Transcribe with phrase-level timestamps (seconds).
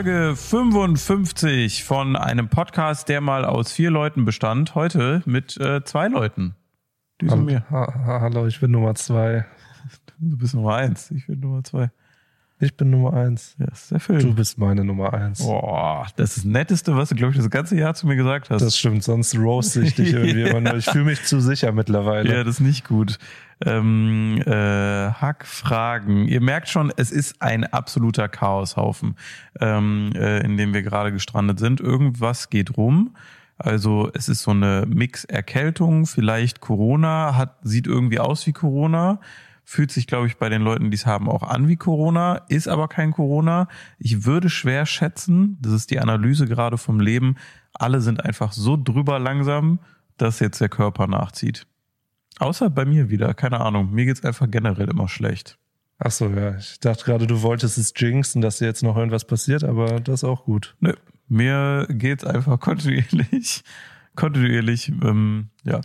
[0.00, 4.74] Folge 55 von einem Podcast, der mal aus vier Leuten bestand.
[4.74, 6.54] Heute mit äh, zwei Leuten.
[7.18, 7.66] Du und mir.
[7.70, 9.44] Ha, ha, hallo, ich bin Nummer zwei.
[10.18, 11.90] Du bist Nummer eins, ich bin Nummer zwei.
[12.60, 13.56] Ich bin Nummer eins.
[13.58, 14.20] Ja, der Film.
[14.20, 15.44] Du bist meine Nummer eins.
[15.44, 18.48] Boah, das ist das Netteste, was du, glaube ich, das ganze Jahr zu mir gesagt
[18.48, 18.62] hast.
[18.62, 20.46] Das stimmt, sonst roast ich dich irgendwie ja.
[20.46, 20.76] immer nur.
[20.76, 22.32] Ich fühle mich zu sicher mittlerweile.
[22.32, 23.18] Ja, das ist nicht gut.
[23.64, 26.26] Ähm, äh, Hackfragen.
[26.28, 29.16] Ihr merkt schon, es ist ein absoluter Chaoshaufen,
[29.60, 31.80] ähm, äh, in dem wir gerade gestrandet sind.
[31.80, 33.14] Irgendwas geht rum.
[33.58, 39.20] Also es ist so eine Mix-Erkältung, vielleicht Corona, hat, sieht irgendwie aus wie Corona
[39.70, 42.66] fühlt sich, glaube ich, bei den Leuten, die es haben, auch an wie Corona, ist
[42.66, 43.68] aber kein Corona.
[44.00, 47.36] Ich würde schwer schätzen, das ist die Analyse gerade vom Leben,
[47.72, 49.78] alle sind einfach so drüber langsam,
[50.16, 51.68] dass jetzt der Körper nachzieht.
[52.38, 53.90] Außer bei mir wieder, keine Ahnung.
[53.92, 55.58] Mir geht's einfach generell immer schlecht.
[55.98, 56.56] Ach so, ja.
[56.56, 60.22] Ich dachte gerade, du wolltest es jinxen, dass dir jetzt noch irgendwas passiert, aber das
[60.22, 60.74] ist auch gut.
[60.80, 60.94] Nö,
[61.28, 63.62] mir geht's einfach kontinuierlich,
[64.16, 65.82] kontinuierlich, ähm, ja,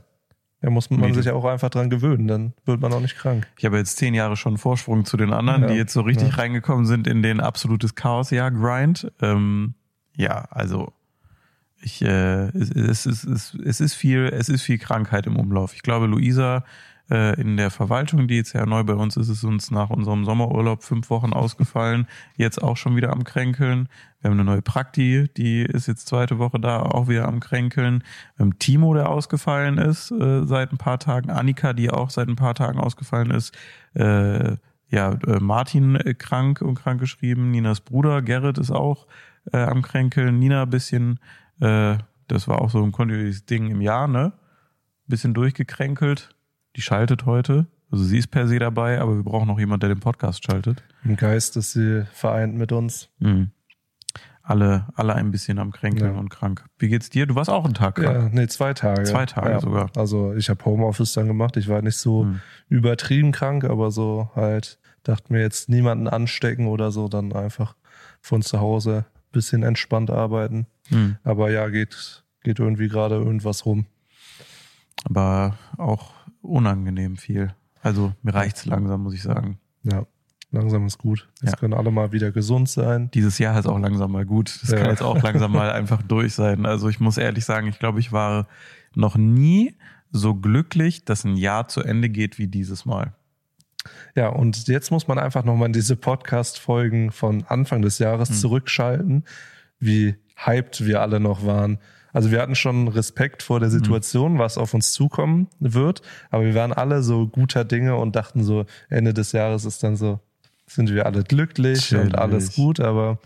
[0.66, 3.48] da muss man sich ja auch einfach dran gewöhnen, dann wird man auch nicht krank.
[3.56, 6.30] Ich habe jetzt zehn Jahre schon Vorsprung zu den anderen, ja, die jetzt so richtig
[6.30, 6.36] ja.
[6.38, 9.12] reingekommen sind in den absolutes Chaos-Jahr-Grind.
[9.22, 9.76] Ähm,
[10.18, 10.92] ja, also
[11.86, 15.76] ich, äh, es, es, es, es ist viel, es ist viel Krankheit im Umlauf.
[15.76, 16.64] Ich glaube, Luisa
[17.12, 20.26] äh, in der Verwaltung, die jetzt ja neu bei uns ist, ist uns nach unserem
[20.26, 23.88] Sommerurlaub fünf Wochen ausgefallen, jetzt auch schon wieder am Kränkeln.
[24.20, 28.04] Wir haben eine neue Prakti, die ist jetzt zweite Woche da, auch wieder am Kränkeln.
[28.36, 31.30] Wir haben Timo, der ausgefallen ist äh, seit ein paar Tagen.
[31.30, 33.56] Annika, die auch seit ein paar Tagen ausgefallen ist.
[33.94, 34.58] Äh,
[34.90, 37.52] ja, äh, Martin äh, krank und krank geschrieben.
[37.52, 39.06] Ninas Bruder Gerrit ist auch
[39.52, 40.40] äh, am Kränkeln.
[40.40, 41.20] Nina ein bisschen,
[41.60, 44.34] äh, das war auch so ein kontinuierliches Ding im Jahr, ne?
[45.08, 46.36] Bisschen durchgekränkelt
[46.76, 47.68] die schaltet heute.
[47.92, 50.84] Also sie ist per se dabei, aber wir brauchen noch jemand, der den Podcast schaltet.
[51.04, 53.10] Im Geist ist sie vereint mit uns.
[53.20, 53.52] Mhm.
[54.42, 56.20] Alle, alle ein bisschen am Kränkeln ja.
[56.20, 56.66] und krank.
[56.78, 57.26] Wie geht's dir?
[57.26, 58.16] Du warst auch einen Tag krank.
[58.16, 59.04] Ja, nee, zwei Tage.
[59.04, 59.60] Zwei Tage ja.
[59.60, 59.90] sogar.
[59.96, 61.58] Also ich habe Homeoffice dann gemacht.
[61.58, 62.42] Ich war nicht so mhm.
[62.70, 67.76] übertrieben krank, aber so halt, dachte mir jetzt niemanden anstecken oder so, dann einfach
[68.22, 69.06] von zu Hause
[69.36, 70.66] bisschen entspannt arbeiten.
[70.90, 71.18] Mhm.
[71.24, 73.86] Aber ja, geht, geht irgendwie gerade irgendwas rum.
[75.04, 77.54] Aber auch unangenehm viel.
[77.82, 79.60] Also mir reicht's langsam, muss ich sagen.
[79.84, 80.08] Ja,
[80.52, 81.30] langsam ist gut.
[81.42, 81.58] Jetzt ja.
[81.58, 83.12] können alle mal wieder gesund sein.
[83.14, 84.60] Dieses Jahr ist auch langsam mal gut.
[84.62, 84.78] Das ja.
[84.78, 86.66] kann jetzt auch langsam mal einfach durch sein.
[86.66, 88.48] Also ich muss ehrlich sagen, ich glaube, ich war
[88.96, 89.76] noch nie
[90.12, 93.14] so glücklich, dass ein Jahr zu Ende geht wie dieses Mal.
[94.16, 98.36] Ja, und jetzt muss man einfach nochmal in diese Podcast-Folgen von Anfang des Jahres hm.
[98.36, 99.24] zurückschalten,
[99.80, 101.80] wie hyped wir alle noch waren
[102.16, 103.74] also wir hatten schon Respekt vor der mhm.
[103.74, 104.40] Situation, mhm.
[104.40, 106.02] was auf uns zukommen wird,
[106.32, 109.98] aber wir waren alle so guter Dinge und dachten so, Ende des Jahres ist dann
[109.98, 110.22] so,
[110.66, 112.06] sind wir alle glücklich Chillig.
[112.06, 113.20] und alles gut, aber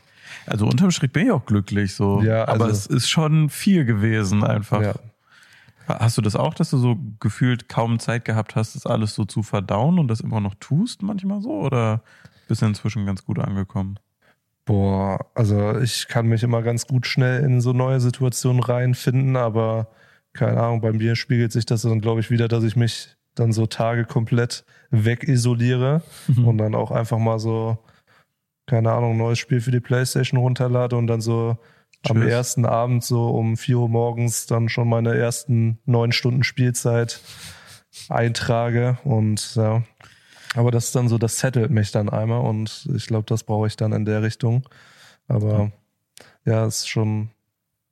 [0.47, 2.23] also unterm Strich bin ich auch glücklich so.
[2.23, 4.81] Ja, also, aber es ist schon viel gewesen einfach.
[4.81, 4.93] Ja.
[5.89, 9.25] Hast du das auch, dass du so gefühlt kaum Zeit gehabt hast, das alles so
[9.25, 11.51] zu verdauen und das immer noch tust manchmal so?
[11.51, 12.03] Oder
[12.47, 13.99] bist du inzwischen ganz gut angekommen?
[14.65, 19.87] Boah, also ich kann mich immer ganz gut schnell in so neue Situationen reinfinden, aber
[20.33, 23.51] keine Ahnung, bei mir spiegelt sich das dann, glaube ich, wieder, dass ich mich dann
[23.51, 26.47] so Tage komplett wegisoliere mhm.
[26.47, 27.79] und dann auch einfach mal so,
[28.67, 31.57] keine Ahnung, ein neues Spiel für die Playstation runterlade und dann so
[32.03, 32.15] Tschüss.
[32.15, 37.19] am ersten Abend so um vier Uhr morgens dann schon meine ersten neun Stunden Spielzeit
[38.07, 39.83] eintrage und ja,
[40.55, 43.67] aber das ist dann so, das settelt mich dann einmal und ich glaube, das brauche
[43.67, 44.67] ich dann in der Richtung.
[45.27, 45.71] Aber
[46.45, 47.29] ja, es schon,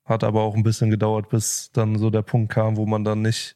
[0.06, 3.22] hat aber auch ein bisschen gedauert, bis dann so der Punkt kam, wo man dann
[3.22, 3.56] nicht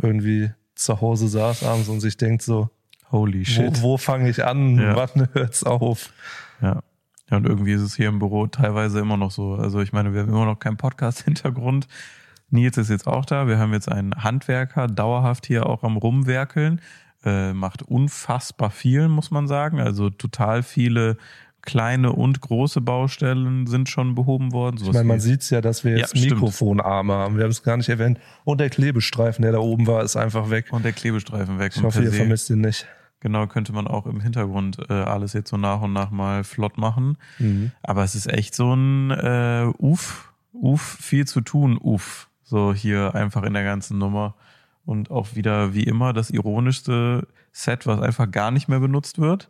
[0.00, 2.68] irgendwie zu Hause saß abends und sich denkt so,
[3.10, 3.80] holy shit.
[3.80, 4.78] Wo, wo fange ich an?
[4.78, 4.96] Ja.
[4.96, 6.12] Wann hört's auf?
[6.60, 6.82] Ja.
[7.30, 9.54] Ja, und irgendwie ist es hier im Büro teilweise immer noch so.
[9.54, 11.88] Also ich meine, wir haben immer noch keinen Podcast-Hintergrund.
[12.50, 13.48] Nils ist jetzt auch da.
[13.48, 16.80] Wir haben jetzt einen Handwerker dauerhaft hier auch am Rumwerkeln
[17.24, 19.80] äh, macht unfassbar viel, muss man sagen.
[19.80, 21.16] Also total viele
[21.62, 24.78] kleine und große Baustellen sind schon behoben worden.
[24.82, 27.36] ich meine, man sieht es ja, dass wir jetzt ja, Mikrofonarme haben.
[27.36, 28.20] Wir haben es gar nicht erwähnt.
[28.44, 30.66] Und der Klebestreifen, der da oben war, ist einfach weg.
[30.70, 31.72] Und der Klebestreifen weg.
[31.74, 32.86] Ich hoffe, ihr vermisst ihn nicht.
[33.24, 36.76] Genau, könnte man auch im Hintergrund äh, alles jetzt so nach und nach mal flott
[36.76, 37.16] machen.
[37.38, 37.72] Mhm.
[37.82, 42.28] Aber es ist echt so ein äh, Uff, Uff, viel zu tun, Uff.
[42.42, 44.34] So hier einfach in der ganzen Nummer.
[44.84, 49.48] Und auch wieder wie immer das ironischste Set, was einfach gar nicht mehr benutzt wird.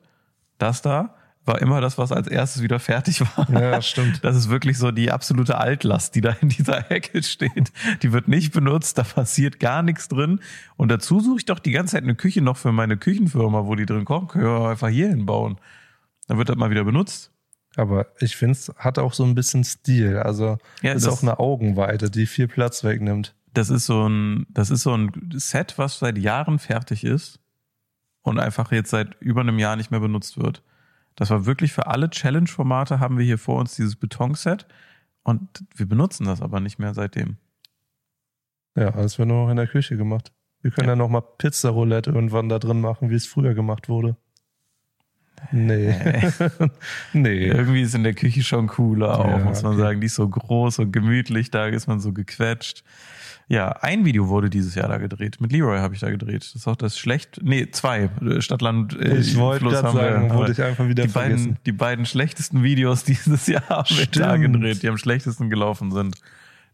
[0.59, 3.49] Das da war immer das, was als erstes wieder fertig war.
[3.50, 4.25] Ja, stimmt.
[4.25, 7.73] Das ist wirklich so die absolute Altlast, die da in dieser Ecke steht.
[8.02, 10.41] Die wird nicht benutzt, da passiert gar nichts drin.
[10.76, 13.75] Und dazu suche ich doch die ganze Zeit eine Küche noch für meine Küchenfirma, wo
[13.75, 14.44] die drin kochen können.
[14.44, 15.58] Wir einfach hier hinbauen.
[16.29, 17.31] Dann wird das mal wieder benutzt.
[17.76, 20.19] Aber ich finde, es hat auch so ein bisschen Stil.
[20.19, 23.35] Also Ja, ist auch eine Augenweite, die viel Platz wegnimmt.
[23.52, 27.40] Das ist so ein, das ist so ein Set, was seit Jahren fertig ist
[28.23, 30.62] und einfach jetzt seit über einem Jahr nicht mehr benutzt wird.
[31.16, 34.66] Das war wirklich für alle Challenge-Formate haben wir hier vor uns dieses Betonset
[35.22, 37.37] und wir benutzen das aber nicht mehr seitdem.
[38.76, 40.32] Ja, das wird nur noch in der Küche gemacht.
[40.62, 40.96] Wir können ja, Ja.
[40.96, 44.16] noch mal Pizza-Roulette irgendwann da drin machen, wie es früher gemacht wurde.
[45.52, 45.94] Nee.
[47.12, 47.46] nee.
[47.49, 49.82] Irgendwie ist in der Küche schon cooler auch, Ja, muss man okay.
[49.82, 50.00] sagen.
[50.00, 52.82] Die ist so groß und gemütlich, da ist man so gequetscht.
[53.49, 55.38] Ja, ein Video wurde dieses Jahr da gedreht.
[55.41, 56.43] Mit Leroy habe ich da gedreht.
[56.44, 57.41] Das ist auch das schlecht.
[57.43, 58.08] Nee, zwei.
[58.38, 58.99] Stadtland.
[58.99, 61.58] äh, Ich wollte gerade haben wir- sagen, aber wurde ich einfach wieder die beiden, vergessen.
[61.67, 66.17] die beiden schlechtesten Videos dieses Jahr haben wir da gedreht, die am schlechtesten gelaufen sind.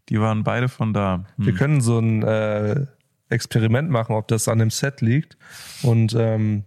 [0.09, 1.25] Die waren beide von da.
[1.37, 1.45] Hm.
[1.45, 2.85] Wir können so ein äh,
[3.29, 5.37] Experiment machen, ob das an dem Set liegt.
[5.83, 6.63] Und ähm,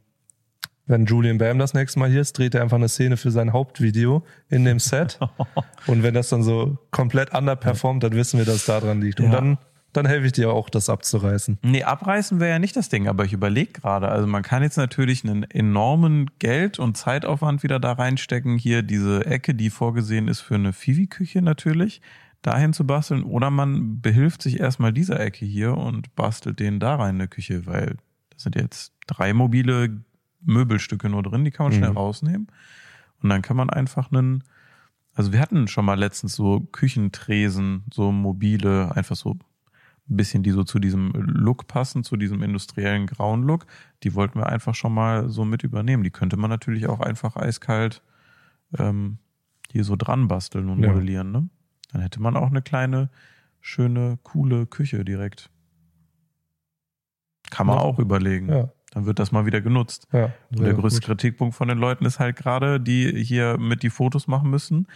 [0.86, 3.54] wenn Julian Bam das nächste Mal hier ist, dreht er einfach eine Szene für sein
[3.54, 5.18] Hauptvideo in dem Set.
[5.86, 9.18] Und wenn das dann so komplett underperformt, dann wissen wir, dass es daran liegt.
[9.20, 9.32] Und Ja.
[9.32, 9.58] dann,
[9.96, 11.58] dann helfe ich dir auch, das abzureißen.
[11.62, 14.08] Nee, abreißen wäre ja nicht das Ding, aber ich überlege gerade.
[14.08, 18.58] Also man kann jetzt natürlich einen enormen Geld- und Zeitaufwand wieder da reinstecken.
[18.58, 22.02] Hier diese Ecke, die vorgesehen ist für eine Fivi-Küche natürlich,
[22.42, 23.22] dahin zu basteln.
[23.22, 27.64] Oder man behilft sich erstmal dieser Ecke hier und bastelt denen da rein eine Küche,
[27.66, 27.96] weil
[28.30, 30.00] das sind jetzt drei mobile
[30.42, 31.96] Möbelstücke nur drin, die kann man schnell Mhm.
[31.96, 32.46] rausnehmen.
[33.22, 34.44] Und dann kann man einfach einen,
[35.14, 39.36] also wir hatten schon mal letztens so Küchentresen, so mobile, einfach so
[40.06, 43.66] bisschen, die so zu diesem Look passen, zu diesem industriellen grauen Look.
[44.02, 46.02] Die wollten wir einfach schon mal so mit übernehmen.
[46.04, 48.02] Die könnte man natürlich auch einfach eiskalt
[48.78, 49.18] ähm,
[49.70, 50.90] hier so dran basteln und Ja.
[50.92, 51.32] modellieren.
[51.32, 51.48] Ne?
[51.92, 53.08] Dann hätte man auch eine kleine,
[53.60, 55.50] schöne, coole Küche direkt.
[57.50, 57.82] Kann man Ja.
[57.82, 58.48] auch überlegen.
[58.48, 60.06] Ja, Dann wird das mal wieder genutzt.
[60.12, 60.32] ja.
[60.50, 61.06] Und der größte gut.
[61.06, 64.86] Kritikpunkt von den Leuten ist halt gerade, die hier mit die Fotos machen müssen.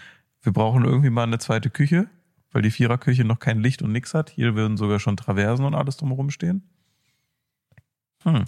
[0.43, 2.09] Wir brauchen irgendwie mal eine zweite Küche,
[2.53, 4.31] weil die Viererküche noch kein Licht und nix hat.
[4.31, 6.63] Hier würden sogar schon Traversen und alles drumherum stehen.
[8.23, 8.45] Hm.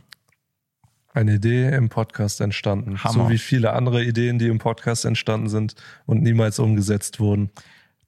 [1.12, 3.02] Eine Idee im Podcast entstanden.
[3.02, 3.24] Hammer.
[3.24, 5.74] So wie viele andere Ideen, die im Podcast entstanden sind
[6.06, 7.50] und niemals umgesetzt wurden.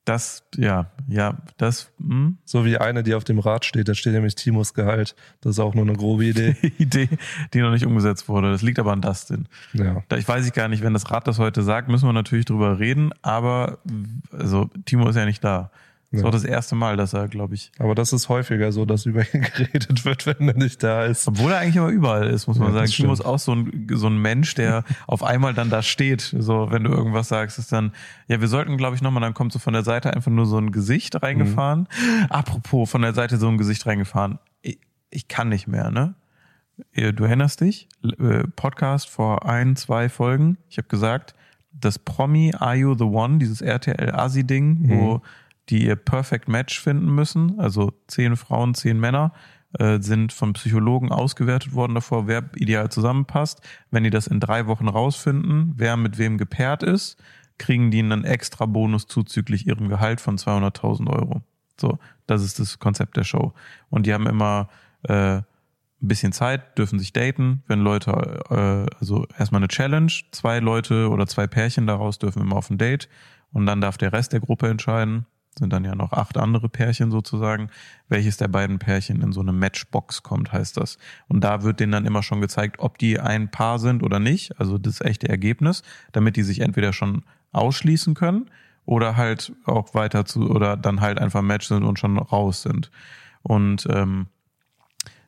[0.04, 3.88] Das, ja, ja, das, hm, So wie eine, die auf dem Rad steht.
[3.88, 5.14] Da steht nämlich Timos Gehalt.
[5.40, 6.56] Das ist auch nur eine grobe Idee.
[6.78, 7.08] Idee,
[7.54, 8.50] die noch nicht umgesetzt wurde.
[8.50, 9.46] Das liegt aber an Dustin.
[9.74, 10.02] ja.
[10.08, 12.46] Da ich weiß ich gar nicht, wenn das Rad das heute sagt, müssen wir natürlich
[12.46, 13.78] drüber reden, aber
[14.32, 15.70] also Timo ist ja nicht da.
[16.12, 16.26] Das Ja.
[16.26, 19.22] auch das erste Mal, dass er, glaube ich, Aber das ist häufiger so, dass über
[19.34, 21.26] ihn geredet wird, wenn er nicht da ist.
[21.26, 22.86] Obwohl er eigentlich immer überall ist, muss man Ja, sagen.
[22.86, 26.34] das Timo ist auch so ein, so ein Mensch, der auf einmal dann da steht.
[26.38, 27.92] So, wenn du irgendwas sagst, ist dann,
[28.28, 30.58] ja, wir sollten, glaube ich, nochmal, dann kommt so von der Seite einfach nur so
[30.58, 31.88] ein Gesicht reingefahren.
[32.28, 34.38] Apropos, von der Seite so ein Gesicht reingefahren.
[34.60, 34.78] Ich,
[35.10, 36.14] ich kann nicht mehr, ne?
[36.94, 37.88] Du erinnerst dich?
[38.18, 40.56] Äh, Podcast vor ein, zwei Folgen.
[40.68, 41.34] Ich habe gesagt,
[41.72, 45.22] das Promi Are You the One, dieses RTL-Asi-Ding, wo
[45.72, 49.32] die ihr Perfect Match finden müssen, also zehn Frauen, zehn Männer,
[49.78, 53.62] äh, sind vom Psychologen ausgewertet worden davor, wer ideal zusammenpasst.
[53.90, 57.16] Wenn die das in drei Wochen rausfinden, wer mit wem gepaart ist,
[57.56, 61.40] kriegen die einen extra Bonus zuzüglich ihrem Gehalt von 200.000 Euro.
[61.80, 63.54] So, das ist das Konzept der Show.
[63.88, 64.68] Und die haben immer
[65.04, 65.44] äh, ein
[66.00, 68.10] bisschen Zeit, dürfen sich daten, wenn Leute,
[68.50, 72.76] äh, also erstmal eine Challenge, zwei Leute oder zwei Pärchen daraus dürfen immer auf ein
[72.76, 73.08] Date
[73.52, 75.24] und dann darf der Rest der Gruppe entscheiden,
[75.58, 77.68] sind dann ja noch acht andere Pärchen sozusagen,
[78.08, 80.98] welches der beiden Pärchen in so eine Matchbox kommt, heißt das.
[81.28, 84.58] Und da wird denen dann immer schon gezeigt, ob die ein Paar sind oder nicht,
[84.58, 85.82] also das echte Ergebnis,
[86.12, 88.50] damit die sich entweder schon ausschließen können
[88.86, 92.90] oder halt auch weiter zu, oder dann halt einfach Match sind und schon raus sind.
[93.42, 94.26] Und ähm,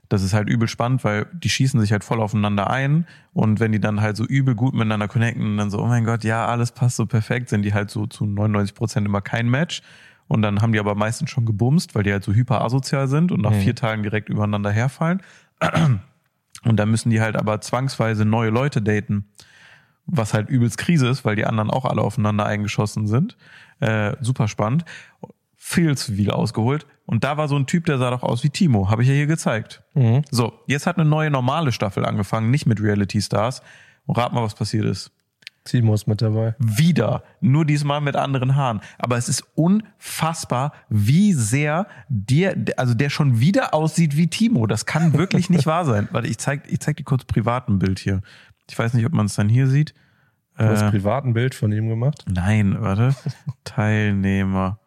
[0.09, 3.73] das ist halt übel spannend, weil die schießen sich halt voll aufeinander ein und wenn
[3.73, 6.47] die dann halt so übel gut miteinander connecten und dann so, oh mein Gott, ja,
[6.47, 9.83] alles passt so perfekt, sind die halt so zu 99 Prozent immer kein Match
[10.28, 13.31] und dann haben die aber meistens schon gebumst, weil die halt so hyper asozial sind
[13.33, 13.61] und nach Mhm.
[13.61, 15.23] vier Tagen direkt übereinander herfallen
[16.64, 19.26] und dann müssen die halt aber zwangsweise neue Leute daten,
[20.07, 23.37] was halt übelst Krise ist, weil die anderen auch alle aufeinander eingeschossen sind.
[23.81, 24.85] Äh, super spannend.
[25.57, 26.87] Viel zu viel ausgeholt.
[27.07, 29.14] Und da war so ein Typ, der sah doch aus wie Timo, habe ich ja
[29.14, 29.83] hier gezeigt.
[29.95, 30.23] Mhm.
[30.31, 33.62] So, jetzt hat eine neue normale Staffel angefangen, nicht mit Reality Stars.
[34.07, 35.11] Und rat mal, was passiert ist.
[35.64, 36.54] Timo ist mit dabei.
[36.59, 38.80] Wieder, nur diesmal mit anderen Haaren.
[38.99, 44.66] Aber es ist unfassbar, wie sehr der, also der schon wieder aussieht wie Timo.
[44.66, 46.09] Das kann wirklich nicht wahr sein.
[46.12, 48.21] Warte, ich zeig, ich zeig dir kurz privat ein Bild hier.
[48.68, 49.94] Ich weiß nicht, ob man es dann hier sieht.
[50.59, 52.25] Du hast Äh, privat ein Bild von ihm gemacht.
[52.28, 53.14] Nein, warte.
[53.64, 54.78] Teilnehmer.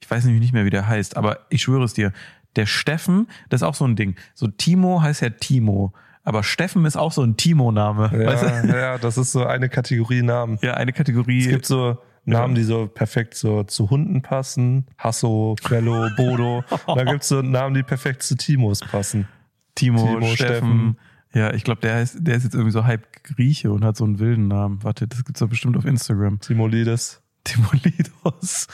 [0.00, 2.12] Ich weiß nämlich nicht mehr, wie der heißt, aber ich schwöre es dir.
[2.56, 4.16] Der Steffen, das ist auch so ein Ding.
[4.34, 5.92] So Timo heißt ja Timo.
[6.28, 8.10] Aber Steffen ist auch so ein Timo-Name.
[8.12, 8.76] Ja, weißt du?
[8.76, 10.58] ja, das ist so eine Kategorie Namen.
[10.60, 11.40] Ja, eine Kategorie.
[11.40, 14.84] Es gibt so Namen, die so perfekt so zu Hunden passen.
[14.98, 16.64] Hasso, Quello, Bodo.
[16.86, 19.26] Und dann gibt's so Namen, die perfekt zu Timos passen.
[19.74, 20.34] Timo, Timo, Steffen.
[20.34, 20.98] Steffen.
[21.32, 24.04] Ja, ich glaube, der ist, der ist jetzt irgendwie so halb Grieche und hat so
[24.04, 24.84] einen wilden Namen.
[24.84, 26.40] Warte, das gibt's doch bestimmt auf Instagram.
[26.40, 27.22] Timolides.
[27.44, 28.66] Timolidos.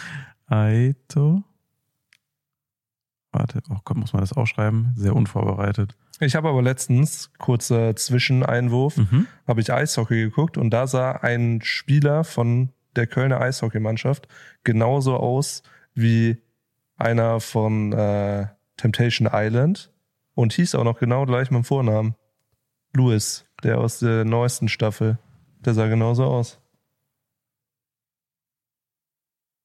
[0.49, 1.44] Aito.
[3.34, 4.92] Warte, oh Gott, muss man das aufschreiben?
[4.96, 5.96] Sehr unvorbereitet.
[6.20, 9.26] Ich habe aber letztens, kurzer Zwischeneinwurf, Mhm.
[9.48, 14.28] habe ich Eishockey geguckt und da sah ein Spieler von der Kölner Eishockeymannschaft
[14.62, 15.62] genauso aus
[15.94, 16.36] wie
[16.96, 19.92] einer von äh, Temptation Island
[20.34, 22.14] und hieß auch noch genau gleich mit dem Vornamen.
[22.92, 25.18] Louis, der aus der neuesten Staffel.
[25.64, 26.60] Der sah genauso aus.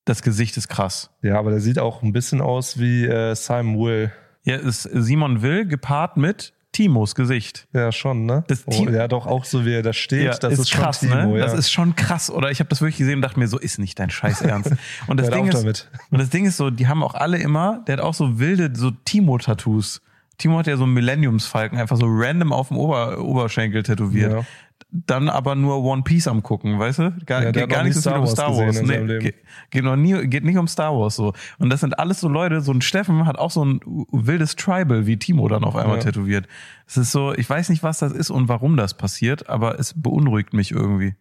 [0.10, 1.12] Das Gesicht ist krass.
[1.22, 4.12] Ja, aber der sieht auch ein bisschen aus wie äh, Simon Will.
[4.44, 7.68] Ja, ist Simon Will gepaart mit Timos Gesicht.
[7.74, 8.44] Ja, schon, ne?
[8.48, 10.42] Das oh, ja, doch auch so wie er da steht.
[10.42, 11.38] das ist, krass, schon Timo, ne?
[11.38, 11.46] ja.
[11.46, 12.32] Das ist schon krass.
[12.32, 14.72] Oder ich habe das wirklich gesehen und dachte mir, so ist nicht dein Scheiß Ernst.
[15.06, 15.88] Und das Ding ist, damit.
[16.10, 18.72] und das Ding ist so, die haben auch alle immer, der hat auch so wilde,
[18.74, 20.02] so Timo-Tattoos.
[20.40, 24.32] Timo hat ja so einen Millenniumsfalken einfach so random auf dem Ober Oberschenkel tätowiert.
[24.32, 24.46] Ja.
[24.92, 27.12] Dann aber nur One Piece am gucken, weißt du?
[27.28, 28.82] Gar, Ja, geht gar noch nicht nie so um Star Wars.
[28.82, 29.20] Leben.
[29.20, 29.36] geht,
[29.70, 31.34] geht, noch nie, geht nicht um Star Wars so.
[31.60, 33.80] Und das sind alles so Leute, so ein Steffen hat auch so ein
[34.12, 36.04] wildes Tribal wie Timo dann auf einmal Ja.
[36.04, 36.48] tätowiert.
[36.88, 39.94] Es ist so, ich weiß nicht, was das ist und warum das passiert, aber es
[39.96, 41.14] beunruhigt mich irgendwie.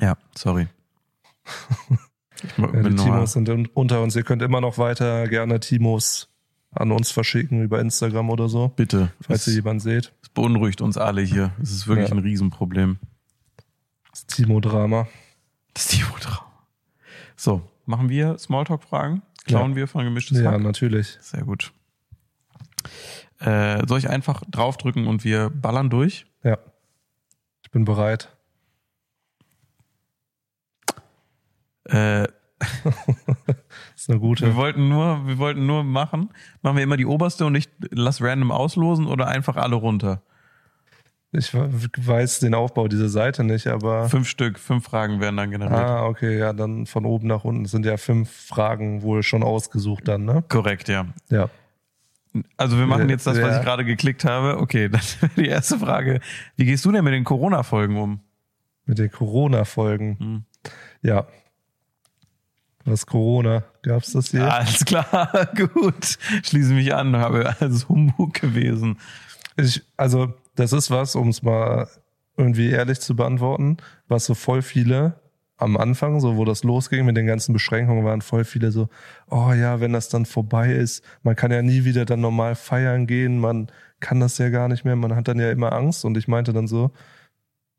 [0.00, 0.68] Ja, sorry.
[2.42, 4.14] Ich Ja, die Timos sind un- unter uns.
[4.14, 6.28] Ihr könnt immer noch weiter gerne Timos
[6.72, 9.12] an uns verschicken über Instagram oder so, Bitte.
[9.20, 10.12] falls Es, ihr jemanden seht.
[10.22, 11.52] es beunruhigt uns alle hier.
[11.62, 12.14] Es ist wirklich Ja.
[12.14, 12.98] ein Riesenproblem.
[14.10, 15.08] Das Timo-Drama.
[15.74, 16.46] Das Timo-Traum.
[17.36, 19.22] So, machen wir Smalltalk-Fragen?
[19.44, 20.60] Klauen wir von gemischtes Ja, Hack?
[20.62, 21.18] natürlich.
[21.20, 21.72] Sehr gut.
[23.38, 26.26] Äh, soll ich einfach draufdrücken und wir ballern durch?
[26.42, 26.58] Ja.
[27.62, 28.34] Ich bin bereit.
[31.84, 32.26] Äh,
[32.58, 32.84] Das
[34.06, 34.46] ist eine gute.
[34.46, 36.30] wir wollten nur, wir wollten nur machen.
[36.62, 40.22] Machen wir immer die oberste und ich lass random auslosen oder einfach alle runter?
[41.32, 44.08] Ich weiß den Aufbau dieser Seite nicht, aber.
[44.08, 45.76] Fünf Stück, fünf Fragen werden dann generiert.
[45.76, 50.06] Ah, okay, ja, dann von oben nach unten sind ja fünf Fragen wohl schon ausgesucht
[50.06, 50.44] dann, ne?
[50.48, 51.06] Korrekt, ja.
[51.28, 51.50] Ja.
[52.56, 54.58] Also wir machen jetzt das, was ich gerade geklickt habe.
[54.58, 55.00] Okay, dann
[55.36, 56.20] die erste Frage.
[56.54, 58.20] Wie gehst du denn mit den Corona-Folgen um?
[58.84, 60.18] Mit den Corona-Folgen.
[60.20, 60.44] Hm.
[61.02, 61.26] Ja.
[62.86, 63.64] Was Corona?
[63.82, 64.50] Gab's das hier?
[64.52, 66.18] Alles klar, gut.
[66.44, 68.98] Schließe mich an, habe alles Humbug gewesen.
[69.56, 71.88] Ich, also, das ist was, um es mal
[72.36, 73.78] irgendwie ehrlich zu beantworten,
[74.08, 75.20] was so voll viele
[75.58, 78.88] am Anfang, so wo das losging mit den ganzen Beschränkungen, waren voll viele so,
[79.30, 83.06] oh ja, wenn das dann vorbei ist, man kann ja nie wieder dann normal feiern
[83.06, 83.68] gehen, man
[84.00, 86.52] kann das ja gar nicht mehr, man hat dann ja immer Angst und ich meinte
[86.52, 86.90] dann so,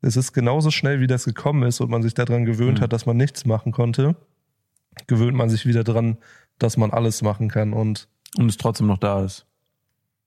[0.02, 2.82] es ist genauso schnell, wie das gekommen ist und man sich daran gewöhnt Mhm.
[2.82, 4.16] hat, dass man nichts machen konnte,
[5.06, 6.18] gewöhnt man sich wieder dran,
[6.58, 9.46] dass man alles machen kann und Und es trotzdem noch da ist.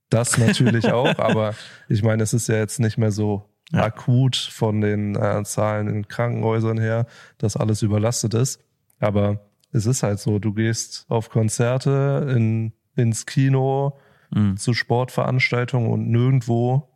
[0.09, 1.53] das natürlich auch, aber
[1.89, 3.83] ich meine, es ist ja jetzt nicht mehr so Ja.
[3.83, 7.05] akut von den äh, Zahlen in Krankenhäusern her,
[7.37, 8.59] dass alles überlastet ist.
[8.99, 13.97] Aber es ist halt so, du gehst auf Konzerte, in, ins Kino,
[14.33, 14.55] Mhm.
[14.55, 16.87] zu Sportveranstaltungen und nirgendwo.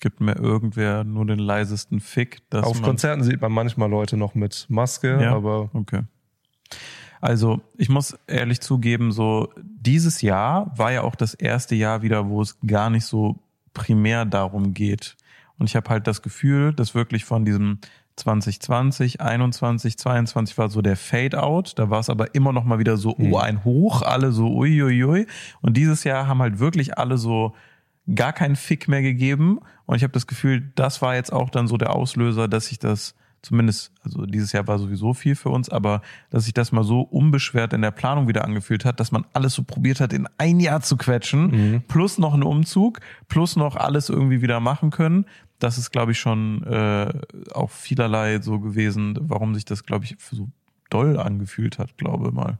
[0.00, 2.38] Gibt mir irgendwer nur den leisesten Fick.
[2.50, 5.34] Dass auf Konzerten sieht man manchmal Leute noch mit Maske, Ja.
[5.36, 6.02] aber Okay.
[7.20, 12.28] Also, ich muss ehrlich zugeben, so dieses Jahr war ja auch das erste Jahr wieder,
[12.28, 13.38] wo es gar nicht so
[13.74, 15.16] primär darum geht.
[15.58, 17.78] Und ich habe halt das Gefühl, dass wirklich von diesem
[18.16, 21.78] 2020, 21, 22 war so der Fade-out.
[21.78, 25.26] Da war es aber immer noch mal wieder so, oh, ein Hoch, alle so uiuiui.
[25.60, 27.54] Und dieses Jahr haben halt wirklich alle so
[28.14, 29.60] gar keinen Fick mehr gegeben.
[29.86, 32.78] Und ich habe das Gefühl, das war jetzt auch dann so der Auslöser, dass sich
[32.78, 36.84] das zumindest, also dieses Jahr war sowieso viel für uns, aber dass sich das mal
[36.84, 40.28] so unbeschwert in der Planung wieder angefühlt hat, dass man alles so probiert hat, in
[40.38, 45.24] ein Jahr zu quetschen, plus noch einen Umzug, plus noch alles irgendwie wieder machen können.
[45.58, 47.12] Das ist, glaube ich, schon äh,
[47.52, 50.48] auch vielerlei so gewesen, warum sich das, glaube ich, so
[50.90, 52.58] doll angefühlt hat, glaube mal.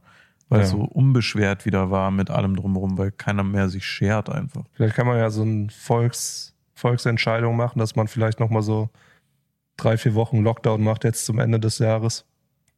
[0.49, 0.77] Weil es Ja.
[0.77, 4.63] so unbeschwert wieder war mit allem drumherum, weil keiner mehr sich schert einfach.
[4.73, 8.89] vielleicht kann man ja so eine Volks, Volksentscheidung machen, dass man vielleicht nochmal so
[9.77, 12.25] drei, vier Wochen Lockdown macht jetzt zum Ende des Jahres.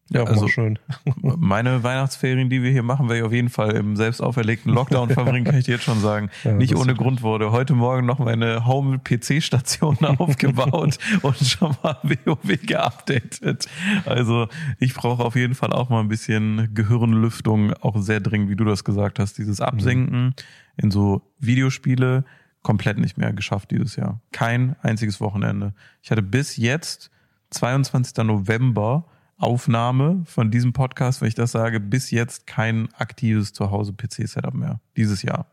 [0.09, 0.77] Ja, Also- schön.
[1.21, 5.09] Meine Weihnachtsferien, die wir hier machen, werde ich auf jeden Fall im selbst auferlegten Lockdown
[5.11, 6.29] verbringen, kann ich dir jetzt schon sagen.
[6.43, 12.61] Ja, Nicht ohne Grund wurde heute Morgen noch meine Home-PC-Station aufgebaut und schon mal WoW
[12.65, 13.65] geupdatet.
[14.05, 14.47] Also
[14.77, 18.65] ich brauche auf jeden Fall auch mal ein bisschen Gehirnlüftung, auch sehr dringend, wie du
[18.65, 20.35] das gesagt hast, dieses Absinken
[20.75, 22.25] in so Videospiele
[22.63, 24.21] komplett nicht mehr geschafft dieses Jahr.
[24.31, 25.73] Kein einziges Wochenende.
[26.01, 27.11] Ich hatte bis jetzt,
[27.51, 28.25] 22.
[28.25, 29.05] November,
[29.37, 34.79] Aufnahme von diesem Podcast, wenn ich das sage, bis jetzt kein aktives Zuhause-PC-Setup mehr.
[34.95, 35.47] Dieses Jahr.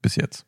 [0.00, 0.46] Bis jetzt.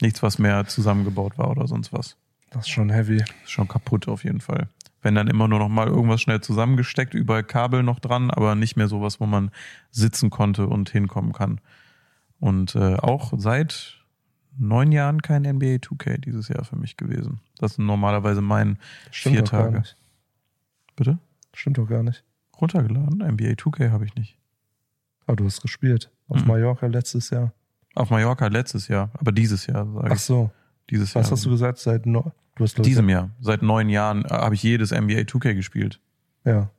[0.00, 2.16] Nichts, was mehr zusammengebaut war oder sonst was.
[2.50, 3.24] Das ist schon heavy.
[3.42, 4.68] Ist schon kaputt auf jeden Fall.
[5.02, 8.76] Wenn dann immer nur noch mal irgendwas schnell zusammengesteckt, überall Kabel noch dran, aber nicht
[8.76, 9.50] mehr sowas, wo man
[9.90, 11.60] sitzen konnte und hinkommen kann.
[12.38, 14.03] Und äh, auch seit
[14.58, 17.40] neun Jahren kein NBA 2K dieses Jahr für mich gewesen.
[17.58, 18.78] Das sind normalerweise mein
[19.10, 19.78] Stimmt vier doch gar Tage.
[19.80, 19.96] nicht.
[20.96, 21.18] Bitte?
[21.54, 22.24] Stimmt doch gar nicht.
[22.60, 23.18] Runtergeladen?
[23.20, 24.36] NBA 2K habe ich nicht.
[25.26, 26.10] Aber du hast gespielt.
[26.28, 26.48] Auf Mhm.
[26.48, 27.52] Mallorca letztes Jahr.
[27.94, 30.20] Auf Mallorca letztes Jahr, aber dieses Jahr, sage Ach ich.
[30.20, 30.50] so.
[30.90, 31.32] Dieses Was Jahr.
[31.32, 31.78] hast du gesagt?
[31.78, 33.30] Seit no du hast Diesem Jahr.
[33.40, 36.00] Seit neun Jahren äh, habe ich jedes NBA 2K gespielt.
[36.44, 36.70] Ja.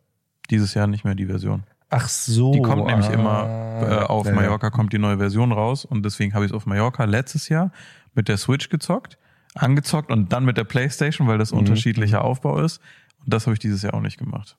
[0.49, 1.63] Dieses Jahr nicht mehr die Version.
[1.95, 2.51] Ach so.
[2.51, 4.33] Die kommt nämlich ah, immer äh, auf ja.
[4.33, 7.71] Mallorca kommt die neue Version raus und deswegen habe ich es auf Mallorca letztes Jahr
[8.13, 9.17] mit der Switch gezockt,
[9.53, 11.59] angezockt und dann mit der Playstation, weil das Mhm.
[11.59, 12.81] unterschiedlicher Aufbau ist.
[13.23, 14.57] Und das habe ich dieses Jahr auch nicht gemacht.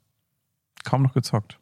[0.84, 1.58] Kaum noch gezockt.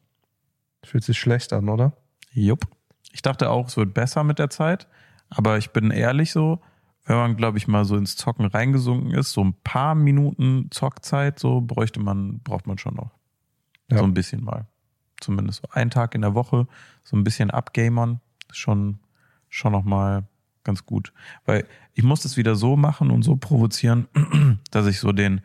[0.84, 1.92] Fühlt sich schlecht an, oder?
[2.32, 2.66] Jupp.
[3.12, 4.86] Ich dachte auch, es wird besser mit der Zeit,
[5.28, 6.60] aber ich bin ehrlich so,
[7.06, 11.38] wenn man, glaube ich, mal so ins Zocken reingesunken ist, so ein paar Minuten Zockzeit,
[11.38, 13.10] so bräuchte man, braucht man schon noch.
[13.90, 13.98] Ja.
[13.98, 14.66] So ein bisschen mal.
[15.24, 16.66] Zumindest so einen Tag in der Woche,
[17.02, 18.98] so ein bisschen abgamern, ist schon,
[19.48, 20.24] schon nochmal
[20.62, 21.12] ganz gut.
[21.44, 24.08] Weil ich muss das wieder so machen und so provozieren,
[24.70, 25.40] dass ich so den,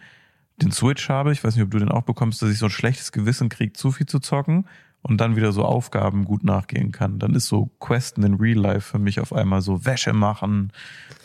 [0.58, 2.72] den Switch habe, ich weiß nicht, ob du den auch bekommst, dass ich so ein
[2.72, 4.68] schlechtes Gewissen kriege, zu viel zu zocken
[5.02, 7.20] und dann wieder so Aufgaben gut nachgehen kann.
[7.20, 10.72] Dann ist so Questen in Real Life für mich auf einmal so Wäsche machen,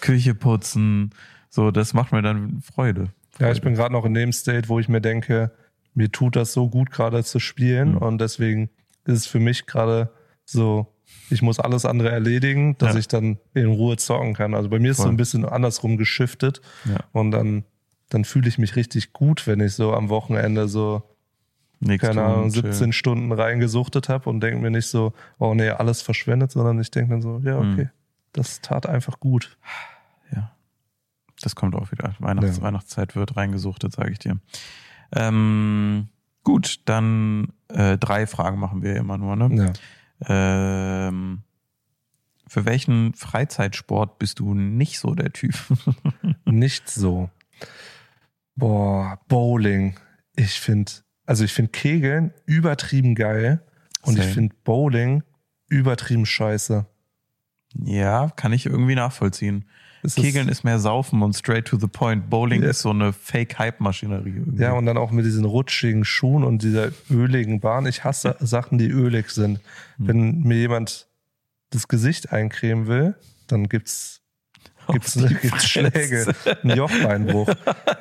[0.00, 1.10] Küche putzen,
[1.54, 3.10] so, das macht mir dann Freude.
[3.38, 5.52] Ja, ich bin gerade noch in dem State, wo ich mir denke,
[5.94, 7.98] mir tut das so gut gerade zu spielen Mhm.
[7.98, 8.70] und deswegen
[9.04, 10.10] ist es für mich gerade
[10.44, 10.86] so,
[11.30, 12.98] ich muss alles andere erledigen, dass Ja.
[13.00, 14.54] ich dann in Ruhe zocken kann.
[14.54, 15.12] Also bei mir ist so Voll.
[15.12, 16.98] ein bisschen andersrum geschiftet Ja.
[17.12, 17.64] und dann,
[18.10, 21.02] dann fühle ich mich richtig gut, wenn ich so am Wochenende so,
[21.80, 22.72] Nichts keine Ahnung, chillen.
[22.72, 26.90] 17 Stunden reingesuchtet habe und denke mir nicht so, oh nee, alles verschwendet, sondern ich
[26.90, 27.90] denke dann so, ja, okay, Mhm.
[28.32, 29.58] das tat einfach gut.
[30.34, 30.52] Ja.
[31.42, 32.14] Das kommt auch wieder.
[32.20, 32.62] Weihnachts Ja.
[32.62, 34.38] Weihnachtszeit wird reingesuchtet, sage ich dir.
[35.14, 36.08] Ähm,
[36.42, 39.36] gut, dann äh, drei Fragen machen wir immer nur.
[39.36, 39.72] Ne?
[40.28, 41.08] Ja.
[41.08, 41.42] Ähm,
[42.46, 45.54] für welchen Freizeitsport bist du nicht so der Typ?
[46.44, 47.30] Nicht so.
[48.54, 49.98] Boah, Bowling.
[50.36, 50.92] Ich finde,
[51.26, 53.64] also ich finde Kegeln übertrieben geil
[54.02, 54.28] und Same.
[54.28, 55.22] ich finde Bowling
[55.68, 56.86] übertrieben scheiße.
[57.74, 59.64] ja, kann ich irgendwie nachvollziehen.
[60.04, 62.28] Es Kegeln ist mehr Saufen und straight to the point.
[62.28, 62.68] Bowling Ja.
[62.70, 64.42] ist so eine Fake-Hype-Maschinerie.
[64.58, 67.86] Ja, und dann auch mit diesen rutschigen Schuhen und dieser öligen Bahn.
[67.86, 69.60] Ich hasse Sachen, die ölig sind.
[69.96, 70.06] Hm.
[70.08, 71.06] Wenn mir jemand
[71.70, 73.14] das Gesicht eincremen will,
[73.46, 74.20] dann gibt's,
[74.92, 75.64] gibt's, gibt's.
[75.66, 77.48] Schläge, ein Jochbeinbruch.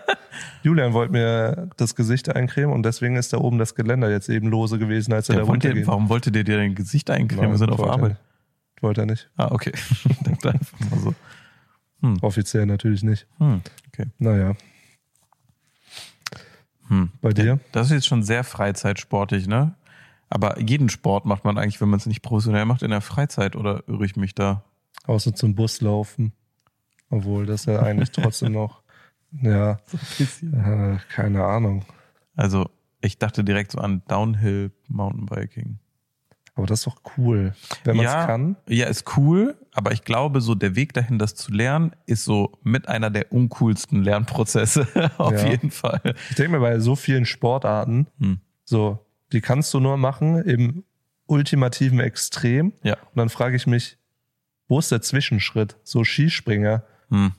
[0.64, 4.48] Julian wollte mir das Gesicht eincremen und deswegen ist da oben das Geländer jetzt eben
[4.48, 5.88] lose gewesen, als er Der da wollte, runterging.
[5.88, 7.52] warum wollte der dir dein Gesicht eincremen?
[7.52, 8.10] Wir sind auf wollte er Arbeit.
[8.12, 8.22] nicht.
[8.82, 9.30] Wollte er nicht.
[9.38, 9.72] Ah, okay.
[10.10, 10.40] Ich
[12.04, 12.18] so.
[12.22, 13.26] Offiziell natürlich nicht.
[13.38, 14.08] Hm, okay.
[14.20, 14.56] Naja,
[16.90, 17.10] Hm.
[17.22, 17.60] bei dir?
[17.72, 19.76] Das ist jetzt schon sehr freizeitsportlich, ne?
[20.30, 23.56] Aber jeden Sport macht man eigentlich, wenn man es nicht professionell macht, in der Freizeit
[23.56, 24.64] oder irre ich mich da?
[25.06, 26.34] Außer zum Bus laufen.
[27.10, 28.82] Obwohl, das ja eigentlich trotzdem noch,
[29.42, 29.80] ja,
[30.42, 31.86] äh, keine Ahnung.
[32.36, 32.70] Also,
[33.02, 35.80] ich dachte direkt so an Downhill Mountainbiking.
[36.56, 38.56] Aber das ist doch cool, wenn man es ja, kann.
[38.68, 42.52] Ja, ist cool, aber ich glaube, so der Weg dahin, das zu lernen, ist so
[42.62, 44.88] mit einer der uncoolsten Lernprozesse.
[45.18, 45.50] Auf Ja.
[45.50, 46.02] jeden Fall.
[46.30, 48.40] Ich denke mir bei so vielen Sportarten, Hm.
[48.66, 49.00] so,
[49.32, 50.84] die kannst du nur machen im
[51.26, 52.74] ultimativen Extrem.
[52.84, 52.94] Ja.
[52.96, 53.98] Und dann frage ich mich,
[54.68, 55.78] wo ist der Zwischenschritt?
[55.84, 57.32] So Skispringer, Hm.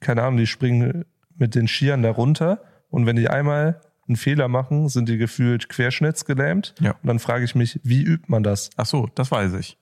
[0.00, 1.04] keine Ahnung, die springen
[1.36, 5.68] mit den Skiern da runter und wenn die einmal einen Fehler machen, sind die gefühlt
[5.68, 6.74] querschnittsgelähmt.
[6.80, 6.92] Ja.
[7.02, 8.70] Und dann frage ich mich, wie übt man das?
[8.76, 9.78] Ach so, das weiß ich.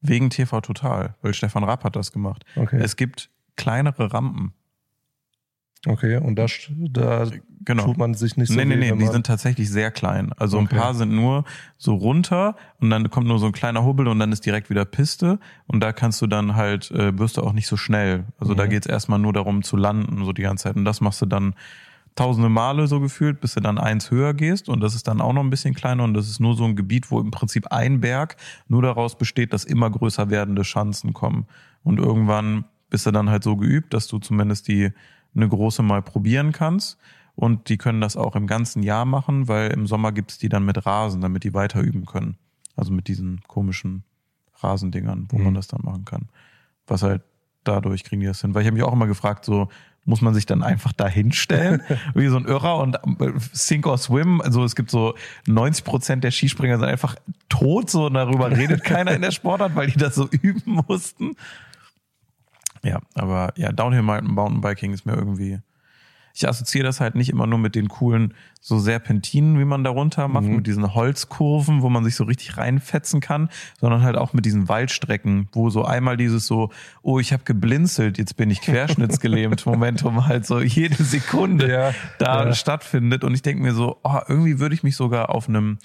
[0.00, 2.44] Wegen TV Total, weil Stefan Rapp hat das gemacht.
[2.56, 2.80] Okay.
[2.82, 4.52] Es gibt kleinere Rampen.
[5.86, 6.46] Okay, und da,
[6.90, 7.26] da
[7.64, 7.84] Genau.
[7.84, 10.32] tut man sich nicht so nee, nee, nee, die sind tatsächlich sehr klein.
[10.36, 10.74] Also Okay.
[10.74, 11.44] ein paar sind nur
[11.76, 14.84] so runter und dann kommt nur so ein kleiner Hubbel und dann ist direkt wieder
[14.84, 18.24] Piste und da kannst du dann halt, äh, wirst du auch nicht so schnell.
[18.38, 18.70] Also da Mhm.
[18.70, 20.76] geht's erstmal nur darum zu landen, so die ganze Zeit.
[20.76, 21.54] Und das machst du dann
[22.14, 25.32] tausende Male so gefühlt, bis du dann eins höher gehst und das ist dann auch
[25.32, 28.00] noch ein bisschen kleiner und das ist nur so ein Gebiet, wo im Prinzip ein
[28.00, 28.36] Berg
[28.68, 31.46] nur daraus besteht, dass immer größer werdende Schanzen kommen.
[31.84, 34.90] Und irgendwann bist du dann halt so geübt, dass du zumindest die
[35.34, 36.98] eine große mal probieren kannst.
[37.34, 40.66] Und die können das auch im ganzen Jahr machen, weil im Sommer gibt's die dann
[40.66, 42.36] mit Rasen, damit die weiter üben können.
[42.76, 44.04] Also mit diesen komischen
[44.60, 45.44] Rasendingern, wo Mhm.
[45.44, 46.28] man das dann machen kann.
[46.86, 47.22] Was halt
[47.64, 48.54] dadurch kriegen die das hin.
[48.54, 49.68] Weil ich habe mich auch immer gefragt, so
[50.04, 51.82] muss man sich dann einfach da hinstellen,
[52.14, 54.40] wie so ein Irrer und äh, Sink or Swim.
[54.40, 55.14] Also es gibt so
[55.46, 57.16] 90 Prozent der Skispringer sind einfach
[57.48, 61.36] tot, so und darüber redet keiner in der Sportart, weil die das so üben mussten.
[62.82, 65.60] Ja, aber ja, Downhill Mountainbiking ist mir irgendwie
[66.34, 70.28] ich assoziiere das halt nicht immer nur mit den coolen so Serpentinen, wie man darunter
[70.28, 70.56] macht, mhm.
[70.56, 73.48] mit diesen Holzkurven, wo man sich so richtig reinfetzen kann,
[73.80, 76.70] sondern halt auch mit diesen Waldstrecken, wo so einmal dieses so,
[77.02, 82.46] oh, ich habe geblinzelt, jetzt bin ich querschnittsgelähmt, Momentum halt so jede Sekunde ja, da
[82.46, 82.54] ja.
[82.54, 83.24] stattfindet.
[83.24, 85.78] Und ich denke mir so, oh, irgendwie würde ich mich sogar auf einem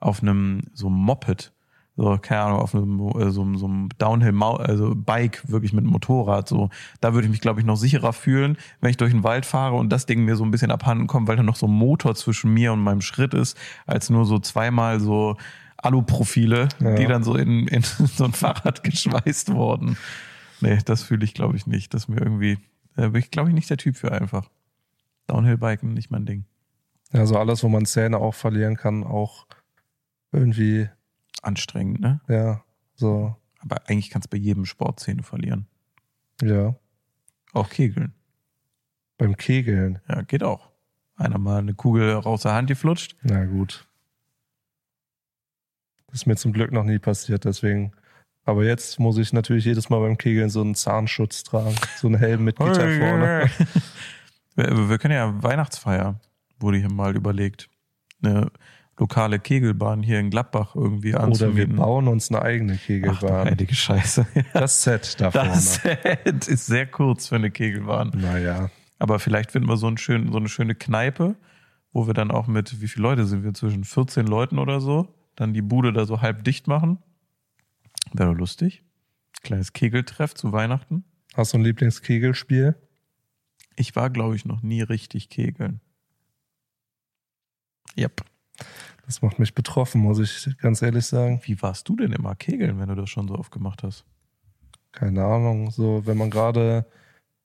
[0.00, 1.52] auf einem so Moped
[1.98, 6.48] so, keine Ahnung, auf einem, äh, so, so einem Downhill, also Bike, wirklich mit Motorrad,
[6.48, 6.70] so.
[7.00, 9.74] Da würde ich mich, glaube ich, noch sicherer fühlen, wenn ich durch den Wald fahre
[9.74, 12.14] und das Ding mir so ein bisschen abhanden kommt, weil da noch so ein Motor
[12.14, 15.36] zwischen mir und meinem Schritt ist, als nur so zweimal so
[15.76, 16.94] Aluprofile, ja.
[16.94, 19.96] die dann so in, in so ein Fahrrad geschweißt wurden.
[20.60, 21.94] Nee, das fühle ich, glaube ich, nicht.
[21.94, 22.58] Das mir irgendwie,
[22.94, 24.48] da bin ich, glaube ich, nicht der Typ für einfach.
[25.26, 26.44] Downhill-Biken, nicht mein Ding.
[27.12, 29.48] Ja, so alles, wo man Zähne auch verlieren kann, auch
[30.30, 30.88] irgendwie
[31.42, 32.20] anstrengend, ne?
[32.28, 32.62] Ja,
[32.94, 33.36] so.
[33.60, 35.66] Aber eigentlich kannst du bei jedem Sport Zähne verlieren.
[36.42, 36.76] Ja.
[37.52, 38.14] Auch Kegeln.
[39.16, 40.00] Beim Kegeln?
[40.08, 40.70] Ja, geht auch.
[41.16, 43.16] Einer mal eine Kugel raus der Hand geflutscht.
[43.22, 43.88] Na gut.
[46.06, 47.92] Das ist mir zum Glück noch nie passiert, deswegen.
[48.44, 51.74] Aber jetzt muss ich natürlich jedes Mal beim Kegeln so einen Zahnschutz tragen.
[51.96, 53.50] So einen Helm mit Gitter vorne.
[54.54, 56.18] wir, wir können ja Weihnachtsfeier,
[56.58, 57.68] wurde hier mal überlegt.
[58.22, 58.50] Eine
[58.98, 61.48] lokale Kegelbahn hier in Gladbach irgendwie anzumieten.
[61.48, 63.16] Oder wir bauen uns eine eigene Kegelbahn.
[63.22, 64.26] Ach, heilige Scheiße.
[64.52, 65.50] Das Set da vorne.
[65.50, 68.12] Das Set ist sehr kurz für eine Kegelbahn.
[68.14, 68.70] Naja.
[68.98, 71.36] Aber vielleicht finden wir so, einen schönen, so eine schöne Kneipe,
[71.92, 73.54] wo wir dann auch mit, wie viele Leute sind wir?
[73.54, 76.98] Zwischen 14 Leuten oder so, dann die Bude da so halb dicht machen.
[78.12, 78.82] Wäre lustig.
[79.42, 81.04] Kleines Kegeltreff zu Weihnachten.
[81.34, 82.74] Hast du ein Lieblingskegelspiel?
[83.76, 85.80] Ich war, glaube ich, noch nie richtig kegeln.
[87.96, 88.24] Yep.
[89.08, 91.40] Das macht mich betroffen, muss ich ganz ehrlich sagen.
[91.44, 94.04] Wie warst du denn immer kegeln, wenn du das schon so oft gemacht hast?
[94.92, 95.70] Keine Ahnung.
[95.70, 96.84] So, wenn man gerade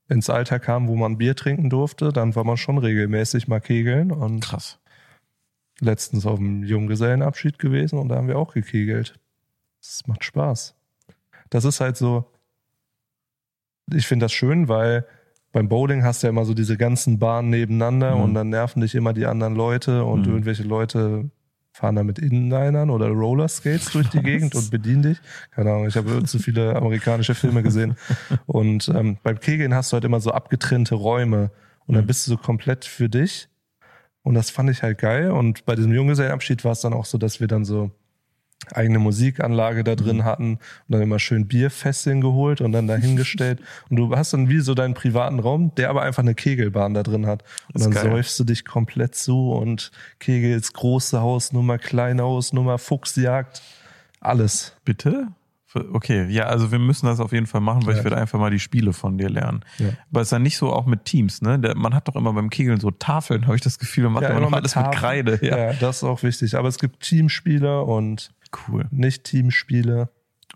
[0.09, 4.11] ins Alter kam, wo man Bier trinken durfte, dann war man schon regelmäßig mal kegeln.
[4.11, 4.77] Und Krass.
[5.79, 9.17] Letztens auf dem Junggesellenabschied gewesen und da haben wir auch gekegelt.
[9.79, 10.75] Das macht Spaß.
[11.49, 12.29] Das ist halt so,
[13.89, 15.05] ich finde das schön, weil
[15.53, 18.21] beim Bowling hast du ja immer so diese ganzen Bahnen nebeneinander mhm.
[18.21, 20.33] und dann nerven dich immer die anderen Leute und mhm.
[20.33, 21.31] irgendwelche Leute
[21.73, 25.17] fahren da mit Inlinern oder Rollerskates durch die Gegend und bedienen dich.
[25.51, 27.97] Keine Ahnung, ich habe zu viele amerikanische Filme gesehen.
[28.45, 31.49] Und ähm, beim Kegeln hast du halt immer so abgetrennte Räume
[31.87, 32.07] und dann mhm.
[32.07, 33.49] bist du so komplett für dich.
[34.21, 35.31] Und das fand ich halt geil.
[35.31, 37.91] Und bei diesem Junggesellenabschied war es dann auch so, dass wir dann so
[38.71, 40.23] eigene Musikanlage da drin mhm.
[40.25, 43.61] hatten und dann immer schön Bierfässchen geholt und dann dahingestellt.
[43.89, 47.03] und du hast dann wie so deinen privaten Raum, der aber einfach eine Kegelbahn da
[47.03, 47.43] drin hat.
[47.73, 48.03] Und dann geil.
[48.03, 53.61] säufst du dich komplett zu und kegelst große Hausnummer, kleine Hausnummer, Fuchsjagd,
[54.19, 54.75] alles.
[54.85, 55.27] Bitte?
[55.75, 57.99] Okay, ja, also wir müssen das auf jeden Fall machen, weil ja.
[57.99, 59.65] ich werde einfach mal die Spiele von dir lernen.
[59.79, 59.89] Ja.
[60.11, 61.57] Aber es ist dann nicht so auch mit Teams, ne?
[61.75, 64.29] man hat doch immer beim Kegeln so Tafeln, habe ich das Gefühl, man macht ja,
[64.29, 65.39] immer noch alles mit, mit Kreide.
[65.41, 65.57] Ja.
[65.57, 66.55] ja, das ist auch wichtig.
[66.55, 68.31] Aber es gibt Teamspieler und
[68.67, 68.85] Cool.
[68.91, 70.09] Nicht Teamspiele.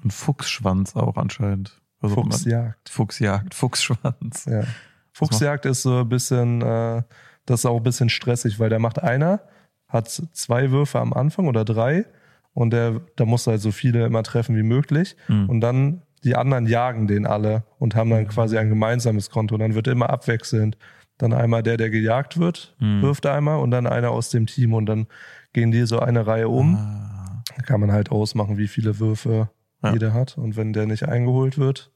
[0.03, 1.81] Und Fuchsschwanz auch anscheinend.
[2.01, 2.89] Also Fuchsjagd.
[2.89, 4.45] Fuchsjagd, Fuchsschwanz.
[4.45, 4.63] Ja.
[5.11, 7.01] Fuchsjagd ist so ein bisschen, äh,
[7.45, 9.41] das ist auch ein bisschen stressig, weil der macht einer,
[9.87, 12.05] hat zwei Würfe am Anfang oder drei
[12.53, 15.15] und der, da muss halt so viele immer treffen wie möglich.
[15.27, 15.49] Mhm.
[15.49, 19.55] Und dann die anderen jagen den alle und haben dann quasi ein gemeinsames Konto.
[19.55, 20.77] Und dann wird immer abwechselnd.
[21.17, 23.01] Dann einmal der, der gejagt wird, mhm.
[23.01, 25.07] wirft einmal und dann einer aus dem Team und dann
[25.53, 26.75] gehen die so eine Reihe um.
[26.75, 27.16] Ah
[27.65, 29.49] kann man halt ausmachen, wie viele Würfe
[29.83, 29.93] ja.
[29.93, 30.37] jeder hat.
[30.37, 31.91] Und wenn der nicht eingeholt wird,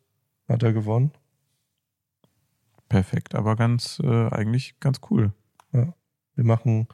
[0.47, 1.11] hat er gewonnen.
[2.89, 5.31] Perfekt, aber ganz, äh, eigentlich ganz cool.
[5.71, 5.93] Ja.
[6.35, 6.87] Wir machen,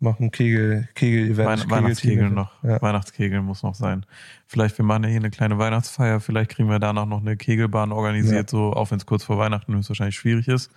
[0.00, 1.70] machen Kegel, Kegel-Event.
[1.70, 2.62] Wein Weihnachtskegel noch.
[2.64, 2.82] Ja.
[2.82, 4.04] Weihnachtskegel muss noch sein.
[4.46, 7.92] Vielleicht, wir machen ja hier eine kleine Weihnachtsfeier, vielleicht kriegen wir danach noch eine Kegelbahn
[7.92, 10.72] organisiert, so, auch wenn es kurz vor Weihnachten höchstwahrscheinlich schwierig ist.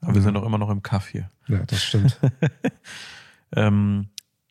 [0.00, 0.14] Aber mhm.
[0.14, 1.28] wir sind doch immer noch im Kaff hier.
[1.46, 2.18] Ja, das stimmt.
[3.54, 4.08] ähm,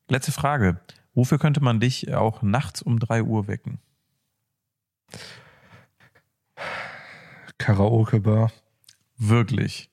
[0.09, 0.79] letzte Frage.
[1.19, 3.79] Wofür könnte man dich auch nachts um drei Uhr wecken?
[7.57, 8.53] Karaoke-Bar.
[9.17, 9.89] Wirklich?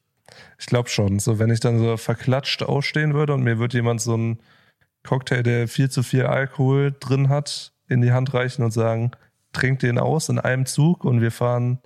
[0.56, 1.18] Ich glaube schon.
[1.18, 4.38] So, wenn ich dann so verklatscht ausstehen würde und mir wird jemand so einen
[5.02, 9.10] Cocktail, der viel zu viel Alkohol drin hat, in die Hand reichen und sagen,
[9.52, 11.80] trink den aus in einem Zug und wir fahren,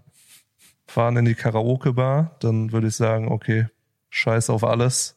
[0.87, 3.69] fahren in die Karaoke-Bar, dann würde ich sagen, okay,
[4.11, 5.17] scheiß auf alles.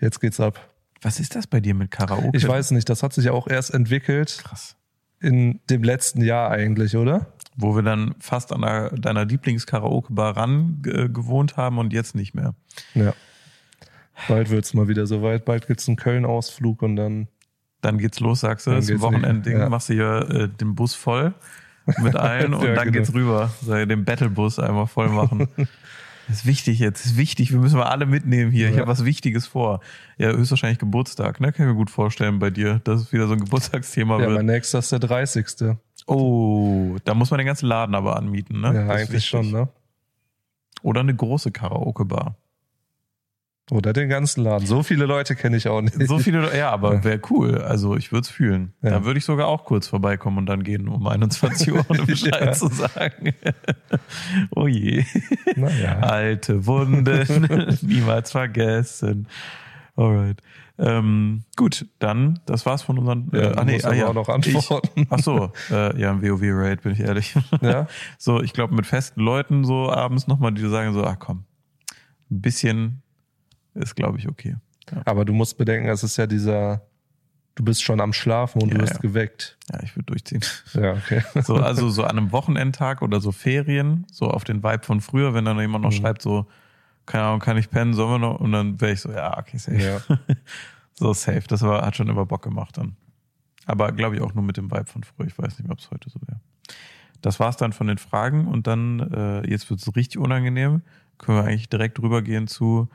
[0.00, 0.69] Jetzt geht's ab.
[1.02, 2.36] Was ist das bei dir mit Karaoke?
[2.36, 4.40] Ich weiß nicht, das hat sich ja auch erst entwickelt.
[4.42, 4.76] Krass.
[5.20, 7.26] In dem letzten Jahr eigentlich, oder?
[7.56, 12.34] Wo wir dann fast an der, deiner Lieblings-Karaoke-Bar ran äh, gewohnt haben und jetzt nicht
[12.34, 12.54] mehr.
[12.94, 13.12] Ja.
[14.28, 15.44] Bald wird's mal wieder soweit.
[15.44, 17.28] Bald gibt's einen Köln-Ausflug und dann.
[17.80, 18.70] Dann geht's los, sagst du.
[18.72, 19.58] Das ist ein geht's Wochenendding.
[19.58, 19.68] ja.
[19.70, 21.34] Machst du hier äh, den Bus voll
[21.98, 22.98] mit allen und Ja, dann genau.
[22.98, 23.50] geht's rüber.
[23.62, 25.48] Ich den Battle-Bus einmal voll machen.
[26.30, 27.50] Das ist wichtig jetzt, das ist wichtig.
[27.50, 28.68] Wir müssen mal alle mitnehmen hier.
[28.68, 28.82] Ich Ja.
[28.82, 29.80] habe was Wichtiges vor.
[30.16, 31.52] Ja, höchstwahrscheinlich Geburtstag, ne?
[31.52, 34.36] Kann ich mir gut vorstellen bei dir, dass es wieder so ein Geburtstagsthema Ja, wird.
[34.36, 35.76] mein nächster ist der 30.
[36.06, 38.68] Oh, da muss man den ganzen Laden aber anmieten, ne?
[38.72, 39.68] Ja, Das eigentlich schon, ne?
[40.82, 42.36] Oder eine große Karaoke-Bar.
[43.70, 44.66] Oder den ganzen Laden.
[44.66, 45.94] So viele Leute kenne ich auch nicht.
[46.08, 47.04] So viele, ja, aber Ja.
[47.04, 47.58] wäre cool.
[47.58, 48.72] Also ich würde es fühlen.
[48.82, 48.90] Ja.
[48.90, 52.40] Da würde ich sogar auch kurz vorbeikommen und dann gehen um 21 Uhr, ohne Bescheid
[52.40, 52.52] Ja.
[52.52, 53.32] zu sagen.
[54.56, 55.04] oh je.
[55.56, 55.98] Naja.
[56.00, 59.28] Alte Wunden, niemals vergessen.
[59.96, 60.40] Alright.
[60.78, 63.30] Ähm, gut, dann, das war's von unseren.
[63.34, 64.88] Ja, äh, du musst aber auch noch antworten.
[65.02, 67.34] Ich, ach so, äh, ja, ein WoW-Raid, bin ich ehrlich.
[67.60, 67.86] Ja?
[68.18, 71.44] So, ich glaube, mit festen Leuten so abends nochmal, die sagen so, ach komm,
[72.30, 73.02] ein bisschen
[73.74, 74.56] ist, glaube ich, okay.
[75.04, 76.82] Aber du musst bedenken, es ist ja dieser,
[77.54, 79.00] du bist schon am Schlafen und Ja, du wirst ja.
[79.00, 79.56] geweckt.
[79.72, 80.40] Ja, ich würde durchziehen.
[80.74, 81.22] Ja, okay.
[81.42, 85.32] So, also so an einem Wochenendtag oder so Ferien, so auf den Vibe von früher,
[85.34, 85.96] wenn dann jemand noch Mhm.
[85.96, 86.46] schreibt, so,
[87.06, 88.40] keine Ahnung, kann ich pennen, sollen wir noch?
[88.40, 89.78] Und dann wäre ich so, ja, okay, safe.
[89.80, 90.00] Ja.
[90.94, 91.44] So safe.
[91.48, 92.94] Das war, hat schon immer Bock gemacht dann.
[93.64, 95.26] Aber glaube ich auch nur mit dem Vibe von früher.
[95.28, 96.40] Ich weiß nicht mehr, ob es heute so wäre.
[97.22, 100.82] Das war's dann von den Fragen und dann, äh, jetzt wird es richtig unangenehm.
[101.16, 102.88] Können wir eigentlich direkt rübergehen zu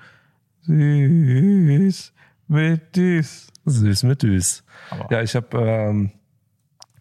[0.65, 2.13] Süß
[2.47, 3.47] mit Dies.
[3.65, 4.63] Süß mit Düs.
[4.89, 6.11] Aber Ja, ich habe ähm,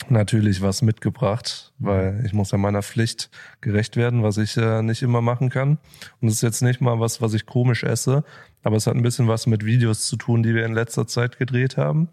[0.08, 5.02] natürlich was mitgebracht, weil ich muss ja meiner Pflicht gerecht werden, was ich äh, nicht
[5.02, 5.78] immer machen kann.
[6.20, 8.24] Und es ist jetzt nicht mal was, was ich komisch esse,
[8.62, 11.38] aber es hat ein bisschen was mit Videos zu tun, die wir in letzter Zeit
[11.38, 12.08] gedreht haben.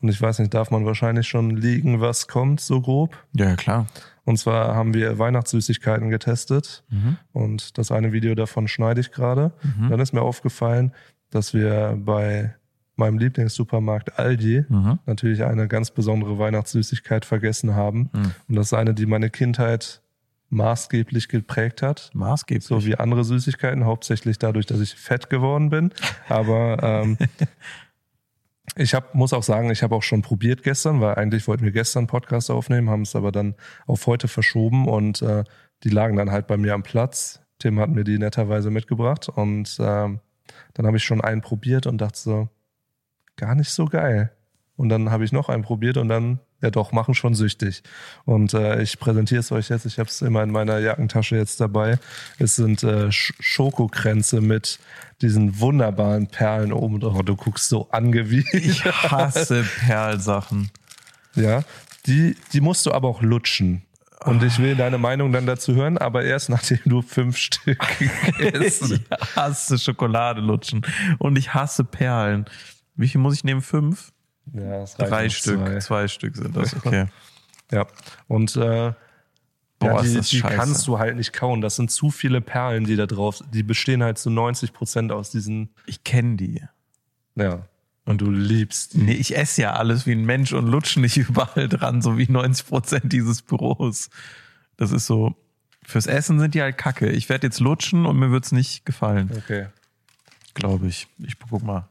[0.00, 3.16] Und ich weiß nicht, darf man wahrscheinlich schon liegen, was kommt, so grob.
[3.32, 3.86] ja, klar.
[4.24, 6.82] Und zwar haben wir Weihnachtssüßigkeiten getestet.
[6.90, 7.18] Mhm.
[7.32, 9.52] Und das eine Video davon schneide ich gerade.
[9.62, 9.90] Mhm.
[9.90, 10.92] Dann ist mir aufgefallen,
[11.30, 12.54] dass wir bei
[12.96, 14.98] meinem Lieblingssupermarkt Aldi Mhm.
[15.06, 18.10] natürlich eine ganz besondere Weihnachtssüßigkeit vergessen haben.
[18.12, 18.32] Mhm.
[18.48, 20.00] Und das ist eine, die meine Kindheit
[20.50, 22.10] maßgeblich geprägt hat.
[22.14, 22.64] Maßgeblich.
[22.64, 25.90] So wie andere Süßigkeiten, hauptsächlich dadurch, dass ich fett geworden bin.
[26.28, 27.18] Aber ähm,
[28.76, 31.72] ich hab, muss auch sagen, ich habe auch schon probiert gestern, weil eigentlich wollten wir
[31.72, 33.54] gestern Podcast aufnehmen, haben es aber dann
[33.86, 35.44] auf heute verschoben und äh,
[35.82, 37.40] die lagen dann halt bei mir am Platz.
[37.58, 40.20] Tim hat mir die netterweise mitgebracht und ähm,
[40.74, 42.48] dann habe ich schon einen probiert und dachte so,
[43.36, 44.32] gar nicht so geil.
[44.76, 47.82] Und dann habe ich noch einen probiert und dann, ja doch, machen schon süchtig.
[48.24, 49.84] Und äh, ich präsentiere es euch jetzt.
[49.84, 51.98] Ich habe es immer in meiner Jackentasche jetzt dabei.
[52.38, 54.78] Es sind äh, Sch Schokokränze mit
[55.20, 57.22] diesen wunderbaren Perlen oben drauf.
[57.24, 58.54] Du guckst so angewidert.
[58.54, 60.70] Ich hasse Perlsachen.
[61.34, 61.62] Ja,
[62.06, 63.82] die, die musst du aber auch lutschen.
[64.24, 67.78] Und ich will deine Meinung dann dazu hören, aber erst nachdem du fünf Stück
[68.38, 70.80] gegessen Ich hasse Schokolade lutschen.
[71.18, 72.46] Und ich hasse Perlen.
[72.96, 73.60] Wie viel muss ich nehmen?
[73.60, 74.13] Fünf?
[74.52, 75.58] Ja, es reicht Drei Stück.
[75.60, 75.78] zwei.
[75.80, 76.08] Zwei.
[76.08, 77.06] Stück sind das, okay.
[77.72, 77.86] Ja.
[78.28, 78.92] Und äh,
[79.80, 81.60] Boah, ja, die, die kannst du halt nicht kauen.
[81.60, 85.30] Das sind zu viele Perlen, die da drauf Die bestehen halt zu 90 Prozent aus
[85.30, 86.62] diesen, Ich kenne die.
[87.34, 87.66] ja.
[88.06, 88.98] Und du liebst die.
[88.98, 92.30] Nee, ich esse ja alles wie ein Mensch und lutsche nicht überall dran, so wie
[92.30, 94.10] 90 Prozent dieses Büros.
[94.76, 95.34] Das ist so,
[95.82, 97.08] fürs Essen sind die halt kacke.
[97.08, 99.68] Ich werde jetzt lutschen und mir wird's nicht gefallen, Okay.
[100.52, 101.08] glaube ich.
[101.16, 101.88] Ich guck mal.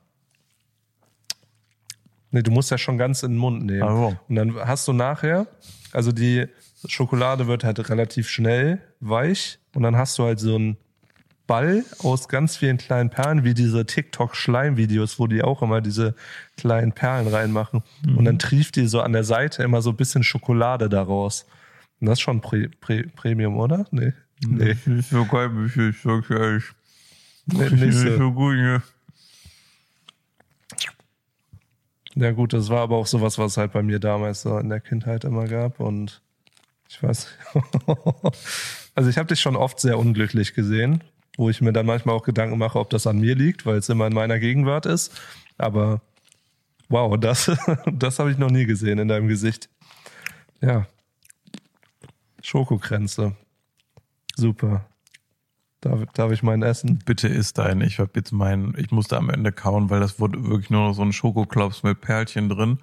[2.34, 3.82] Nee, du musst ja schon ganz in den Mund nehmen.
[3.88, 4.16] Wow.
[4.28, 5.48] Und dann hast du nachher,
[5.92, 6.48] also die
[6.88, 10.78] Schokolade wird halt relativ schnell weich und dann hast du halt so einen
[11.48, 16.16] Ball aus ganz vielen kleinen Perlen, wie diese TikTok-Schleim-Videos, wo die auch immer diese
[16.58, 17.84] kleinen Perlen reinmachen.
[18.06, 18.26] Und Mhm.
[18.26, 21.46] dann trieft die so an der Seite immer so ein bisschen Schokolade daraus.
[22.00, 23.86] Und das ist schon Pre Pre Premium, oder?
[23.92, 24.14] Nee.
[24.46, 26.64] Nee, Ist so geil, ich sag's ehrlich.
[27.46, 28.32] nee nicht so.
[28.32, 28.82] gut, ne?
[32.16, 34.70] Ja gut, das war aber auch sowas, was es halt bei mir damals so in
[34.70, 36.22] der Kindheit immer gab und
[36.88, 37.28] ich weiß.
[38.96, 41.04] also ich habe dich schon oft sehr unglücklich gesehen,
[41.38, 43.90] wo ich mir dann manchmal auch Gedanken mache, ob das an mir liegt, weil es
[43.90, 45.20] immer in meiner Gegenwart ist.
[45.58, 46.02] Aber
[46.90, 47.52] wow, das,
[47.92, 49.70] das habe ich noch nie gesehen in deinem Gesicht.
[50.62, 50.86] Ja.
[52.44, 53.36] Schokokränze.
[54.36, 54.86] Super.
[55.84, 57.00] Darf, darf ich meinen essen?
[57.06, 57.82] Bitte isst dein.
[57.82, 60.94] Ich hab jetzt meinen, ich musste am Ende kauen, weil das wurde wirklich nur noch
[60.94, 62.78] so ein Schokoklops mit Perlchen drin.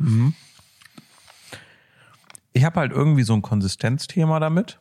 [2.52, 4.78] Ich habe halt irgendwie so ein Konsistenzthema damit.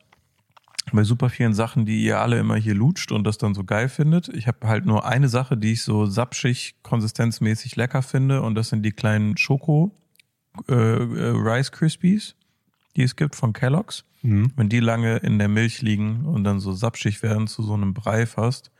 [0.92, 3.88] Bei super vielen Sachen, die ihr alle immer hier lutscht und das dann so geil
[3.88, 4.28] findet.
[4.28, 8.68] Ich habe halt nur eine Sache, die ich so sapschig, konsistenzmäßig lecker finde und das
[8.68, 9.96] sind die kleinen Schoko
[10.68, 12.34] äh, äh, Rice Krispies.
[12.96, 14.04] Die es gibt von Kellogg's.
[14.22, 14.52] Mhm.
[14.56, 17.94] Wenn die lange in der Milch liegen und dann so sapschig werden zu so einem
[17.94, 18.70] Brei fast,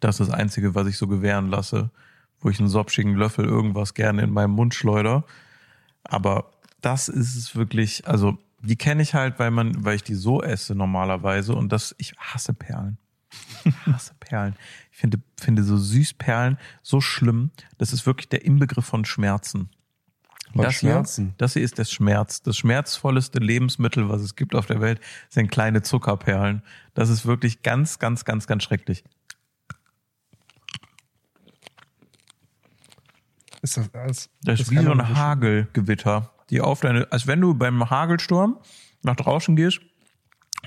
[0.00, 1.90] das ist das Einzige, was ich so gewähren lasse,
[2.40, 5.24] wo ich einen sopschigen Löffel irgendwas gerne in meinem Mund schleuder.
[6.02, 10.14] Aber das ist es wirklich, also die kenne ich halt, weil man, weil ich die
[10.14, 12.98] so esse normalerweise und das, ich hasse Perlen.
[13.64, 14.56] Ich hasse Perlen.
[14.90, 17.50] Ich finde, finde so Süßperlen so schlimm.
[17.78, 19.70] Das ist wirklich der Inbegriff von Schmerzen.
[20.54, 21.26] Das Schmerzen.
[21.26, 22.42] Hier, das hier ist der Schmerz.
[22.42, 26.62] Das schmerzvollste Lebensmittel, was es gibt auf der Welt, sind kleine Zuckerperlen.
[26.94, 29.04] Das ist wirklich ganz, ganz, ganz, ganz schrecklich.
[33.62, 37.54] Ist das, als, das ist wie so ein Hagelgewitter, die auf deine, als wenn du
[37.54, 38.58] beim Hagelsturm
[39.02, 39.80] nach draußen gehst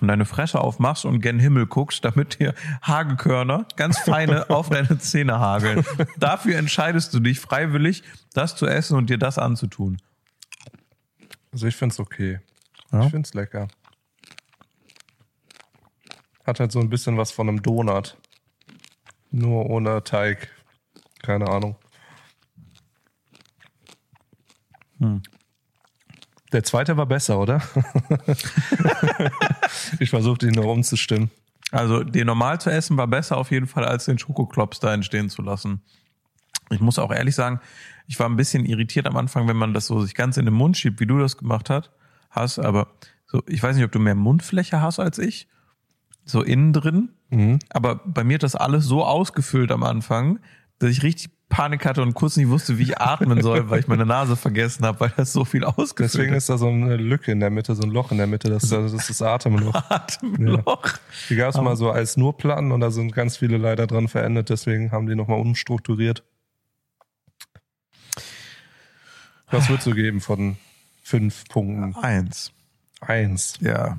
[0.05, 4.99] und deine Fresse aufmachst und gen Himmel guckst, damit dir Hagelkörner, ganz feine, auf deine
[4.99, 5.83] Zähne hageln.
[6.17, 9.97] Dafür entscheidest du dich freiwillig, das zu essen und dir das anzutun.
[11.51, 12.39] Also ich find's okay.
[12.91, 13.05] Ja?
[13.05, 13.67] Ich find's lecker.
[16.45, 18.15] Hat halt so ein bisschen was von einem Donut.
[19.31, 20.49] Nur ohne Teig.
[21.23, 21.77] Keine Ahnung.
[24.99, 25.23] Hm.
[26.51, 27.61] Der zweite war besser, oder?
[29.99, 31.31] ich versuchte ihn nur umzustimmen.
[31.71, 35.29] Also den normal zu essen war besser auf jeden Fall, als den Schokoklops da entstehen
[35.29, 35.81] zu lassen.
[36.69, 37.59] Ich muss auch ehrlich sagen,
[38.07, 40.53] ich war ein bisschen irritiert am Anfang, wenn man das so sich ganz in den
[40.53, 41.91] Mund schiebt, wie du das gemacht hat,
[42.29, 42.59] hast.
[42.59, 42.87] Aber
[43.25, 45.47] so, ich weiß nicht, ob du mehr Mundfläche hast als ich,
[46.23, 47.09] so innen drin.
[47.29, 47.59] Mhm.
[47.69, 50.39] Aber bei mir hat das alles so ausgefüllt am Anfang,
[50.79, 53.87] dass ich richtig Panik hatte und kurz nicht wusste, wie ich atmen soll, weil ich
[53.87, 57.31] meine Nase vergessen habe, weil das so viel ausgefüllt Deswegen ist da so eine Lücke
[57.31, 59.75] in der Mitte, so ein Loch in der Mitte, das, das ist das Atemloch.
[59.89, 60.85] Atemloch.
[60.85, 60.99] Ja.
[61.29, 64.07] Die gab es mal so als nur Platten und da sind ganz viele leider dran
[64.07, 66.23] verändert, deswegen haben die nochmal umstrukturiert.
[69.51, 70.57] Was würdest du geben von
[71.03, 71.95] fünf Punkten?
[71.95, 72.51] Eins.
[72.99, 73.57] Eins.
[73.61, 73.97] Ja.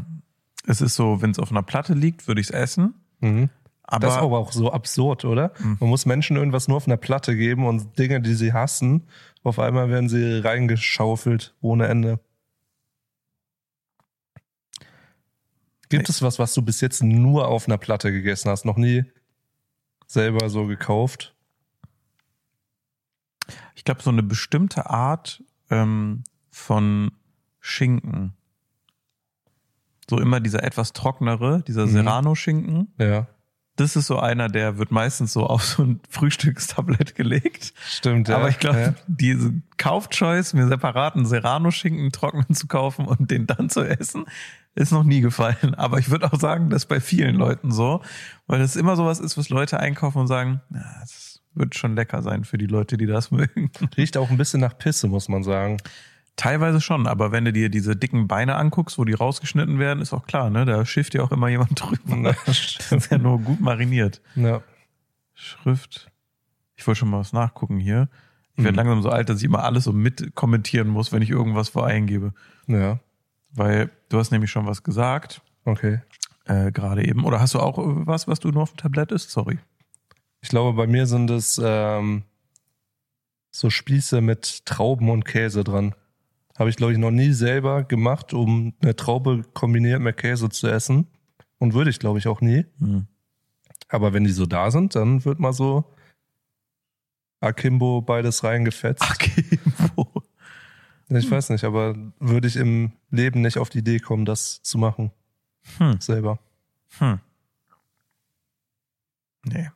[0.66, 2.94] Es ist so, wenn es auf einer Platte liegt, würde ich es essen.
[3.20, 3.48] Mhm.
[3.86, 5.52] Aber, das ist aber auch so absurd, oder?
[5.60, 5.76] Mhm.
[5.80, 9.06] Man muss Menschen irgendwas nur auf einer Platte geben und Dinge, die sie hassen,
[9.44, 12.18] auf einmal werden sie reingeschaufelt ohne Ende.
[15.88, 18.64] Gibt es was, was du bis jetzt nur auf einer Platte gegessen hast?
[18.64, 19.04] Noch nie
[20.08, 21.36] selber so gekauft?
[23.76, 27.12] Ich glaube, so eine bestimmte Art ähm, von
[27.60, 28.32] Schinken.
[30.10, 31.90] So immer dieser etwas trocknere, dieser mhm.
[31.90, 32.92] Serrano-Schinken.
[32.98, 33.28] Ja
[33.76, 37.74] das ist so einer, der wird meistens so auf so ein Frühstückstablett gelegt.
[37.86, 38.36] Stimmt, ja.
[38.36, 38.94] Aber ich glaube, ja.
[39.06, 44.24] diese Kaufchoice, mir separaten Serrano-Schinken trocknen zu kaufen und den dann zu essen,
[44.74, 45.74] ist noch nie gefallen.
[45.76, 48.02] Aber ich würde auch sagen, das ist bei vielen Leuten so,
[48.46, 52.22] weil das immer sowas ist, was Leute einkaufen und sagen, ja, das wird schon lecker
[52.22, 53.70] sein für die Leute, die das mögen.
[53.96, 55.76] Riecht auch ein bisschen nach Pisse, muss man sagen.
[56.36, 60.12] Teilweise schon, aber wenn du dir diese dicken Beine anguckst, wo die rausgeschnitten werden, ist
[60.12, 60.66] auch klar, ne?
[60.66, 62.36] Da schifft ja auch immer jemand drüber.
[62.44, 64.20] das ist ja nur gut mariniert.
[64.34, 64.60] Ja.
[65.34, 66.10] Schrift.
[66.76, 68.08] Ich wollte schon mal was nachgucken hier.
[68.54, 68.76] Ich werde mhm.
[68.76, 71.86] langsam so alt, dass ich immer alles so mit kommentieren muss, wenn ich irgendwas vor
[71.86, 72.32] eingebe.
[72.66, 73.00] Ja.
[73.52, 75.42] Weil du hast nämlich schon was gesagt.
[75.64, 76.00] Okay.
[76.44, 77.24] Äh, Gerade eben.
[77.24, 79.30] Oder hast du auch was, was du nur auf dem Tablett ist?
[79.30, 79.58] Sorry.
[80.40, 82.22] Ich glaube, bei mir sind es ähm,
[83.50, 85.94] so Spieße mit Trauben und Käse dran.
[86.58, 90.68] Habe ich, glaube ich, noch nie selber gemacht, um eine Traube kombiniert mit Käse zu
[90.68, 91.06] essen.
[91.58, 92.66] Und würde ich, glaube ich, auch nie.
[92.78, 93.06] Mhm.
[93.88, 95.84] Aber wenn die so da sind, dann wird mal so
[97.40, 99.02] Akimbo beides reingefetzt.
[99.02, 100.22] Akimbo.
[101.08, 104.76] Ich weiß nicht, aber würde ich im Leben nicht auf die Idee kommen, das zu
[104.76, 105.12] machen.
[105.78, 106.00] Hm.
[106.00, 106.40] Selber.
[106.98, 107.20] Hm.
[109.44, 109.70] Nee.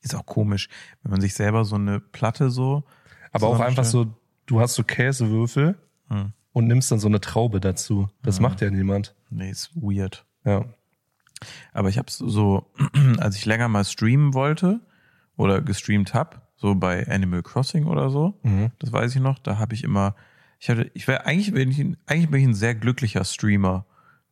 [0.00, 0.68] Ist auch komisch,
[1.02, 2.84] wenn man sich selber so eine Platte so.
[3.32, 4.14] Aber auch einfach so,
[4.46, 5.76] du hast so Käsewürfel
[6.08, 6.32] hm.
[6.52, 8.08] und nimmst dann so eine Traube dazu.
[8.22, 8.42] Das hm.
[8.42, 9.14] macht ja niemand.
[9.30, 10.24] Nee, ist weird.
[10.44, 10.64] Ja.
[11.72, 12.66] Aber ich habe so,
[13.18, 14.80] als ich länger mal streamen wollte
[15.36, 18.70] oder gestreamt hab, so bei Animal Crossing oder so, mhm.
[18.78, 20.14] das weiß ich noch, da habe ich immer,
[20.58, 23.84] ich hatte, ich wäre eigentlich bin ich, eigentlich bin ich ein sehr glücklicher Streamer,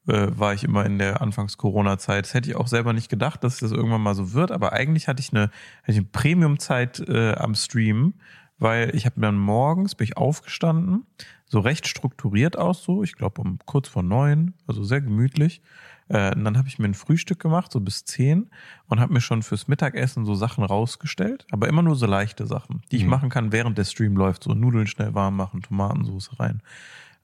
[0.07, 2.25] äh, war ich immer in der Anfangs-Corona-Zeit.
[2.27, 5.09] Das hätte ich auch selber nicht gedacht, dass das irgendwann mal so wird, aber eigentlich
[5.09, 5.51] hatte ich eine,
[5.83, 8.15] hatte ich eine Premium-Zeit äh, am Stream,
[8.59, 11.07] weil ich habe dann morgens bin ich aufgestanden,
[11.47, 15.63] so recht strukturiert aus, so ich glaube um kurz vor neun, also sehr gemütlich.
[16.09, 18.51] Äh, und dann habe ich mir ein Frühstück gemacht, so bis zehn,
[18.87, 22.83] und habe mir schon fürs Mittagessen so Sachen rausgestellt, aber immer nur so leichte Sachen,
[22.91, 23.11] die ich mhm.
[23.11, 24.45] machen kann, während der Stream läuft.
[24.45, 26.63] So Nudeln schnell warm machen, Tomatensauce rein.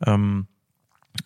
[0.05, 0.47] Ähm,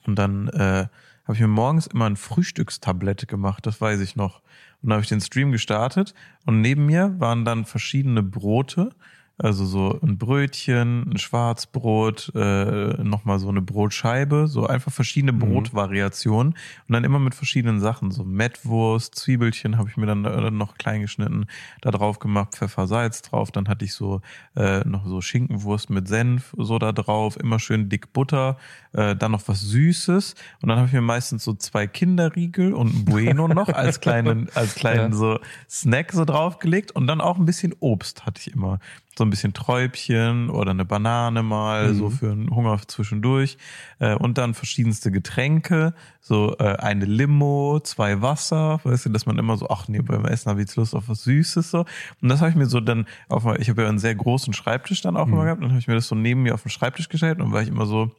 [0.07, 0.87] und dann äh,
[1.25, 4.41] habe ich mir morgens immer ein Frühstückstablett gemacht, das weiß ich noch.
[4.83, 6.15] Und dann habe ich den Stream gestartet
[6.45, 8.95] und neben mir waren dann verschiedene Brote
[9.37, 15.39] Also so ein Brötchen, ein Schwarzbrot, äh, nochmal so eine Brotscheibe, so einfach verschiedene Mhm.
[15.41, 18.13] Brotvariationen und dann immer mit verschiedenen Sachen.
[18.13, 21.47] So Mettwurst, Zwiebelchen habe ich mir dann äh, noch klein geschnitten,
[21.81, 23.51] da drauf gemacht, Pfeffer, Salz drauf.
[23.51, 24.21] Dann hatte ich so
[24.57, 28.57] äh, noch so Schinkenwurst mit Senf so da drauf, immer schön dick Butter,
[28.93, 32.95] äh, dann noch was Süßes und dann habe ich mir meistens so zwei Kinderriegel und
[32.95, 35.19] ein Bueno noch als kleinen, als kleinen Ja.
[35.19, 38.79] so Snack so draufgelegt und dann auch ein bisschen Obst hatte ich immer.
[39.17, 41.95] So ein bisschen Träubchen oder eine Banane mal, Mhm.
[41.95, 43.59] so für einen Hunger zwischendurch.
[44.01, 49.39] Äh, und dann verschiedenste Getränke, so äh, eine Limo, zwei Wasser, weißt du, dass man
[49.39, 51.85] immer so, ach nee, beim Essen habe ich jetzt Lust auf was Süßes so.
[52.23, 55.01] Und das habe ich mir so dann auf, ich habe ja einen sehr großen Schreibtisch
[55.03, 55.33] dann auch Mhm.
[55.35, 57.53] immer gehabt, dann habe ich mir das so neben mir auf den Schreibtisch gestellt und
[57.53, 58.11] war ich immer so,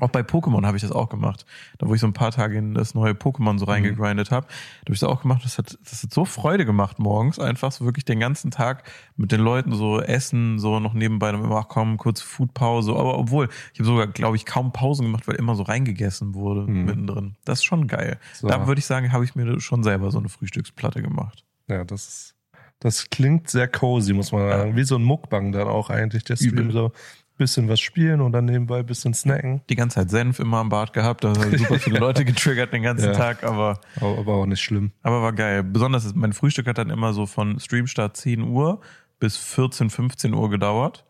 [0.00, 1.46] auch bei Pokémon habe ich das auch gemacht.
[1.78, 4.86] Da wo ich so ein paar Tage in das neue Pokémon so reingegrindet habe, da
[4.86, 5.42] habe ich das auch gemacht.
[5.44, 8.84] Das hat, das hat so Freude gemacht morgens, einfach so wirklich den ganzen Tag
[9.16, 12.92] mit den Leuten so essen, so noch nebenbei dann immer, ach komm, kurz Foodpause.
[12.92, 16.70] Aber obwohl, ich habe sogar, glaube ich, kaum Pausen gemacht, weil immer so reingegessen wurde
[16.70, 17.36] mittendrin.
[17.44, 18.18] Das ist schon geil.
[18.34, 18.48] So.
[18.48, 21.44] Da würde ich sagen, habe ich mir schon selber so eine Frühstücksplatte gemacht.
[21.68, 22.34] Ja, das ist,
[22.80, 24.76] das klingt sehr cozy, muss man sagen.
[24.76, 26.72] Wie so ein Muckbang dann auch eigentlich, der Stream Übel.
[26.72, 26.92] so
[27.36, 29.60] bisschen was spielen und dann nebenbei ein bisschen snacken.
[29.68, 32.82] Die ganze Zeit Senf immer am Bart gehabt, da haben super viele Leute getriggert den
[32.82, 33.12] ganzen Ja.
[33.12, 34.92] Tag, aber Aber, auch nicht schlimm.
[35.02, 35.62] Aber war geil.
[35.62, 38.80] Besonders ist, mein Frühstück hat dann immer so von Streamstart 10 Uhr
[39.18, 41.04] bis 14, 15 Uhr gedauert,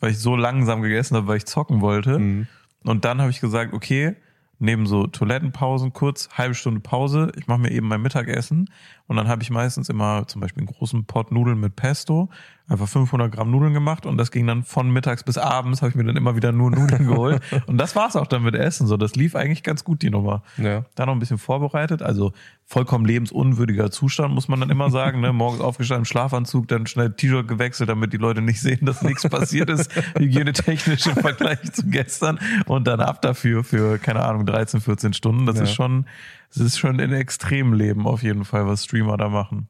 [0.00, 2.18] weil ich so langsam gegessen habe, weil ich zocken wollte.
[2.18, 2.46] Mhm.
[2.84, 4.16] Und dann habe ich gesagt, okay,
[4.58, 8.70] neben so Toilettenpausen kurz, halbe Stunde Pause, ich mache mir eben mein Mittagessen
[9.12, 12.30] und dann habe ich meistens immer zum Beispiel einen großen Pot Nudeln mit Pesto,
[12.66, 15.94] einfach 500 Gramm Nudeln gemacht und das ging dann von mittags bis abends, habe ich
[15.96, 18.96] mir dann immer wieder nur Nudeln geholt und das war's auch dann mit Essen, so
[18.96, 20.84] das lief eigentlich ganz gut die Nummer Ja.
[20.94, 22.00] da noch ein bisschen vorbereitet.
[22.02, 22.32] Also
[22.64, 25.20] vollkommen lebensunwürdiger Zustand, muss man dann immer sagen.
[25.20, 25.30] Ne?
[25.34, 29.68] Morgens aufgestanden, Schlafanzug, dann schnell T-Shirt gewechselt, damit die Leute nicht sehen, dass nichts passiert
[29.68, 32.38] ist, hygienetechnisch im Vergleich zu gestern.
[32.64, 35.44] Und dann ab dafür für, keine Ahnung, 13, 14 Stunden.
[35.44, 35.64] Das Ja.
[35.64, 36.06] ist schon,
[36.54, 39.68] das ist schon ein Extremleben auf jeden Fall, was Streamer da machen.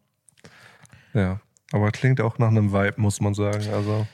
[1.14, 1.40] Ja.
[1.72, 3.64] Aber klingt auch nach einem Vibe, muss man sagen.
[3.72, 4.06] Also,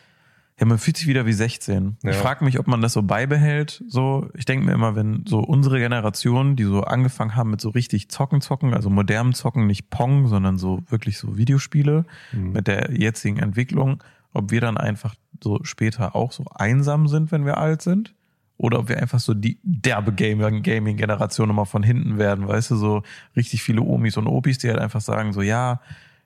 [0.60, 1.98] Ja, man fühlt sich wieder wie 16.
[2.02, 2.10] Ja.
[2.10, 3.82] Ich frage mich, ob man das so beibehält.
[3.88, 7.70] So, ich denke mir immer, wenn so unsere Generation, die so angefangen haben mit so
[7.70, 12.52] richtig Zocken, Zocken, also modernem Zocken, nicht Pong, sondern so wirklich so Videospiele Mhm.
[12.52, 14.02] mit der jetzigen Entwicklung,
[14.32, 18.14] ob wir dann einfach so später auch so einsam sind, wenn wir alt sind.
[18.58, 22.76] Oder ob wir einfach so die derbe Gaming- Gaming-Generation nochmal von hinten werden, weißt du,
[22.76, 23.02] so
[23.36, 25.80] richtig viele Omis und Opis, die halt einfach sagen, so ja,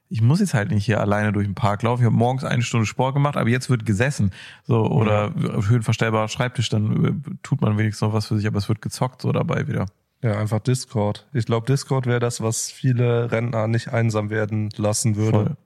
[0.08, 2.02] ich muss jetzt halt nicht hier alleine durch den Park laufen.
[2.02, 4.30] Ich habe morgens eine Stunde Sport gemacht, aber jetzt wird gesessen.
[4.64, 7.12] So, oder höhenverstellbarer Schreibtisch, dann äh,
[7.42, 9.86] tut man wenigstens noch was für sich, aber es wird gezockt so dabei wieder.
[10.22, 11.26] ja, einfach Discord.
[11.32, 15.32] Ich glaube, Discord wäre das, was viele Rentner nicht einsam werden lassen würde.
[15.38, 15.56] Voll.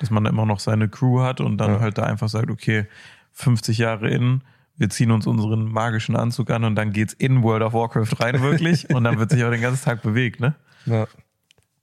[0.00, 1.80] Dass man immer noch seine Crew hat und dann Ja.
[1.80, 2.86] halt da einfach sagt, okay,
[3.32, 4.42] 50 Jahre in,
[4.78, 8.40] wir ziehen uns unseren magischen Anzug an und dann geht's in World of Warcraft rein
[8.40, 10.54] wirklich und dann wird sich auch den ganzen Tag bewegt, ne?
[10.86, 11.06] Ja.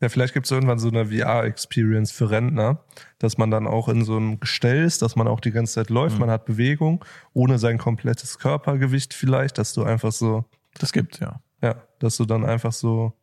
[0.01, 2.79] Ja, vielleicht gibt es irgendwann so eine VR-Experience für Rentner,
[3.17, 5.89] dass man dann auch in so einem Gestell ist, dass man auch die ganze Zeit
[5.89, 10.43] läuft, man hat Bewegung, ohne sein komplettes Körpergewicht vielleicht, dass du einfach so,
[10.77, 11.39] Das gibt's ja.
[11.61, 13.13] ja, dass du dann einfach so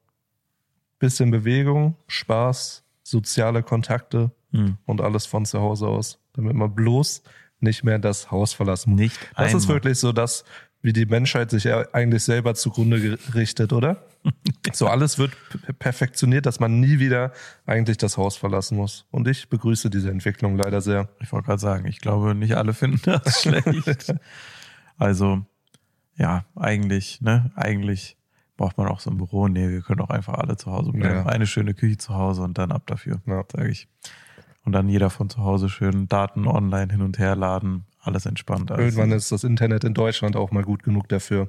[0.99, 4.77] bisschen Bewegung, Spaß, soziale Kontakte Hm.
[4.85, 7.23] und alles von zu Hause aus, damit man bloß
[7.63, 9.01] nicht mehr das Haus verlassen muss.
[9.01, 9.77] Nicht Das ist einmal.
[9.77, 10.45] wirklich so das,
[10.83, 14.05] wie die Menschheit sich ja eigentlich selber zugrunde gerichtet, oder?
[14.73, 15.33] So alles wird
[15.81, 17.33] perfektioniert, dass man nie wieder
[17.67, 19.05] eigentlich das Haus verlassen muss.
[19.11, 21.09] Und ich begrüße diese Entwicklung leider sehr.
[21.21, 24.15] Ich wollte gerade sagen, ich glaube, nicht alle finden das schlecht.
[24.97, 25.45] Also,
[26.17, 28.17] ja, eigentlich, ne, eigentlich
[28.57, 29.49] braucht man auch so ein Büro.
[29.49, 31.17] Nee, wir können auch einfach alle zu Hause bleiben.
[31.17, 31.27] Ja.
[31.27, 33.43] Eine schöne Küche zu Hause und dann ab dafür, Ja.
[33.51, 33.89] sage ich.
[34.65, 38.71] Und dann jeder von zu Hause schön Daten online hin und her laden, alles entspannt.
[38.71, 41.49] Also, Irgendwann ist das Internet in Deutschland auch mal gut genug dafür.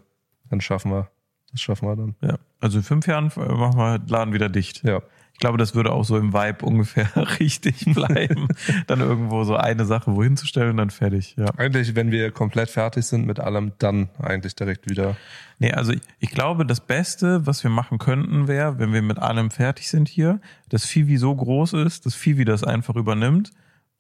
[0.50, 1.10] Dann schaffen wir.
[1.52, 2.16] Das schaffen wir dann.
[2.22, 2.38] ja.
[2.60, 4.84] Also in fünf Jahren äh, machen wir Laden wieder dicht.
[4.84, 5.02] Ja.
[5.44, 7.10] Ich glaube, das würde auch so im Vibe ungefähr
[7.42, 8.48] richtig bleiben.
[8.88, 11.36] dann irgendwo so eine Sache wohin zu stellen und dann fertig.
[11.38, 11.48] Ja.
[11.58, 15.18] Eigentlich, wenn wir komplett fertig sind mit allem, dann eigentlich direkt wieder.
[15.60, 19.20] Nee, also ich, ich glaube, das Beste, was wir machen könnten, wäre, wenn wir mit
[19.20, 20.40] allem fertig sind hier,
[20.70, 23.52] dass Fivi so groß ist, dass Fivi das einfach übernimmt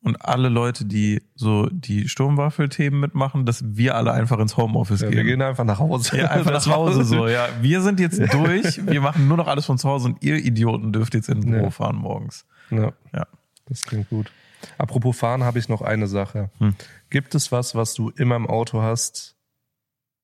[0.03, 5.07] und alle Leute, die so die Sturmwaffelthemen mitmachen, dass wir alle einfach ins Homeoffice Ja,
[5.09, 5.17] gehen.
[5.17, 6.17] wir gehen einfach nach Hause.
[6.17, 7.47] ja, einfach nach Hause so, ja.
[7.61, 10.91] Wir sind jetzt durch, wir machen nur noch alles von zu Hause und ihr Idioten
[10.91, 11.69] dürft jetzt in den Büro Ja.
[11.71, 12.45] fahren morgens.
[12.69, 12.91] Ja.
[13.13, 13.27] Ja.
[13.65, 14.31] Das klingt gut.
[14.77, 16.49] Apropos fahren habe ich noch eine Sache.
[16.59, 16.75] Hm.
[17.09, 19.35] Gibt es was, was du immer im Auto hast,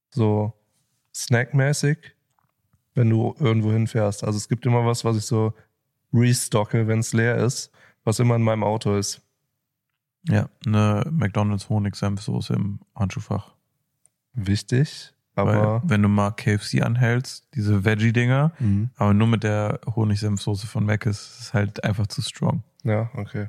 [0.09, 0.53] so
[1.15, 1.97] snackmäßig,
[2.95, 4.23] wenn du irgendwo hinfährst?
[4.23, 5.53] Also es gibt immer was, was ich so
[6.13, 7.71] restocke, wenn es leer ist,
[8.03, 9.21] was immer in meinem Auto ist.
[10.27, 13.53] Ja, eine McDonalds Honig-Senfsoße im Handschuhfach.
[14.33, 15.81] Wichtig, aber.
[15.81, 18.89] Weil, wenn du mal KFC anhältst, diese Veggie-Dinger, mhm.
[18.95, 22.63] aber nur mit der Honig-Senfsoße von Mac ist es halt einfach zu strong.
[22.83, 23.47] Ja, okay.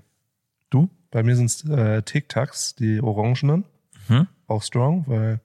[0.70, 0.88] Du?
[1.10, 3.64] Bei mir sind es äh, Tic Tacs, die orangenen.
[4.08, 4.28] Mhm.
[4.46, 5.40] Auch strong, weil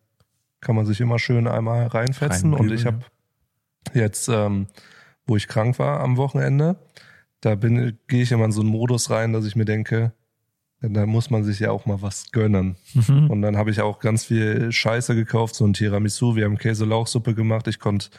[0.61, 2.53] kann man sich immer schön einmal reinfetzen.
[2.53, 3.01] und ich habe
[3.93, 4.67] jetzt, ähm,
[5.28, 6.78] wo ich krank war am Wochenende,
[7.41, 10.13] da bin gehe ich immer in so einen Modus rein, dass ich mir denke,
[10.82, 12.76] da muss man sich ja auch mal was gönnen.
[12.93, 13.30] Mhm.
[13.30, 16.36] Und dann habe ich auch ganz viel Scheiße gekauft, so ein Tiramisu.
[16.36, 17.67] Wir haben Käse-Lauchsuppe gemacht.
[17.67, 18.09] Ich konnte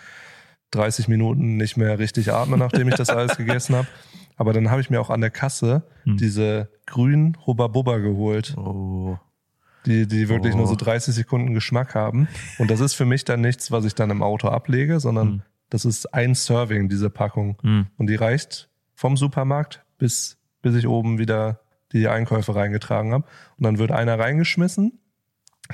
[0.72, 3.88] 30 Minuten nicht mehr richtig atmen, nachdem ich das alles gegessen habe.
[4.36, 6.16] Aber dann habe ich mir auch an der Kasse mhm.
[6.16, 8.54] diese grünen Hubba Bubba geholt.
[8.56, 9.18] Oh.
[9.86, 10.58] Die, die wirklich oh.
[10.58, 12.26] nur so 30 Sekunden Geschmack haben.
[12.58, 15.42] Und das ist für mich dann nichts, was ich dann im Auto ablege, sondern mhm.
[15.70, 17.56] das ist ein Serving, diese Packung.
[17.62, 17.86] Mhm.
[17.96, 21.60] Und die reicht vom Supermarkt bis, bis ich oben wieder
[21.98, 23.24] die Einkäufe reingetragen habe.
[23.56, 25.00] Und dann wird einer reingeschmissen,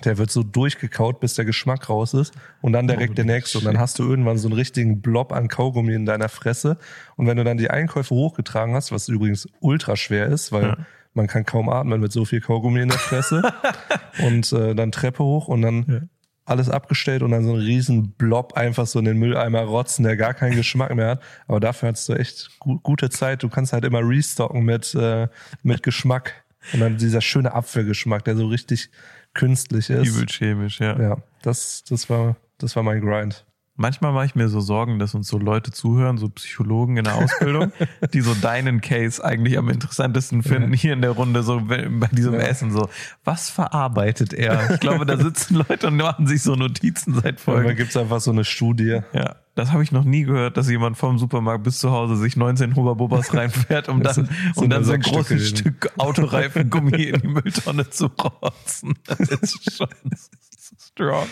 [0.05, 3.59] der wird so durchgekaut, bis der Geschmack raus ist und dann direkt oh, der nächste.
[3.59, 6.79] Und dann hast du irgendwann so einen richtigen Blob an Kaugummi in deiner Fresse.
[7.17, 10.77] Und wenn du dann die Einkäufe hochgetragen hast, was übrigens ultra schwer ist, weil ja.
[11.13, 13.43] man kann kaum atmen mit so viel Kaugummi in der Fresse
[14.27, 16.01] und äh, dann Treppe hoch und dann ja
[16.45, 20.17] alles abgestellt und dann so einen riesen Blob einfach so in den Mülleimer rotzen, der
[20.17, 21.23] gar keinen Geschmack mehr hat.
[21.47, 23.43] Aber dafür hast du echt gu gute Zeit.
[23.43, 25.29] Du kannst halt immer restocken mit, äh,
[25.63, 26.45] mit Geschmack.
[26.73, 28.91] Und dann dieser schöne Apfelgeschmack, der so richtig
[29.35, 30.09] künstlich ist.
[30.09, 30.99] Übel chemisch, ja.
[31.01, 33.45] Ja, das, das war, das war mein Grind.
[33.83, 37.17] Manchmal mache ich mir so Sorgen, dass uns so Leute zuhören, so Psychologen in der
[37.17, 37.73] Ausbildung,
[38.15, 40.79] die so deinen Case eigentlich am interessantesten finden, ja.
[40.79, 42.43] hier in der Runde, so bei diesem ja.
[42.43, 42.89] Essen, so,
[43.25, 44.71] was verarbeitet er?
[44.71, 47.67] Ich glaube, da sitzen Leute und machen sich so Notizen seit Folgen.
[47.67, 49.01] Da gibt's einfach so eine Studie.
[49.13, 49.35] Ja.
[49.57, 52.77] Das habe ich noch nie gehört, dass jemand vom Supermarkt bis zu Hause sich 19
[52.77, 58.07] Huber-Bubas reinfährt, um dann, um dann so ein großes Stück Autoreifengummi in die Mülltonne zu
[58.07, 58.95] rotzen.
[59.09, 59.89] Das ist schon
[60.79, 61.27] strong.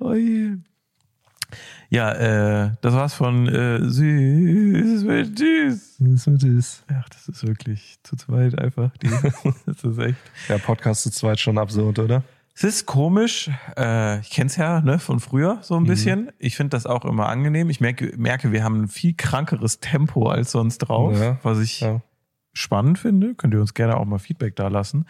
[0.00, 0.56] Oh yeah.
[1.90, 5.96] Ja, äh, das war's von äh, Süß mit Süß.
[5.96, 6.84] Süß mit Süß.
[6.94, 8.96] Ach, das ist wirklich zu zweit einfach.
[8.98, 9.08] Die,
[9.66, 10.20] das ist echt.
[10.48, 12.22] Ja, Podcast zu zweit schon absurd, oder?
[12.54, 13.50] Es ist komisch.
[13.76, 15.86] Äh, ich kenn's ja ne, von früher so ein mhm.
[15.88, 16.32] bisschen.
[16.38, 17.70] Ich finde das auch immer angenehm.
[17.70, 21.80] Ich merke, merke, wir haben ein viel krankeres Tempo als sonst drauf, ja, was ich
[21.80, 22.02] ja.
[22.52, 23.34] spannend finde.
[23.34, 25.06] Könnt ihr uns gerne auch mal Feedback da lassen.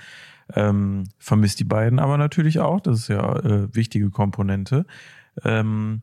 [0.55, 2.81] Ähm, vermisst die beiden aber natürlich auch.
[2.81, 4.87] Das ist ja äh, wichtige Komponente.
[5.45, 6.01] Ähm,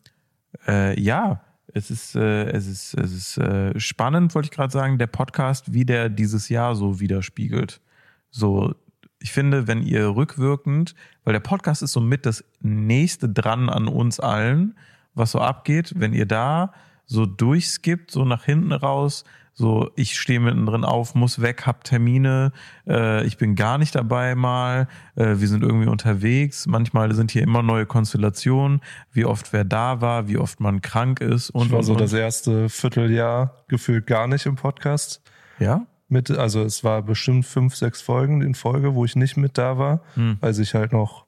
[0.68, 1.42] äh, ja,
[1.74, 5.74] es ist, äh, es ist, es ist äh, spannend, wollte ich gerade sagen, der Podcast,
[5.74, 7.82] wie der dieses Jahr so widerspiegelt.
[8.30, 8.74] So,
[9.20, 13.88] ich finde, wenn ihr rückwirkend, weil der Podcast ist so mit das nächste dran an
[13.88, 14.78] uns allen,
[15.14, 16.74] was so abgeht, wenn ihr da
[17.06, 19.24] so durchskippt, so nach hinten raus,
[19.60, 22.52] so, ich stehe mittendrin auf, muss weg, hab Termine,
[22.88, 26.68] äh, ich bin gar nicht dabei mal, äh, wir sind irgendwie unterwegs.
[26.68, 28.82] Manchmal sind hier immer neue Konstellationen,
[29.12, 31.66] wie oft wer da war, wie oft man krank ist und.
[31.66, 32.02] Ich war und, so und.
[32.02, 35.24] das erste Vierteljahr gefühlt gar nicht im Podcast.
[35.58, 35.88] Ja?
[36.08, 39.80] Mit, also es war bestimmt fünf, sechs Folgen in Folge, wo ich nicht mit da
[39.80, 40.38] war, hm.
[40.40, 41.26] weil ich halt noch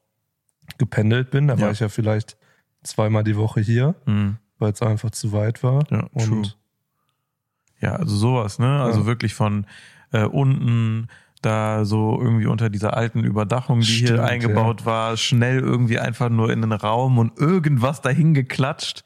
[0.78, 1.48] gependelt bin.
[1.48, 1.62] Da ja.
[1.62, 2.38] war ich ja vielleicht
[2.84, 4.38] zweimal die Woche hier, hm.
[4.60, 5.84] weil es einfach zu weit war.
[5.90, 6.59] Ja, und true
[7.82, 8.82] ja, also sowas, ne?
[8.82, 9.06] Also ja.
[9.06, 9.66] wirklich von
[10.12, 11.08] äh, unten
[11.42, 14.86] da so irgendwie unter dieser alten Überdachung, die Stimmt, hier eingebaut ja.
[14.86, 19.04] war, schnell irgendwie einfach nur in den Raum und irgendwas dahin geklatscht.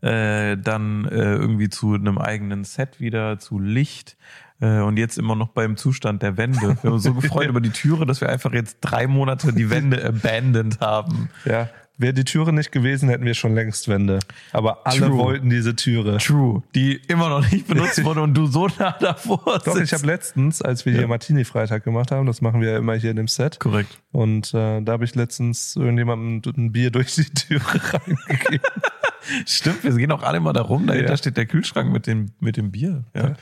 [0.00, 4.18] Äh, dann äh, irgendwie zu einem eigenen Set wieder, zu Licht.
[4.60, 6.60] Äh, und jetzt immer noch beim Zustand der Wände.
[6.60, 9.70] Wir haben uns so gefreut über die Türe, dass wir einfach jetzt drei Monate die
[9.70, 11.30] Wände abandoned haben.
[11.46, 14.18] Ja, Wäre die Türe nicht gewesen, hätten wir schon längst Wände.
[14.50, 15.16] Aber alle True.
[15.16, 16.18] wollten diese Türe.
[16.18, 16.64] True.
[16.74, 20.60] Die immer noch nicht benutzt wurde und du so nah davor Doch, ich habe letztens,
[20.60, 20.98] als wir ja.
[21.00, 23.60] hier Martini-Freitag gemacht haben, das machen wir ja immer hier in dem Set.
[23.60, 24.00] Korrekt.
[24.10, 28.66] Und äh, da habe ich letztens irgendjemandem ein Bier durch die Türe reingegeben.
[29.46, 30.88] Stimmt, wir gehen auch alle mal da rum.
[30.88, 31.16] Dahinter ja.
[31.16, 33.04] steht der Kühlschrank mit dem, mit dem Bier.
[33.14, 33.28] Ja.
[33.28, 33.34] ja.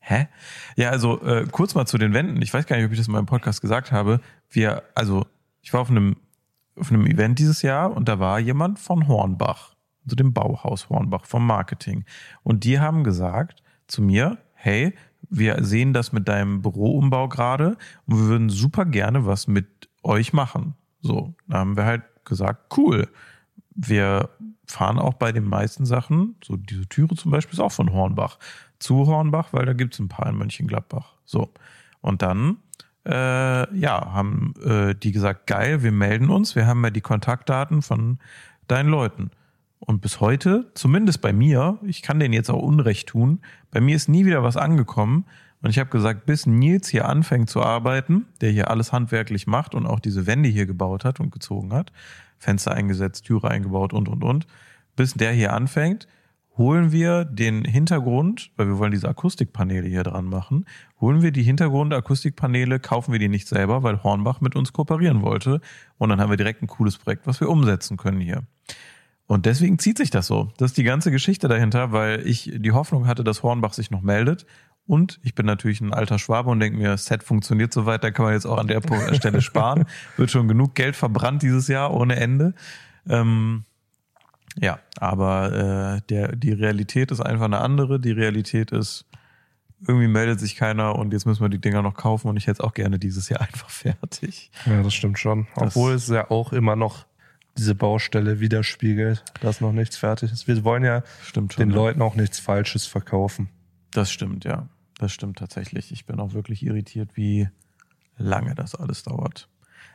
[0.00, 0.28] Hä?
[0.76, 2.42] Ja, also äh, kurz mal zu den Wänden.
[2.42, 4.20] Ich weiß gar nicht, ob ich das in meinem Podcast gesagt habe.
[4.50, 5.24] Wir, also
[5.62, 6.16] ich war auf einem
[6.76, 11.24] auf einem Event dieses Jahr und da war jemand von Hornbach, also dem Bauhaus Hornbach
[11.26, 12.04] vom Marketing.
[12.42, 14.94] Und die haben gesagt zu mir, hey,
[15.30, 20.32] wir sehen das mit deinem Büroumbau gerade und wir würden super gerne was mit euch
[20.32, 20.74] machen.
[21.00, 23.08] So, da haben wir halt gesagt, cool.
[23.74, 24.30] Wir
[24.66, 28.38] fahren auch bei den meisten Sachen, so diese Türe zum Beispiel ist auch von Hornbach,
[28.78, 31.14] zu Hornbach, weil da gibt's ein paar in Mönchengladbach.
[31.24, 31.52] So.
[32.00, 32.58] Und dann
[33.06, 37.82] äh, ja, haben äh, die gesagt, geil, wir melden uns, wir haben ja die Kontaktdaten
[37.82, 38.18] von
[38.66, 39.30] deinen Leuten.
[39.78, 43.40] Und bis heute, zumindest bei mir, ich kann denen jetzt auch Unrecht tun,
[43.70, 45.26] bei mir ist nie wieder was angekommen.
[45.60, 49.74] Und ich habe gesagt, bis Nils hier anfängt zu arbeiten, der hier alles handwerklich macht
[49.74, 51.90] und auch diese Wände hier gebaut hat und gezogen hat,
[52.38, 54.46] Fenster eingesetzt, Türe eingebaut und, und, und,
[54.96, 56.06] bis der hier anfängt,
[56.56, 60.66] holen wir den Hintergrund, weil wir wollen diese Akustikpaneele hier dran machen,
[61.00, 65.60] holen wir die Hintergrund-Akustikpaneele, kaufen wir die nicht selber, weil Hornbach mit uns kooperieren wollte.
[65.98, 68.44] Und dann haben wir direkt ein cooles Projekt, was wir umsetzen können hier.
[69.26, 70.52] Und deswegen zieht sich das so.
[70.58, 74.02] Das ist die ganze Geschichte dahinter, weil ich die Hoffnung hatte, dass Hornbach sich noch
[74.02, 74.46] meldet.
[74.86, 78.26] Und ich bin natürlich ein alter Schwabe und denke mir, Set funktioniert soweit, da kann
[78.26, 78.82] man jetzt auch an der
[79.14, 79.86] Stelle sparen.
[80.18, 82.52] Wird schon genug Geld verbrannt dieses Jahr ohne Ende.
[83.08, 83.64] Ähm,
[84.60, 87.98] ja, aber äh, der, die Realität ist einfach eine andere.
[87.98, 89.04] Die Realität ist,
[89.86, 92.54] irgendwie meldet sich keiner und jetzt müssen wir die Dinger noch kaufen und ich hätte
[92.54, 94.50] es auch gerne dieses Jahr einfach fertig.
[94.66, 95.46] Ja, das stimmt schon.
[95.56, 97.06] Das Obwohl es ja auch immer noch
[97.56, 100.48] diese Baustelle widerspiegelt, dass noch nichts fertig ist.
[100.48, 101.76] Wir wollen ja schon, den ja.
[101.76, 103.48] Leuten auch nichts Falsches verkaufen.
[103.92, 104.68] Das stimmt, ja.
[104.98, 105.92] Das stimmt tatsächlich.
[105.92, 107.48] Ich bin auch wirklich irritiert, wie
[108.16, 109.48] lange das alles dauert.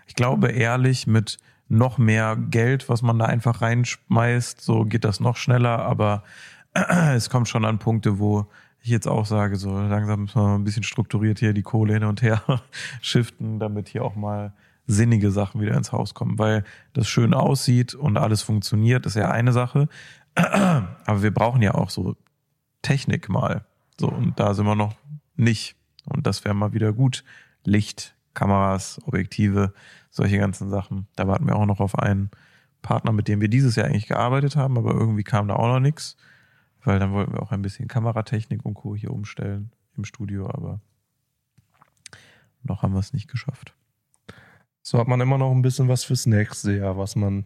[0.07, 1.37] Ich glaube ehrlich, mit
[1.69, 6.23] noch mehr Geld, was man da einfach reinschmeißt, so geht das noch schneller, aber
[7.13, 8.47] es kommt schon an Punkte, wo
[8.81, 12.03] ich jetzt auch sage, so langsam müssen wir ein bisschen strukturiert hier die Kohle hin
[12.03, 12.41] und her
[13.01, 14.53] shiften, damit hier auch mal
[14.87, 16.63] sinnige Sachen wieder ins Haus kommen, weil
[16.93, 19.87] das schön aussieht und alles funktioniert, ist ja eine Sache.
[20.35, 22.15] Aber wir brauchen ja auch so
[22.81, 23.65] Technik mal.
[23.99, 24.95] So, und da sind wir noch
[25.35, 25.75] nicht.
[26.05, 27.23] Und das wäre mal wieder gut.
[27.63, 29.73] Licht, Kameras, Objektive,
[30.09, 31.07] solche ganzen Sachen.
[31.15, 32.29] Da warten wir auch noch auf einen
[32.81, 35.79] Partner, mit dem wir dieses Jahr eigentlich gearbeitet haben, aber irgendwie kam da auch noch
[35.79, 36.17] nichts,
[36.83, 38.95] weil dann wollten wir auch ein bisschen Kameratechnik und Co.
[38.95, 40.79] hier umstellen im Studio, aber
[42.63, 43.73] noch haben wir es nicht geschafft.
[44.81, 47.45] So hat man immer noch ein bisschen was fürs nächste Jahr, was man.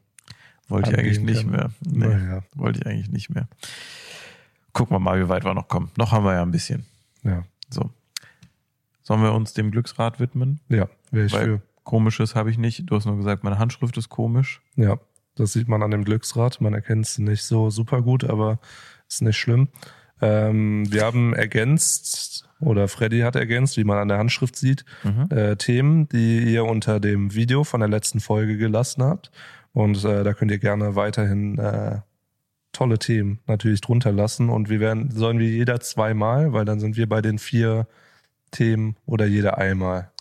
[0.69, 1.51] Wollte ich eigentlich nicht kann.
[1.51, 1.71] mehr.
[1.81, 2.43] Nee, ja.
[2.55, 3.47] Wollte ich eigentlich nicht mehr.
[4.71, 5.91] Gucken wir mal, wie weit wir noch kommen.
[5.97, 6.85] Noch haben wir ja ein bisschen.
[7.23, 7.43] Ja.
[7.69, 7.91] So.
[9.03, 10.59] Sollen wir uns dem Glücksrad widmen?
[10.69, 11.61] Ja, wäre ich Weil für.
[11.83, 12.89] Komisches habe ich nicht.
[12.89, 14.61] Du hast nur gesagt, meine Handschrift ist komisch.
[14.77, 14.97] Ja,
[15.35, 16.61] das sieht man an dem Glücksrad.
[16.61, 18.59] Man erkennt es nicht so super gut, aber
[19.07, 19.67] ist nicht schlimm.
[20.21, 25.27] Ähm, wir haben ergänzt, oder Freddy hat ergänzt, wie man an der Handschrift sieht, mhm.
[25.35, 29.31] äh, Themen, die ihr unter dem Video von der letzten Folge gelassen habt.
[29.73, 31.99] Und äh, da könnt ihr gerne weiterhin äh,
[32.71, 34.49] tolle Themen natürlich drunter lassen.
[34.49, 37.87] Und wir werden, sollen wir jeder zweimal, weil dann sind wir bei den vier
[38.53, 40.11] Themen oder jeder einmal.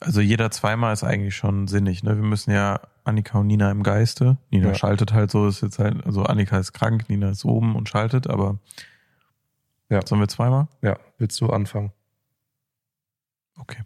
[0.00, 2.02] Also jeder zweimal ist eigentlich schon sinnig.
[2.02, 2.16] Ne?
[2.16, 4.38] Wir müssen ja Annika und Nina im Geiste.
[4.50, 4.74] Nina ja.
[4.74, 8.28] schaltet halt so, ist jetzt halt, also Annika ist krank, Nina ist oben und schaltet,
[8.28, 8.58] aber
[9.88, 10.00] ja.
[10.04, 10.66] sollen wir zweimal?
[10.82, 11.92] Ja, willst du anfangen?
[13.58, 13.82] Okay.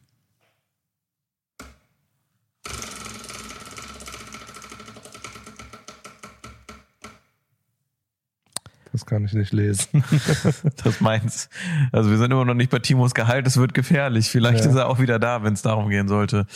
[8.92, 10.02] Das kann ich nicht lesen.
[10.84, 11.48] das meins.
[11.92, 14.30] Also wir sind immer noch nicht bei Timos Gehalt, es wird gefährlich.
[14.30, 14.70] Vielleicht ja.
[14.70, 16.46] ist er auch wieder da, wenn es darum gehen sollte.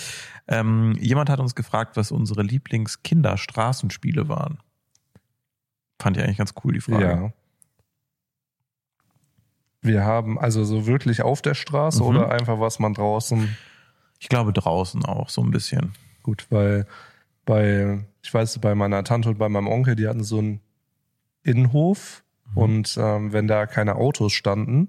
[0.49, 4.59] Ähm, jemand hat uns gefragt, was unsere Lieblings-Kinder-Straßenspiele waren.
[6.01, 7.05] Fand ich eigentlich ganz cool, die Frage.
[7.05, 7.33] Ja.
[9.83, 12.09] Wir haben also so wirklich auf der Straße mhm.
[12.09, 13.57] oder einfach was man draußen.
[14.19, 15.93] Ich glaube draußen auch so ein bisschen.
[16.23, 16.87] Gut, weil
[17.45, 20.61] bei, ich weiß, bei meiner Tante und bei meinem Onkel, die hatten so einen
[21.43, 22.59] Innenhof mhm.
[22.59, 24.89] und ähm, wenn da keine Autos standen,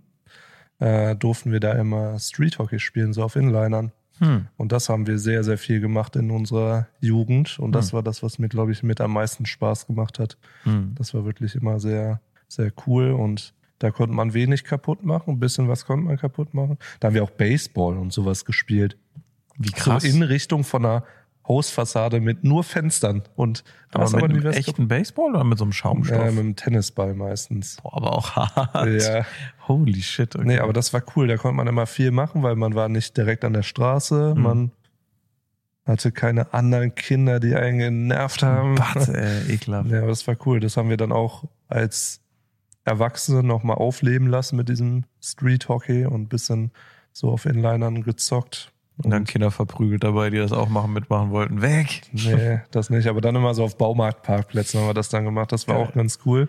[0.79, 3.91] äh, durften wir da immer Street Hockey spielen, so auf Inlinern.
[4.19, 4.47] Hm.
[4.57, 7.57] Und das haben wir sehr, sehr viel gemacht in unserer Jugend.
[7.59, 7.93] Und das hm.
[7.93, 10.37] war das, was mir, glaube ich, mit am meisten Spaß gemacht hat.
[10.63, 10.93] Hm.
[10.95, 13.11] Das war wirklich immer sehr, sehr cool.
[13.11, 15.31] Und da konnte man wenig kaputt machen.
[15.31, 16.77] Ein bisschen was konnte man kaputt machen.
[16.99, 18.97] Da haben wir auch Baseball und sowas gespielt.
[19.57, 20.03] Wie krass.
[20.03, 21.03] So in Richtung von einer
[21.47, 23.23] Hausfassade mit nur Fenstern.
[23.35, 26.17] Und aber mit aber einem echten Baseball oder mit so einem Schaumstoff?
[26.17, 27.77] Ja, mit einem Tennisball meistens.
[27.81, 29.01] Boah, aber auch hart.
[29.01, 29.25] Ja.
[29.67, 30.35] Holy shit.
[30.35, 30.45] Okay.
[30.45, 31.27] Nee, aber das war cool.
[31.27, 34.33] Da konnte man immer viel machen, weil man war nicht direkt an der Straße.
[34.35, 34.41] Mhm.
[34.41, 34.71] Man
[35.85, 38.75] hatte keine anderen Kinder, die einen genervt haben.
[38.75, 39.89] Batz, ey, ekelhaft.
[39.89, 40.59] Ja, aber das war cool.
[40.59, 42.21] Das haben wir dann auch als
[42.85, 46.71] Erwachsene nochmal aufleben lassen mit diesem Street Hockey und bisschen
[47.11, 48.72] so auf Inlinern gezockt.
[49.01, 51.61] Und dann Kinder verprügelt dabei, die das auch machen, mitmachen wollten.
[51.61, 52.03] Weg!
[52.11, 53.07] Nee, das nicht.
[53.07, 55.51] Aber dann immer so auf Baumarktparkplätzen haben wir das dann gemacht.
[55.51, 55.87] Das war Geil.
[55.87, 56.47] auch ganz cool.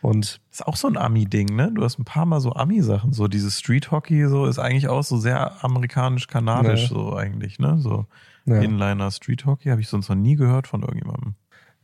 [0.00, 1.72] Und ist auch so ein Ami-Ding, ne?
[1.74, 3.12] Du hast ein paar Mal so Ami-Sachen.
[3.12, 6.88] So dieses Street Hockey, so ist eigentlich auch so sehr amerikanisch-kanadisch, ja.
[6.88, 7.78] so eigentlich, ne?
[7.78, 8.06] So
[8.44, 8.60] ja.
[8.60, 11.34] Inliner Street Hockey habe ich sonst noch nie gehört von irgendjemandem.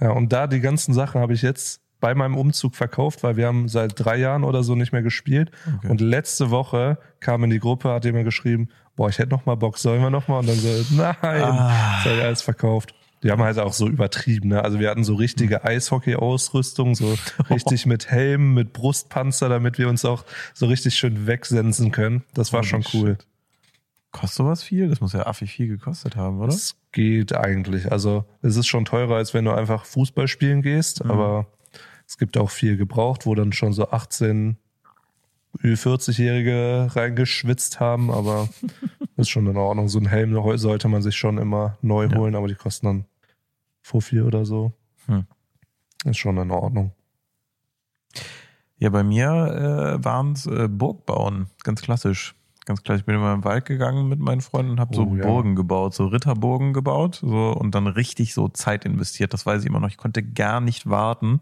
[0.01, 3.46] Ja, und da die ganzen Sachen habe ich jetzt bei meinem Umzug verkauft, weil wir
[3.46, 5.51] haben seit drei Jahren oder so nicht mehr gespielt.
[5.76, 5.88] Okay.
[5.88, 9.55] Und letzte Woche kam in die Gruppe, hat jemand geschrieben, boah, ich hätte noch mal
[9.55, 10.38] Bock, sollen wir noch mal?
[10.38, 12.03] Und dann so, nein, ah.
[12.05, 12.95] das hat alles verkauft.
[13.22, 14.49] Die haben halt auch so übertrieben.
[14.49, 14.64] Ne?
[14.64, 15.66] Also wir hatten so richtige mhm.
[15.66, 17.16] Eishockey-Ausrüstung, so
[17.51, 20.24] richtig mit Helm, mit Brustpanzer, damit wir uns auch
[20.55, 22.24] so richtig schön wegsensen können.
[22.34, 23.16] Das war oh, schon cool.
[23.18, 23.26] Shit.
[24.12, 24.88] Kostet sowas viel?
[24.88, 26.49] Das muss ja affig viel gekostet haben, oder?
[26.49, 27.93] Das geht eigentlich.
[27.93, 31.11] Also es ist schon teurer, als wenn du einfach Fußball spielen gehst, mhm.
[31.11, 31.47] aber
[32.09, 34.57] es gibt auch viel gebraucht, wo dann schon so 18,
[35.59, 38.48] 40-Jährige reingeschwitzt haben, aber
[39.16, 39.88] ist schon in Ordnung.
[39.88, 42.16] So ein Helm sollte man sich schon immer neu ja.
[42.16, 43.05] holen, aber die kosten dann
[43.82, 44.72] Fuffi oder so.
[45.07, 45.24] Hm.
[46.05, 46.92] Ist schon in Ordnung.
[48.78, 52.34] Ja, bei mir äh, waren es äh, Burgbauen, ganz klassisch
[52.70, 55.16] ganz klar, ich bin immer im Wald gegangen mit meinen Freunden und habe so oh,
[55.16, 55.22] ja.
[55.22, 59.32] Burgen gebaut, so Ritterburgen gebaut so und dann richtig so Zeit investiert.
[59.32, 59.88] Das weiß ich immer noch.
[59.88, 61.40] Ich konnte gar nicht warten,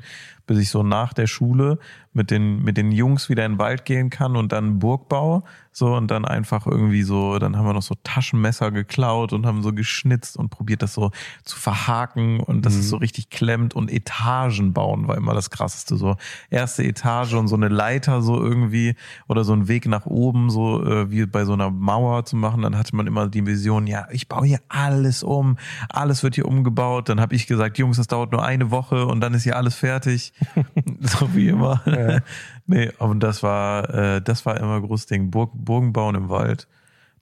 [0.49, 1.79] bis ich so nach der Schule
[2.13, 5.45] mit den, mit den Jungs wieder in den Wald gehen kann und dann Burgbau.
[5.71, 9.63] So, und dann einfach irgendwie so, dann haben wir noch so Taschenmesser geklaut und haben
[9.63, 11.13] so geschnitzt und probiert das so
[11.45, 12.81] zu verhaken und dass mhm.
[12.81, 15.95] es so richtig klemmt und Etagen bauen war immer das krasseste.
[15.95, 16.17] So
[16.51, 18.97] erste Etage und so eine Leiter so irgendwie
[19.29, 22.63] oder so ein Weg nach oben, so äh, wie bei so einer Mauer zu machen.
[22.63, 25.59] Dann hatte man immer die Vision, ja, ich baue hier alles um,
[25.91, 27.09] alles wird hier umgebaut.
[27.09, 29.77] Dann habe ich gesagt, Jungs, das dauert nur eine Woche und dann ist hier alles
[29.77, 30.33] fertig.
[31.01, 31.83] so wie immer.
[31.87, 32.21] Ja.
[32.67, 35.31] nee, und das war, äh, das war immer großes Ding.
[35.31, 36.69] Burg, Burgen bauen im Wald.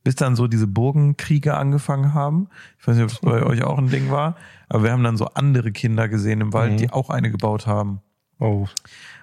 [0.04, 2.48] Bis dann so diese Burgenkriege angefangen haben.
[2.78, 4.36] Ich weiß nicht, ob es bei euch auch ein Ding war,
[4.68, 6.76] aber wir haben dann so andere Kinder gesehen im Wald, mhm.
[6.76, 8.00] die auch eine gebaut haben.
[8.38, 8.66] Oh.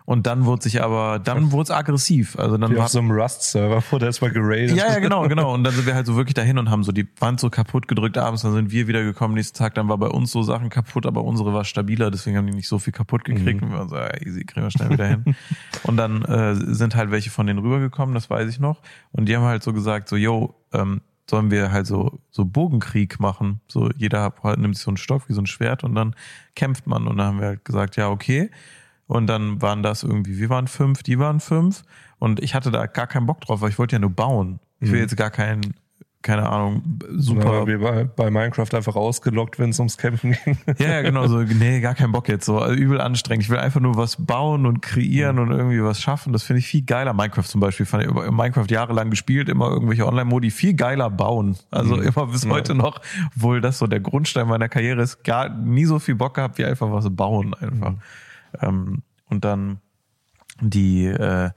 [0.06, 2.38] Und dann wurde sich aber, dann wurde es aggressiv.
[2.38, 4.76] Also dann Wie war auf so einem Rust-Server wurde erstmal geradet.
[4.76, 5.54] Ja, ja, genau, genau.
[5.54, 7.88] Und dann sind wir halt so wirklich dahin und haben so die Wand so kaputt
[7.88, 8.42] gedrückt abends.
[8.42, 9.76] Dann sind wir wieder gekommen nächsten Tag.
[9.76, 12.12] Dann war bei uns so Sachen kaputt, aber unsere war stabiler.
[12.12, 13.62] Deswegen haben die nicht so viel kaputt gekriegt.
[13.62, 13.68] Mhm.
[13.68, 15.24] Und wir waren so, ja, easy, kriegen wir schnell wieder hin.
[15.84, 18.82] und dann äh, sind halt welche von denen rübergekommen, das weiß ich noch.
[19.14, 23.22] Und die haben halt so gesagt, so, yo, ähm, sollen wir halt so, so Bogenkrieg
[23.22, 23.62] machen.
[23.70, 26.14] So jeder halt, nimmt sich so einen Stock wie so ein Schwert und dann
[26.56, 27.08] kämpft man.
[27.08, 28.52] Und dann haben wir halt gesagt, ja, okay.
[29.08, 31.84] Und dann waren das irgendwie, wir waren fünf, die waren fünf.
[32.20, 34.60] Und ich hatte da gar keinen Bock drauf, weil ich wollte ja nur bauen.
[34.80, 35.04] Ich will mhm.
[35.04, 35.76] jetzt gar keinen,
[36.22, 36.82] keine Ahnung,
[37.18, 37.70] super.
[37.70, 40.58] Ja, bei, bei Minecraft einfach ausgelockt, wenn es ums Kämpfen ging.
[40.78, 43.44] Ja, ja, genau, so, nee, gar keinen Bock jetzt, so also übel anstrengend.
[43.44, 45.42] Ich will einfach nur was bauen und kreieren mhm.
[45.42, 46.32] und irgendwie was schaffen.
[46.32, 47.14] Das finde ich viel geiler.
[47.14, 51.58] Minecraft zum Beispiel, fand ich Minecraft jahrelang gespielt, immer irgendwelche Online-Modi, viel geiler bauen.
[51.72, 52.04] Also mhm.
[52.04, 52.52] immer bis ja.
[52.52, 53.02] heute noch,
[53.36, 56.66] obwohl das so der Grundstein meiner Karriere ist, gar nie so viel Bock gehabt, wie
[56.66, 57.92] einfach was bauen einfach.
[57.92, 58.00] Mhm.
[58.62, 59.80] Ähm, und dann
[60.62, 61.52] die, äh,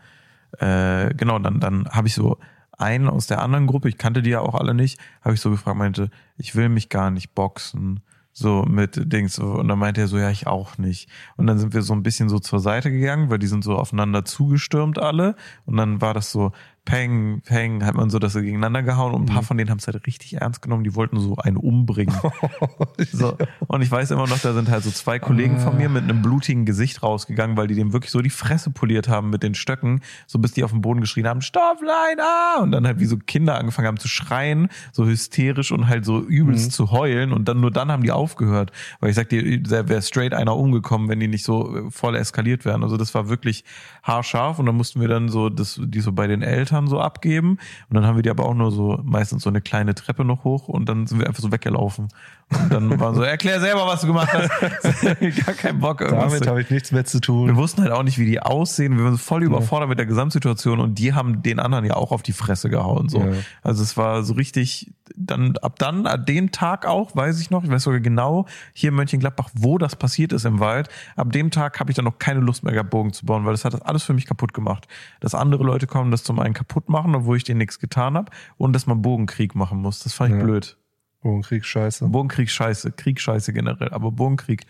[0.59, 2.39] äh, genau, dann, dann habe ich so
[2.73, 5.51] einen aus der anderen Gruppe, ich kannte die ja auch alle nicht, habe ich so
[5.51, 8.01] gefragt, meinte, ich will mich gar nicht boxen
[8.37, 9.39] so mit Dings.
[9.39, 11.09] Und dann meinte er so, ja, ich auch nicht.
[11.39, 13.77] Und dann sind wir so ein bisschen so zur Seite gegangen, weil die sind so
[13.77, 15.37] aufeinander zugestürmt alle.
[15.65, 16.53] Und dann war das so,
[16.87, 19.47] Peng, Peng, hat man so das gegeneinander gehauen und ein paar mhm.
[19.47, 22.15] von denen haben es halt richtig ernst genommen, die wollten so einen umbringen.
[23.13, 23.37] so.
[23.67, 26.23] Und ich weiß immer noch, da sind halt so zwei Kollegen von mir mit einem
[26.23, 30.01] blutigen Gesicht rausgegangen, weil die dem wirklich so die Fresse poliert haben mit den Stöcken,
[30.29, 32.63] so bis die auf den Boden geschrien haben, Stofflein, ah!
[32.63, 36.21] Und dann halt wie so Kinder angefangen haben zu schreien, so hysterisch und halt so
[36.21, 36.71] übelst mhm.
[36.71, 38.71] zu heulen und dann nur dann haben die aufgehört.
[39.01, 42.15] Weil ich sag dir, da wäre straight einer umgekommen, wenn die nicht so äh, voll
[42.15, 42.85] eskaliert wären.
[42.85, 43.65] Also das war wirklich
[44.05, 47.01] haarscharf und dann mussten wir dann so, das, die so bei den Eltern Eltern so
[47.01, 47.59] abgeben.
[47.89, 50.45] Und dann haben wir die aber auch nur so meistens so eine kleine Treppe noch
[50.45, 52.09] hoch und dann sind wir einfach so weggelaufen.
[52.49, 55.03] Und dann waren so, erklär selber, was du gemacht hast.
[55.47, 55.99] Gar keinen Bock.
[55.99, 57.49] Damit habe ich nichts mehr zu tun.
[57.49, 58.97] Wir wussten halt auch nicht, wie die aussehen.
[58.97, 59.91] Wir waren voll überfordert ja.
[59.91, 63.09] mit der Gesamtsituation und die haben den anderen ja auch auf die Fresse gehauen.
[63.09, 63.21] So.
[63.21, 63.33] Ja.
[63.63, 67.65] Also es war so richtig, dann ab dann, ab dem Tag auch, weiß ich noch,
[67.65, 70.89] ich weiß sogar genau hier in Mönchengladbach, wo das passiert ist im Wald.
[71.17, 73.53] Ab dem Tag habe ich dann noch keine Lust mehr gehabt, Bogen zu bauen, weil
[73.53, 74.89] das hat das alles für mich kaputt gemacht.
[75.21, 78.31] Dass andere Leute kommen, das zum einen kaputt machen, obwohl ich denen nichts getan habe
[78.57, 80.03] und dass man Bogenkrieg machen muss.
[80.03, 80.45] Das fand ich ja.
[80.45, 80.77] blöd.
[81.23, 82.07] Bogenkrieg scheiße.
[82.09, 84.65] Bogenkrieg scheiße, Krieg scheiße generell, aber Bogenkrieg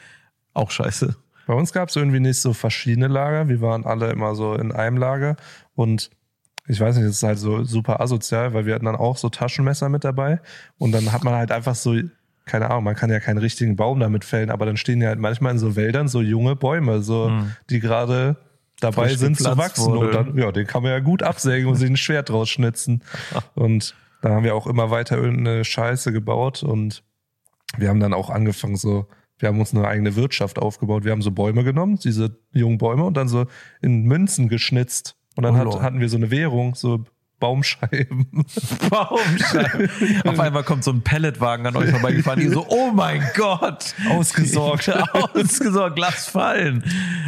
[0.54, 1.16] auch scheiße.
[1.46, 3.48] Bei uns gab es irgendwie nicht so verschiedene Lager.
[3.48, 5.36] Wir waren alle immer so in einem Lager
[5.74, 6.10] und
[6.68, 9.28] ich weiß nicht, das ist halt so super asozial, weil wir hatten dann auch so
[9.28, 10.40] Taschenmesser mit dabei
[10.78, 11.94] und dann hat man halt einfach so,
[12.44, 15.18] keine Ahnung, man kann ja keinen richtigen Baum damit fällen, aber dann stehen ja halt
[15.18, 17.52] manchmal in so Wäldern so junge Bäume, so hm.
[17.70, 18.36] die gerade
[18.80, 20.06] dabei Frisch sind zu wachsen wurde.
[20.06, 23.02] und dann, ja, den kann man ja gut absägen und sich ein Schwert rausschnitzen
[23.54, 27.02] und da haben wir auch immer weiter irgendeine Scheiße gebaut und
[27.78, 29.06] wir haben dann auch angefangen so,
[29.38, 31.04] wir haben uns eine eigene Wirtschaft aufgebaut.
[31.04, 33.46] Wir haben so Bäume genommen, diese jungen Bäume und dann so
[33.82, 35.16] in Münzen geschnitzt.
[35.36, 37.04] Und dann oh, hat, hatten wir so eine Währung, so
[37.38, 38.26] Baumscheiben.
[38.90, 39.90] Baumscheiben.
[40.24, 43.94] Auf einmal kommt so ein Pelletwagen an euch vorbeigefahren, die so, oh mein Gott.
[44.08, 44.88] Ausgesorgt.
[45.34, 46.82] Ausgesorgt, lass fallen.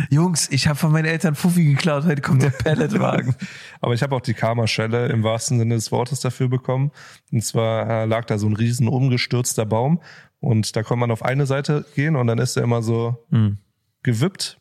[0.09, 3.35] Jungs, ich habe von meinen Eltern Fuffi geklaut, heute kommt der Pelletwagen.
[3.83, 6.91] Aber ich habe auch die Karma-Schelle im wahrsten Sinne des Wortes dafür bekommen.
[7.31, 10.01] Und zwar äh, lag da so ein riesen umgestürzter Baum
[10.41, 13.59] und da konnte man auf eine Seite gehen und dann ist er immer so mhm.
[14.03, 14.59] gewippt.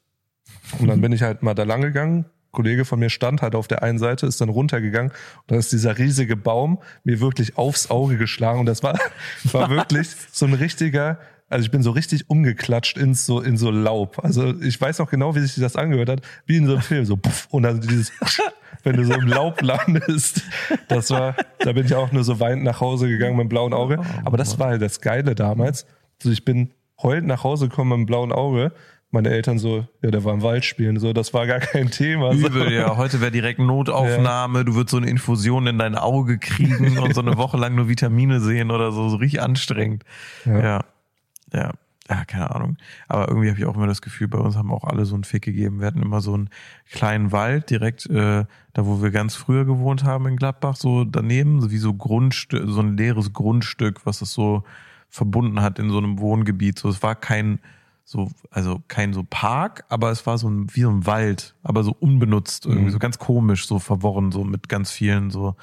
[0.79, 3.67] Und dann bin ich halt mal da lang gegangen, Kollege von mir stand halt auf
[3.67, 7.89] der einen Seite, ist dann runtergegangen und dann ist dieser riesige Baum mir wirklich aufs
[7.89, 8.99] Auge geschlagen und das war,
[9.51, 11.19] war wirklich so ein richtiger,
[11.49, 14.23] also ich bin so richtig umgeklatscht in so, in so Laub.
[14.23, 17.05] Also ich weiß noch genau, wie sich das angehört hat, wie in so einem Film,
[17.05, 18.11] so puff, und dann dieses,
[18.83, 20.41] wenn du so im Laub landest.
[20.87, 23.73] Das war, da bin ich auch nur so weinend nach Hause gegangen mit dem blauen
[23.73, 23.99] Auge.
[24.25, 25.85] Aber das war halt das Geile damals.
[26.19, 26.71] Also ich bin
[27.01, 28.71] heulend nach Hause gekommen mit dem blauen Auge
[29.11, 32.33] meine Eltern so, ja, der war im Wald spielen, so, das war gar kein Thema.
[32.33, 32.97] Übel, ja.
[32.97, 34.63] Heute wäre direkt Notaufnahme, ja.
[34.63, 37.87] du würdest so eine Infusion in dein Auge kriegen und so eine Woche lang nur
[37.87, 40.03] Vitamine sehen oder so, so richtig anstrengend.
[40.45, 40.59] Ja.
[40.59, 40.81] Ja,
[41.53, 41.71] ja.
[42.09, 42.77] ja keine Ahnung.
[43.07, 45.23] Aber irgendwie habe ich auch immer das Gefühl, bei uns haben auch alle so einen
[45.23, 45.79] Fick gegeben.
[45.79, 46.49] Wir hatten immer so einen
[46.91, 48.43] kleinen Wald direkt, äh,
[48.73, 52.63] da wo wir ganz früher gewohnt haben in Gladbach, so daneben, so wie so Grundstück,
[52.67, 54.63] so ein leeres Grundstück, was es so
[55.09, 56.77] verbunden hat in so einem Wohngebiet.
[56.77, 57.59] So, es war kein,
[58.09, 61.83] so, also kein so Park, aber es war so ein, wie so ein Wald, aber
[61.83, 62.91] so unbenutzt, irgendwie mhm.
[62.91, 65.57] so ganz komisch, so verworren, so mit ganz vielen so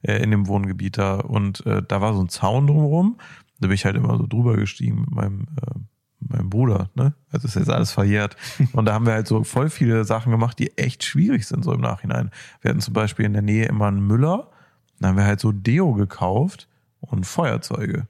[0.00, 1.16] äh, in dem Wohngebiet da.
[1.16, 3.18] Und äh, da war so ein Zaun drumherum.
[3.58, 5.78] Da bin ich halt immer so drüber gestiegen mit meinem, äh,
[6.20, 7.12] meinem Bruder, ne?
[7.30, 8.34] Also ist jetzt alles verjährt.
[8.72, 11.74] Und da haben wir halt so voll viele Sachen gemacht, die echt schwierig sind, so
[11.74, 12.30] im Nachhinein.
[12.62, 14.48] Wir hatten zum Beispiel in der Nähe immer einen Müller,
[15.00, 16.66] da haben wir halt so Deo gekauft
[17.00, 18.06] und Feuerzeuge.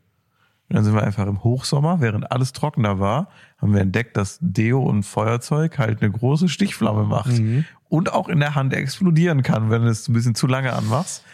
[0.70, 4.38] Und dann sind wir einfach im Hochsommer, während alles trockener war, haben wir entdeckt, dass
[4.40, 7.64] Deo und Feuerzeug halt eine große Stichflamme macht mhm.
[7.88, 11.24] und auch in der Hand explodieren kann, wenn du es ein bisschen zu lange anmachst.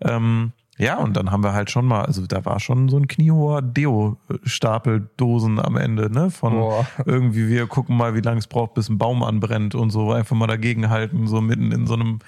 [0.00, 3.06] Ähm, ja, und dann haben wir halt schon mal, also da war schon so ein
[3.06, 6.30] kniehoher Deo-Stapel-Dosen am Ende, ne?
[6.30, 6.86] Von Boah.
[7.04, 10.36] irgendwie, wir gucken mal, wie lange es braucht, bis ein Baum anbrennt und so, einfach
[10.36, 12.18] mal dagegenhalten, so mitten in so einem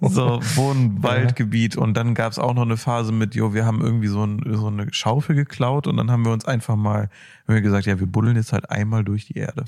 [0.00, 1.76] so Wohnwaldgebiet.
[1.76, 4.42] Und dann gab es auch noch eine Phase mit, jo, wir haben irgendwie so, ein,
[4.52, 7.08] so eine Schaufel geklaut und dann haben wir uns einfach mal,
[7.46, 9.64] haben wir gesagt, ja, wir buddeln jetzt halt einmal durch die Erde.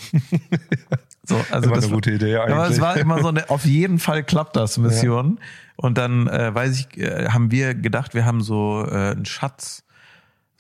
[1.22, 2.54] so, also das war eine gute Idee eigentlich.
[2.54, 5.38] Aber es war immer so eine, auf jeden Fall klappt das Mission.
[5.38, 5.46] Ja.
[5.76, 9.83] Und dann äh, weiß ich, äh, haben wir gedacht, wir haben so äh, einen Schatz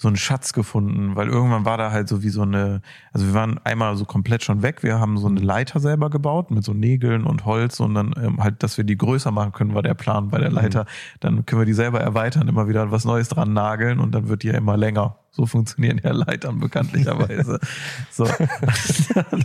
[0.04, 2.82] so einen Schatz gefunden, weil irgendwann war da halt so wie so eine,
[3.12, 6.50] also wir waren einmal so komplett schon weg, wir haben so eine Leiter selber gebaut
[6.50, 9.74] mit so Nägeln und Holz und dann ähm, halt, dass wir die größer machen können,
[9.74, 10.56] war der Plan bei der mhm.
[10.56, 10.86] Leiter.
[11.20, 14.42] Dann können wir die selber erweitern, immer wieder was Neues dran nageln und dann wird
[14.42, 15.16] die ja immer länger.
[15.36, 17.58] So funktionieren ja Leitern bekanntlicherweise.
[18.12, 18.24] so.
[18.24, 19.44] dann,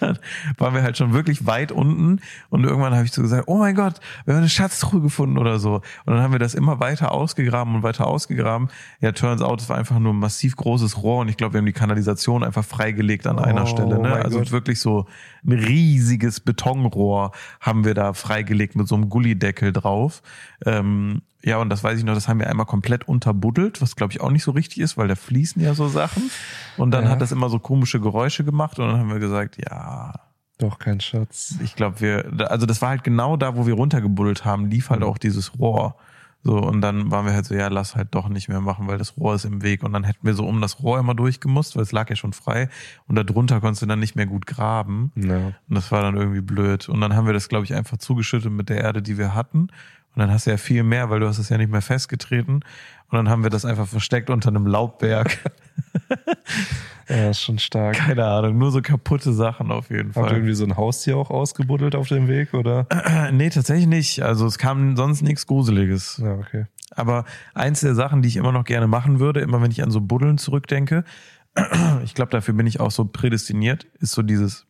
[0.00, 0.18] dann
[0.56, 3.74] waren wir halt schon wirklich weit unten und irgendwann habe ich so gesagt, oh mein
[3.74, 5.82] Gott, wir haben eine Schatztruhe gefunden oder so.
[6.06, 8.68] Und dann haben wir das immer weiter ausgegraben und weiter ausgegraben.
[9.02, 11.58] Ja, turns out, es war einfach nur ein massiv großes Rohr und ich glaube, wir
[11.58, 13.98] haben die Kanalisation einfach freigelegt an einer oh, Stelle.
[13.98, 14.14] Ne?
[14.14, 14.50] Also Gott.
[14.50, 15.06] wirklich so
[15.44, 20.22] ein riesiges Betonrohr haben wir da freigelegt mit so einem Gullideckel drauf.
[20.64, 24.12] Ähm, ja, und das weiß ich noch, das haben wir einmal komplett unterbuddelt, was glaube
[24.12, 26.30] ich auch nicht so richtig ist, weil da fließen ja so Sachen.
[26.78, 27.10] Und dann ja.
[27.10, 30.14] hat das immer so komische Geräusche gemacht und dann haben wir gesagt, ja.
[30.58, 31.56] Doch, kein Schatz.
[31.62, 35.00] Ich glaube, wir, also das war halt genau da, wo wir runtergebuddelt haben, lief halt
[35.00, 35.06] mhm.
[35.06, 35.96] auch dieses Rohr.
[36.46, 38.98] So, und dann waren wir halt so, ja, lass halt doch nicht mehr machen, weil
[38.98, 39.82] das Rohr ist im Weg.
[39.82, 42.34] Und dann hätten wir so um das Rohr immer durchgemusst, weil es lag ja schon
[42.34, 42.68] frei.
[43.06, 45.10] Und da drunter konntest du dann nicht mehr gut graben.
[45.16, 45.38] Ja.
[45.46, 46.90] Und das war dann irgendwie blöd.
[46.90, 49.68] Und dann haben wir das, glaube ich, einfach zugeschüttet mit der Erde, die wir hatten.
[50.14, 52.60] Und dann hast du ja viel mehr, weil du hast es ja nicht mehr festgetreten.
[53.10, 55.38] Und dann haben wir das einfach versteckt unter einem Laubberg.
[57.08, 57.96] ja, ist schon stark.
[57.96, 60.24] Keine Ahnung, nur so kaputte Sachen auf jeden Fall.
[60.24, 62.86] Habt ihr irgendwie so ein Haustier auch ausgebuddelt auf dem Weg, oder?
[63.32, 64.22] nee, tatsächlich nicht.
[64.22, 66.20] Also es kam sonst nichts Gruseliges.
[66.22, 66.66] Ja, okay.
[66.90, 69.90] Aber eins der Sachen, die ich immer noch gerne machen würde, immer wenn ich an
[69.90, 71.04] so Buddeln zurückdenke,
[72.04, 74.66] ich glaube, dafür bin ich auch so prädestiniert, ist so dieses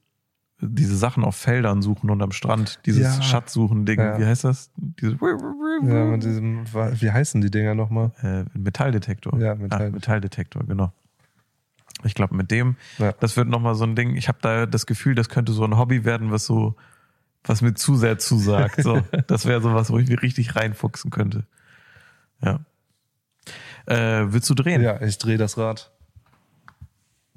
[0.68, 3.22] diese Sachen auf Feldern suchen und am Strand, dieses ja.
[3.22, 4.18] Schatzsuchen-Ding, ja.
[4.18, 4.70] wie heißt das?
[4.76, 8.12] Dieses ja, mit diesem, wie heißen die Dinger nochmal?
[8.22, 9.38] Äh, Metalldetektor.
[9.38, 9.88] Ja, Metall.
[9.88, 10.92] ah, Metalldetektor, genau.
[12.04, 13.12] Ich glaube, mit dem, ja.
[13.12, 14.16] das wird nochmal so ein Ding.
[14.16, 16.74] Ich habe da das Gefühl, das könnte so ein Hobby werden, was so,
[17.44, 18.82] was mir zu sehr zusagt.
[18.82, 21.44] So, das wäre so was, wo ich mich richtig reinfuchsen könnte.
[22.42, 22.60] Ja.
[23.86, 24.82] Äh, willst du drehen?
[24.82, 25.93] Ja, ich drehe das Rad.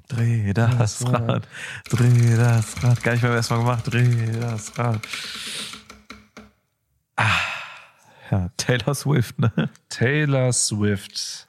[0.08, 1.28] Dreh das, das Rad.
[1.28, 1.48] Rad.
[1.90, 3.02] Dreh das Rad.
[3.02, 3.92] Gar nicht beim ersten Mal gemacht.
[3.92, 5.00] Dreh das Rad.
[7.16, 7.30] Ah.
[8.30, 9.70] Ja, Taylor Swift, ne?
[9.88, 11.46] Taylor Swift.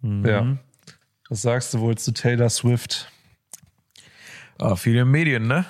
[0.00, 0.26] Mhm.
[0.26, 0.56] Ja.
[1.28, 3.10] Was sagst du wohl zu Taylor Swift?
[4.58, 5.64] Ah, viele Medien, ne?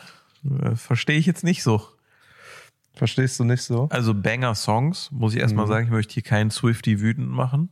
[0.63, 1.87] Äh, Verstehe ich jetzt nicht so.
[2.95, 3.89] Verstehst du nicht so?
[3.91, 5.71] Also Banger-Songs, muss ich erstmal mhm.
[5.71, 7.71] sagen, ich möchte hier keinen Swifty wütend machen.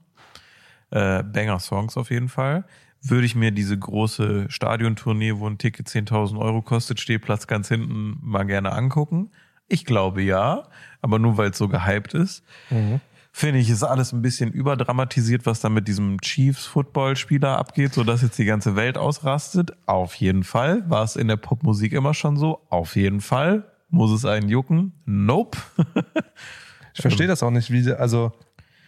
[0.90, 2.64] Äh, Banger-Songs auf jeden Fall.
[3.08, 8.18] Würde ich mir diese große Stadiontournee, wo ein Ticket 10.000 Euro kostet, Stehplatz ganz hinten,
[8.20, 9.30] mal gerne angucken.
[9.68, 10.64] Ich glaube ja,
[11.02, 12.42] aber nur weil es so gehypt ist.
[12.70, 13.00] Mhm.
[13.32, 18.22] Finde ich, ist alles ein bisschen überdramatisiert, was da mit diesem Chiefs-Football-Spieler abgeht, so dass
[18.22, 19.72] jetzt die ganze Welt ausrastet.
[19.84, 20.88] Auf jeden Fall.
[20.88, 22.62] War es in der Popmusik immer schon so?
[22.70, 23.70] Auf jeden Fall.
[23.90, 24.94] Muss es einen jucken?
[25.04, 25.58] Nope.
[26.94, 28.32] ich verstehe das auch nicht, wie, also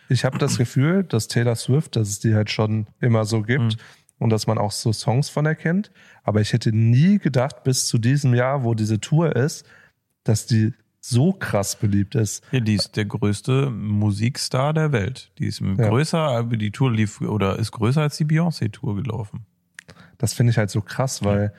[0.09, 3.62] ich habe das Gefühl, dass Taylor Swift, dass es die halt schon immer so gibt
[3.62, 3.77] mhm.
[4.19, 5.91] Und dass man auch so Songs von erkennt.
[6.23, 9.64] Aber ich hätte nie gedacht, bis zu diesem Jahr, wo diese Tour ist,
[10.25, 12.43] dass die so krass beliebt ist.
[12.53, 15.31] Ja, die ist der größte Musikstar der Welt.
[15.39, 15.75] Die ist ja.
[15.75, 19.47] größer, aber die Tour lief oder ist größer als die Beyoncé-Tour gelaufen.
[20.19, 21.51] Das finde ich halt so krass, weil ja.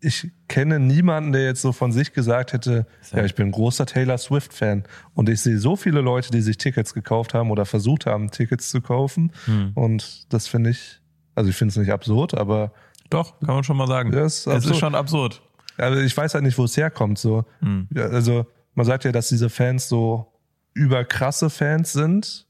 [0.00, 3.86] ich kenne niemanden, der jetzt so von sich gesagt hätte, ja, ich bin ein großer
[3.86, 4.82] Taylor Swift-Fan.
[5.14, 8.70] Und ich sehe so viele Leute, die sich Tickets gekauft haben oder versucht haben, Tickets
[8.70, 9.32] zu kaufen.
[9.44, 9.70] Hm.
[9.74, 11.00] Und das finde ich,
[11.38, 12.72] also ich finde es nicht absurd, aber.
[13.10, 14.12] Doch, kann man schon mal sagen.
[14.12, 15.40] Es ist schon absurd.
[15.78, 17.18] Also ich weiß halt nicht, wo es herkommt.
[17.18, 17.44] So.
[17.60, 17.88] Hm.
[17.96, 20.32] Also man sagt ja, dass diese Fans so
[20.74, 22.46] überkrasse Fans sind,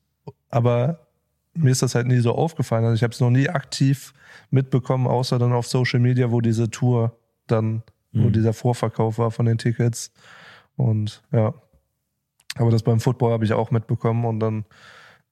[0.49, 1.07] aber
[1.55, 2.85] mir ist das halt nie so aufgefallen.
[2.85, 4.15] Also ich habe es noch nie aktiv
[4.51, 7.17] mitbekommen, außer dann auf Social Media, wo diese Tour
[7.47, 7.83] dann,
[8.13, 8.25] mhm.
[8.25, 10.13] wo dieser Vorverkauf war von den Tickets.
[10.77, 11.53] Und ja.
[12.57, 14.65] Aber das beim Football habe ich auch mitbekommen und dann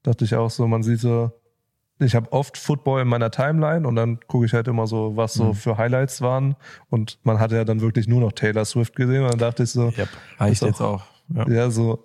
[0.02, 1.32] dachte ich auch so, man sieht so,
[1.98, 5.34] ich habe oft Football in meiner Timeline und dann gucke ich halt immer so, was
[5.34, 5.54] so mhm.
[5.54, 6.56] für Highlights waren.
[6.90, 9.70] Und man hatte ja dann wirklich nur noch Taylor Swift gesehen und dann dachte ich
[9.70, 11.04] so, yep, reicht jetzt auch.
[11.34, 11.48] Ja.
[11.48, 12.04] ja, so,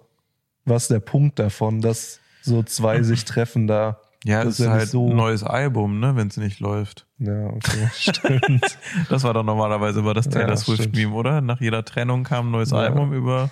[0.65, 3.99] was ist der Punkt davon, dass so zwei sich treffen da?
[4.23, 7.07] Ja, das ist, ja halt so ein neues Album, ne, wenn es nicht läuft.
[7.17, 8.77] Ja, okay, stimmt.
[9.09, 11.41] das war doch normalerweise immer das Taylor ja, Swift-Meme, oder?
[11.41, 12.77] Nach jeder Trennung kam ein neues ja.
[12.77, 13.49] Album über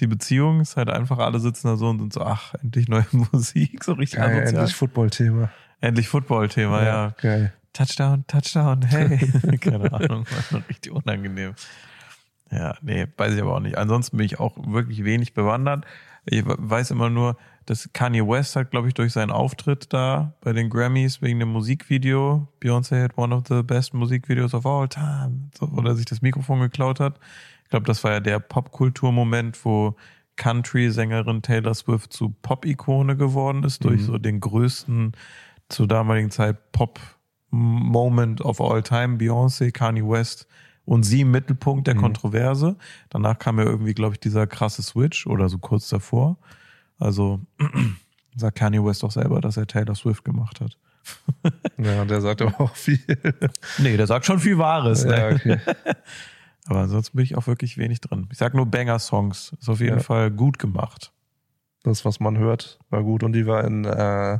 [0.00, 0.60] die Beziehung.
[0.60, 3.92] Ist halt einfach, alle sitzen da so und sind so, ach, endlich neue Musik, so
[3.92, 5.50] richtig Geil, endlich Football-Thema.
[5.86, 6.86] Endlich Football-Thema, ja.
[6.86, 7.14] ja.
[7.20, 7.52] Geil.
[7.72, 9.18] Touchdown, Touchdown, hey.
[9.60, 11.54] Keine Ahnung, war richtig unangenehm.
[12.50, 13.76] Ja, nee, weiß ich aber auch nicht.
[13.78, 15.84] Ansonsten bin ich auch wirklich wenig bewandert.
[16.24, 20.52] Ich weiß immer nur, dass Kanye West hat, glaube ich, durch seinen Auftritt da bei
[20.52, 25.50] den Grammys wegen dem Musikvideo, Beyoncé had one of the best Musikvideos of all time,
[25.56, 27.20] so, wo er sich das Mikrofon geklaut hat.
[27.64, 29.96] Ich glaube, das war ja der Popkulturmoment, wo
[30.36, 34.06] Country-Sängerin Taylor Swift zu Pop-Ikone geworden ist, durch mhm.
[34.06, 35.12] so den größten
[35.68, 37.00] zur damaligen Zeit Pop
[37.50, 40.46] Moment of all time, Beyoncé, Kanye West
[40.84, 42.00] und sie im Mittelpunkt der mhm.
[42.00, 42.76] Kontroverse.
[43.10, 46.38] Danach kam ja irgendwie, glaube ich, dieser krasse Switch oder so kurz davor.
[46.98, 47.40] Also
[48.36, 50.78] sagt Kanye West auch selber, dass er Taylor Swift gemacht hat.
[51.78, 52.98] ja, der sagt aber auch viel.
[53.78, 55.04] Nee, der sagt schon viel Wahres.
[55.04, 55.16] Ne?
[55.16, 55.60] Ja, okay.
[56.66, 58.28] aber ansonsten bin ich auch wirklich wenig drin.
[58.32, 59.54] Ich sag nur Banger-Songs.
[59.60, 60.02] Ist auf jeden ja.
[60.02, 61.12] Fall gut gemacht.
[61.84, 63.22] Das, was man hört, war gut.
[63.22, 64.38] Und die war in äh,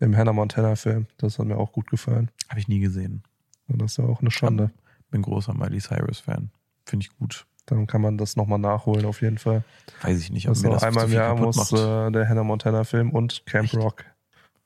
[0.00, 1.06] im Hannah Montana Film.
[1.18, 2.30] Das hat mir auch gut gefallen.
[2.48, 3.22] Habe ich nie gesehen.
[3.68, 4.70] Und das ist ja auch eine Schande.
[5.10, 6.50] Bin großer Miley Cyrus Fan.
[6.84, 7.46] Finde ich gut.
[7.66, 9.62] Dann kann man das nochmal nachholen auf jeden Fall.
[10.02, 12.84] Weiß ich nicht, ob also mir das einmal im Jahr muss äh, der Hannah Montana
[12.84, 13.76] Film und Camp Echt?
[13.76, 14.04] Rock.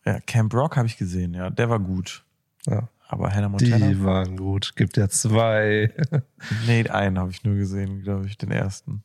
[0.07, 1.51] Ja, Camp Rock habe ich gesehen, ja.
[1.51, 2.24] Der war gut.
[2.66, 2.89] Ja.
[3.07, 3.89] Aber Hannah Montana.
[3.89, 4.74] Die waren gut.
[4.76, 5.93] Gibt ja zwei.
[6.66, 9.03] nee, einen habe ich nur gesehen, glaube ich, den ersten.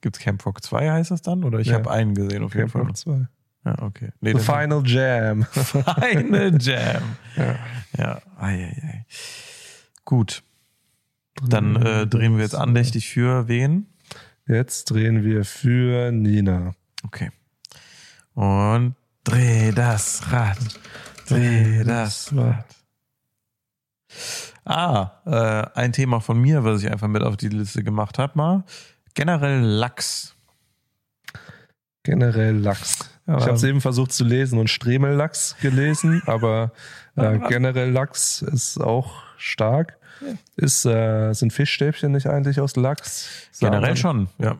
[0.00, 1.44] Gibt's Camp Rock 2 heißt das dann?
[1.44, 1.74] Oder ich ja.
[1.74, 2.82] habe einen gesehen auf Camp jeden Fall.
[2.82, 3.28] Rock 2.
[3.66, 4.10] Ja, okay.
[4.20, 5.44] Nee, The Final Jam.
[5.52, 7.02] Final Jam.
[7.36, 7.58] ja.
[7.98, 9.06] Ja, ei, ei, ei.
[10.04, 10.42] Gut.
[11.42, 13.86] Dann äh, drehen wir jetzt andächtig für wen?
[14.46, 16.74] Jetzt drehen wir für Nina.
[17.04, 17.30] Okay.
[18.34, 18.94] Und
[19.24, 20.58] dreh das Rad.
[21.28, 22.64] Dreh das Rad.
[24.64, 28.32] Ah, äh, ein Thema von mir, was ich einfach mit auf die Liste gemacht habe,
[28.36, 28.64] mal.
[29.14, 30.36] Generell Lachs.
[32.04, 33.15] Generell Lachs.
[33.26, 36.72] Ja, ich habe es eben versucht zu lesen und Stremellachs gelesen, aber
[37.16, 39.98] äh, generell Lachs ist auch stark.
[40.56, 43.50] Ist, äh, sind Fischstäbchen nicht eigentlich aus Lachs?
[43.60, 44.56] Generell schon, ja.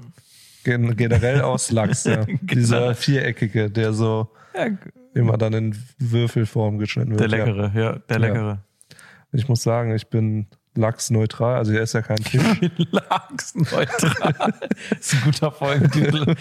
[0.64, 2.25] Gen generell aus Lachs, ja.
[2.25, 2.39] genau.
[2.43, 4.67] Dieser viereckige, der so ja.
[5.14, 7.21] immer dann in Würfelform geschnitten wird.
[7.21, 8.59] Der leckere, ja, ja der leckere.
[8.91, 8.97] Ja.
[9.33, 10.47] Ich muss sagen, ich bin
[10.77, 12.43] lachsneutral, also er ist ja kein Fisch.
[12.91, 14.35] lachsneutral.
[14.91, 16.35] das ist ein guter Folgentitel.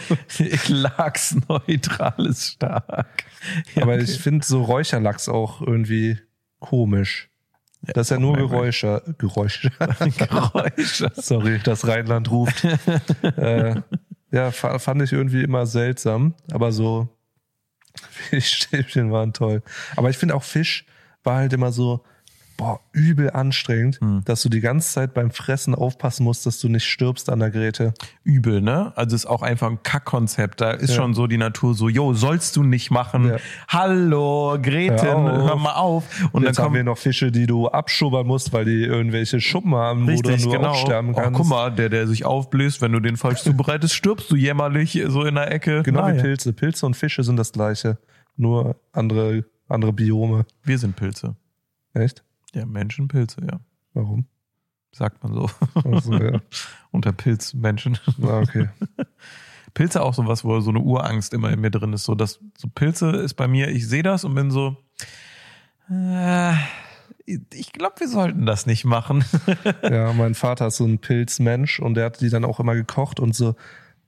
[0.68, 3.24] lachsneutral ist stark.
[3.76, 4.04] Ja, Aber okay.
[4.04, 6.20] ich finde so Räucherlachs auch irgendwie
[6.60, 7.30] komisch.
[7.82, 9.02] Das ist ja nur Geräusche.
[9.18, 9.70] Geräusche.
[10.18, 11.12] Geräusche.
[11.16, 12.64] Sorry, das Rheinland ruft.
[13.38, 13.76] äh,
[14.32, 16.34] ja, fand ich irgendwie immer seltsam.
[16.52, 17.10] Aber so
[17.96, 19.62] Fischstäbchen waren toll.
[19.96, 20.86] Aber ich finde auch Fisch
[21.26, 22.04] war halt immer so,
[22.58, 24.22] boah, übel anstrengend, hm.
[24.26, 27.52] dass du die ganze Zeit beim Fressen aufpassen musst, dass du nicht stirbst an der
[27.52, 27.94] Grete.
[28.24, 28.94] Übel, ne?
[28.96, 30.62] Also ist auch einfach ein Kackkonzept.
[30.62, 30.96] Da ist ja.
[30.96, 33.30] schon so die Natur so, jo, sollst du nicht machen.
[33.30, 33.38] Ja.
[33.68, 36.06] Hallo, Greten, hör, hör, mal auf.
[36.32, 39.76] Und Jetzt dann haben wir noch Fische, die du abschubbern musst, weil die irgendwelche Schuppen
[39.76, 40.70] haben, Richtig, wo du nur genau.
[40.70, 41.40] aufsterben kannst.
[41.40, 45.02] Oh, guck mal, der, der sich aufbläst, wenn du den falsch zubereitest, stirbst du jämmerlich
[45.08, 45.84] so in der Ecke.
[45.84, 46.18] Genau naja.
[46.18, 46.54] wie Pilze.
[46.54, 47.98] Pilze und Fische sind das gleiche.
[48.38, 50.46] Nur andere, andere Biome.
[50.64, 51.36] Wir sind Pilze.
[51.94, 52.25] Echt?
[52.56, 53.60] Ja, Menschenpilze, ja.
[53.94, 54.26] Warum?
[54.92, 55.50] Sagt man so.
[55.84, 56.42] Also, ja.
[56.92, 58.00] Unter Pilzmenschen.
[58.24, 58.70] Ah, okay.
[59.74, 62.06] Pilze auch sowas, wo so eine Urangst immer in mir drin ist.
[62.06, 64.78] So, dass so Pilze ist bei mir, ich sehe das und bin so,
[65.92, 66.54] äh,
[67.26, 69.26] ich glaube, wir sollten das nicht machen.
[69.84, 73.20] ja, mein Vater ist so ein Pilzmensch und der hat die dann auch immer gekocht
[73.20, 73.56] und so.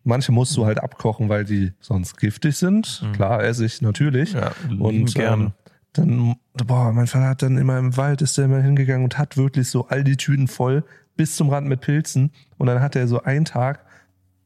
[0.05, 3.01] Manche musst du halt abkochen, weil die sonst giftig sind.
[3.03, 3.11] Mhm.
[3.11, 4.31] Klar, esse ich natürlich.
[4.31, 5.43] Ja, und gerne.
[5.43, 5.53] Ähm,
[5.97, 6.35] dann,
[6.65, 9.69] boah, mein Vater hat dann immer im Wald, ist der immer hingegangen und hat wirklich
[9.69, 10.83] so all die Tüten voll
[11.15, 12.31] bis zum Rand mit Pilzen.
[12.57, 13.85] Und dann hat er so einen Tag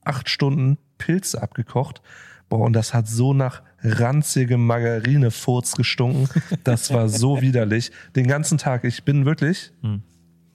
[0.03, 2.01] acht Stunden Pilze abgekocht.
[2.49, 6.27] Boah, und das hat so nach ranzigem Margarinefurz gestunken.
[6.63, 7.91] Das war so widerlich.
[8.15, 8.83] Den ganzen Tag.
[8.83, 10.01] Ich bin wirklich, hm.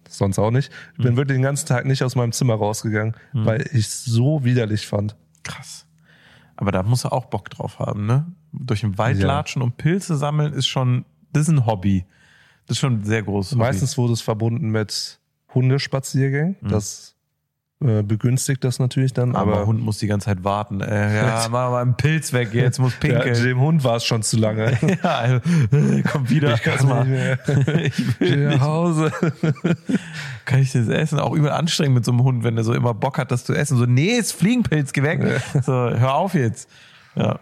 [0.08, 1.04] sonst auch nicht, hm.
[1.04, 3.44] bin wirklich den ganzen Tag nicht aus meinem Zimmer rausgegangen, hm.
[3.46, 5.16] weil ich es so widerlich fand.
[5.42, 5.85] Krass.
[6.56, 8.26] Aber da muss er auch Bock drauf haben, ne?
[8.52, 9.26] durch den Wald ja.
[9.26, 12.06] latschen und Pilze sammeln ist schon, das ist ein Hobby.
[12.66, 13.60] Das ist schon ein sehr großes Hobby.
[13.60, 15.20] Meistens wurde es verbunden mit
[15.54, 16.56] Hundespaziergängen.
[16.60, 16.68] Mhm.
[16.68, 17.15] Das
[17.78, 19.36] begünstigt das natürlich dann.
[19.36, 20.80] Aber, aber Hund muss die ganze Zeit warten.
[20.80, 23.34] Äh, ja, mach mal einen Pilz weg, jetzt muss pinkeln.
[23.34, 24.78] Ja, dem Hund war es schon zu lange.
[25.02, 26.54] ja, also, äh, komm wieder.
[26.54, 27.04] Ich kann mal.
[27.04, 27.84] nicht mehr.
[27.84, 29.12] ich will nach Hause.
[30.46, 31.18] kann ich das essen?
[31.18, 33.52] Auch übel anstrengend mit so einem Hund, wenn er so immer Bock hat, das zu
[33.52, 33.76] essen.
[33.76, 35.22] So, nee, ist Fliegenpilz, geh weg.
[35.22, 35.62] Ja.
[35.62, 36.70] So, hör auf jetzt.
[37.14, 37.40] Ja.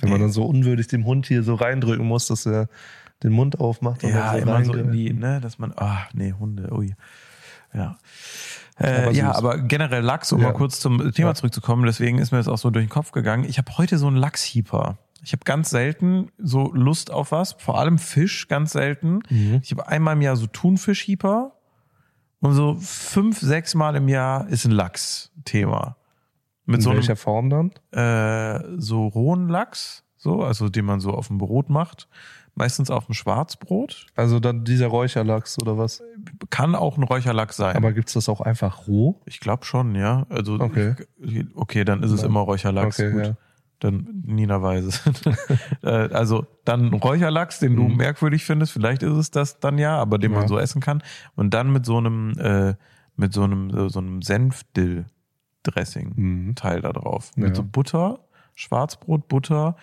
[0.00, 2.68] Wenn man dann so unwürdig dem Hund hier so reindrücken muss, dass er
[3.22, 6.32] den Mund aufmacht und ja, so immer so in die, ne, dass man, ah, nee,
[6.32, 6.94] Hunde, ui.
[7.74, 7.98] Ja.
[8.80, 10.48] Äh, ja, aber generell Lachs, um ja.
[10.48, 11.34] mal kurz zum Thema ja.
[11.34, 13.44] zurückzukommen, deswegen ist mir das auch so durch den Kopf gegangen.
[13.44, 14.98] Ich habe heute so einen Lachshieper.
[15.22, 19.20] Ich habe ganz selten so Lust auf was, vor allem Fisch ganz selten.
[19.28, 19.60] Mhm.
[19.62, 21.56] Ich habe einmal im Jahr so Thunfischhieper
[22.40, 25.96] und so fünf, sechs Mal im Jahr ist ein Lachs-Thema.
[26.66, 27.72] Mit In so welcher einem, Form dann?
[27.90, 32.08] Äh, so rohen Lachs, so, also den man so auf dem Brot macht.
[32.58, 34.06] Meistens auf dem Schwarzbrot.
[34.16, 36.02] Also dann dieser Räucherlachs oder was?
[36.50, 37.76] Kann auch ein Räucherlachs sein.
[37.76, 39.20] Aber gibt's das auch einfach roh?
[39.26, 40.26] Ich glaube schon, ja.
[40.28, 42.98] Also okay, ich, okay dann ist es immer Räucherlachs.
[42.98, 43.24] Okay, Gut.
[43.26, 43.36] Ja.
[43.78, 45.02] Dann Nina weiß
[45.84, 47.96] äh, also dann Räucherlachs, den du mhm.
[47.96, 50.38] merkwürdig findest, vielleicht ist es das dann ja, aber den ja.
[50.40, 51.00] man so essen kann.
[51.36, 52.74] Und dann mit so einem, äh,
[53.14, 55.06] mit so einem, so einem Senfdill.
[55.62, 56.82] Dressing-Teil mhm.
[56.82, 57.32] da drauf.
[57.36, 57.54] Mit ja.
[57.54, 58.20] so Butter,
[58.54, 59.76] Schwarzbrot, Butter,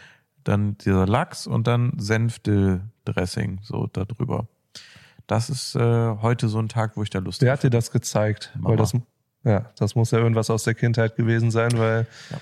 [0.46, 4.48] dann dieser Lachs und dann Senfdill-Dressing so da drüber.
[5.28, 7.48] Das ist äh, heute so ein Tag, wo ich da Lust habe.
[7.48, 8.52] Wer hat dir das gezeigt?
[8.56, 8.70] Mama.
[8.70, 8.94] Weil das,
[9.44, 12.38] ja, das muss ja irgendwas aus der Kindheit gewesen sein, weil ja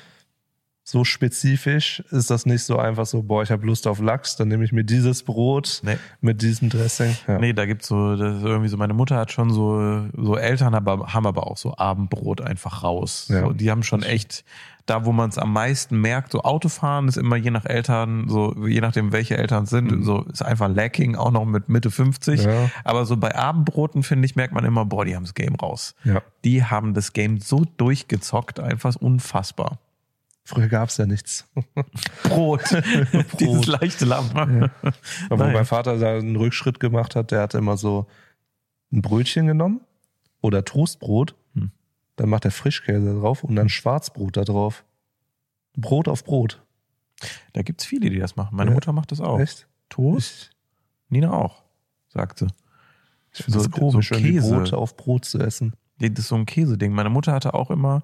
[0.86, 4.50] so spezifisch ist das nicht so einfach so, boah, ich habe Lust auf Lachs, dann
[4.50, 5.98] nehme ich mir dieses Brot nee.
[6.20, 7.16] mit diesem Dressing.
[7.26, 7.40] Ja.
[7.40, 10.76] Nee, da gibt's so, das ist irgendwie so, meine Mutter hat schon so, so Eltern,
[10.76, 13.28] aber haben aber auch so Abendbrot einfach raus.
[13.30, 13.42] Ja.
[13.42, 14.44] So, die haben schon echt,
[14.86, 18.54] da wo man es am meisten merkt, so Autofahren ist immer je nach Eltern, so
[18.68, 20.04] je nachdem welche Eltern sind, mhm.
[20.04, 22.44] so ist einfach lacking, auch noch mit Mitte 50.
[22.44, 22.70] Ja.
[22.84, 25.96] Aber so bei Abendbroten, finde ich, merkt man immer, boah, die haben das Game raus.
[26.04, 26.22] Ja.
[26.44, 29.80] Die haben das Game so durchgezockt, einfach unfassbar.
[30.46, 31.48] Früher gab es ja nichts.
[32.24, 32.62] Brot.
[33.12, 33.40] Brot.
[33.40, 34.30] Dieses leichte Lamm.
[34.36, 34.70] Ja.
[35.30, 38.08] Aber mein Vater da einen Rückschritt gemacht hat, der hat immer so
[38.92, 39.82] ein Brötchen genommen
[40.42, 41.36] oder Toastbrot.
[41.56, 41.72] Hm.
[42.18, 44.84] Dann macht er Frischkäse drauf und dann Schwarzbrot da drauf.
[45.76, 46.62] Brot auf Brot.
[47.54, 48.56] Da gibt's viele, die das machen.
[48.56, 48.76] Meine ja.
[48.76, 49.40] Mutter macht das auch.
[49.40, 49.68] Echt?
[49.90, 50.52] Toast?
[51.08, 51.64] Nina auch,
[52.10, 52.48] sagt sie.
[53.32, 54.56] Ich finde so, das komisch, so Käse.
[54.56, 55.74] Brot auf Brot zu essen.
[56.00, 56.92] Das ist so ein Käseding.
[56.92, 58.04] Meine Mutter hatte auch immer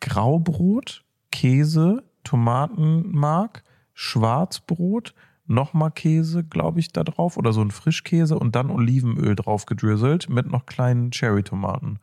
[0.00, 1.03] Graubrot
[1.34, 5.14] Käse, Tomatenmark, Schwarzbrot,
[5.46, 10.28] nochmal Käse, glaube ich, da drauf oder so ein Frischkäse und dann Olivenöl drauf gedrüsselt
[10.28, 11.98] mit noch kleinen Cherry-Tomaten.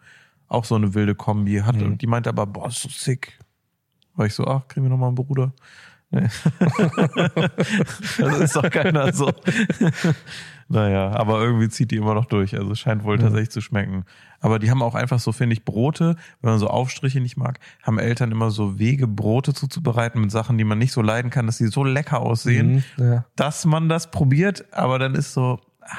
[0.49, 1.59] Auch so eine wilde Kombi.
[1.59, 1.97] Hat, mhm.
[1.97, 3.39] Die meinte aber, boah, ist so sick.
[4.15, 5.53] War ich so, ach, kriegen wir nochmal einen Bruder.
[6.09, 6.27] Nee.
[8.17, 9.31] das ist doch keiner so.
[10.71, 12.57] naja, aber irgendwie zieht die immer noch durch.
[12.57, 13.23] Also es scheint wohl ja.
[13.23, 14.05] tatsächlich zu schmecken.
[14.39, 17.59] Aber die haben auch einfach so, finde ich, Brote, wenn man so Aufstriche nicht mag,
[17.83, 21.45] haben Eltern immer so Wege, Brote zuzubereiten mit Sachen, die man nicht so leiden kann,
[21.45, 23.25] dass die so lecker aussehen, mhm, ja.
[23.35, 25.59] dass man das probiert, aber dann ist so.
[25.81, 25.97] Ah,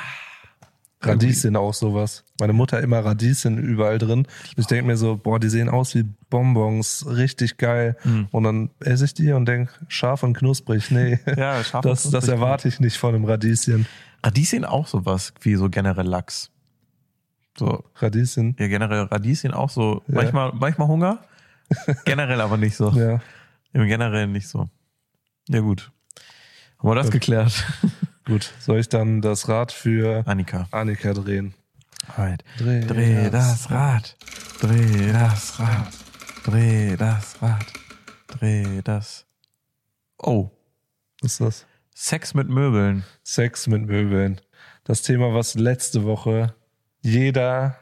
[1.04, 2.24] Radieschen auch sowas.
[2.38, 4.26] Meine Mutter immer Radieschen überall drin.
[4.56, 7.96] Ich denke mir so, boah, die sehen aus wie Bonbons, richtig geil.
[8.04, 8.28] Mhm.
[8.30, 10.90] Und dann esse ich die und denke, scharf und knusprig.
[10.90, 13.86] Nee, ja, scharf das, das erwarte ich nicht von einem Radieschen.
[14.24, 16.50] Radieschen auch sowas, wie so generell Lachs.
[17.58, 17.84] So.
[17.96, 18.56] Radieschen.
[18.58, 20.02] Ja, generell Radieschen auch so.
[20.06, 20.14] Ja.
[20.14, 21.18] Manchmal, manchmal Hunger,
[22.04, 22.90] generell aber nicht so.
[22.90, 23.20] Ja.
[23.72, 24.68] Im Generell nicht so.
[25.48, 25.90] Ja, gut.
[26.78, 27.12] Haben wir das gut.
[27.12, 27.64] geklärt?
[28.24, 28.52] Gut.
[28.60, 31.54] Soll ich dann das Rad für Annika, Annika drehen?
[32.16, 32.44] Right.
[32.56, 34.16] Dreh, Dreh das, das Rad.
[34.60, 35.92] Dreh das Rad.
[36.44, 37.66] Dreh das Rad.
[38.28, 39.26] Dreh das.
[40.18, 40.50] Oh.
[41.20, 41.66] Was ist das?
[41.94, 43.05] Sex mit Möbeln.
[43.23, 44.40] Sex mit Möbeln.
[44.85, 46.55] Das Thema, was letzte Woche
[47.02, 47.77] jeder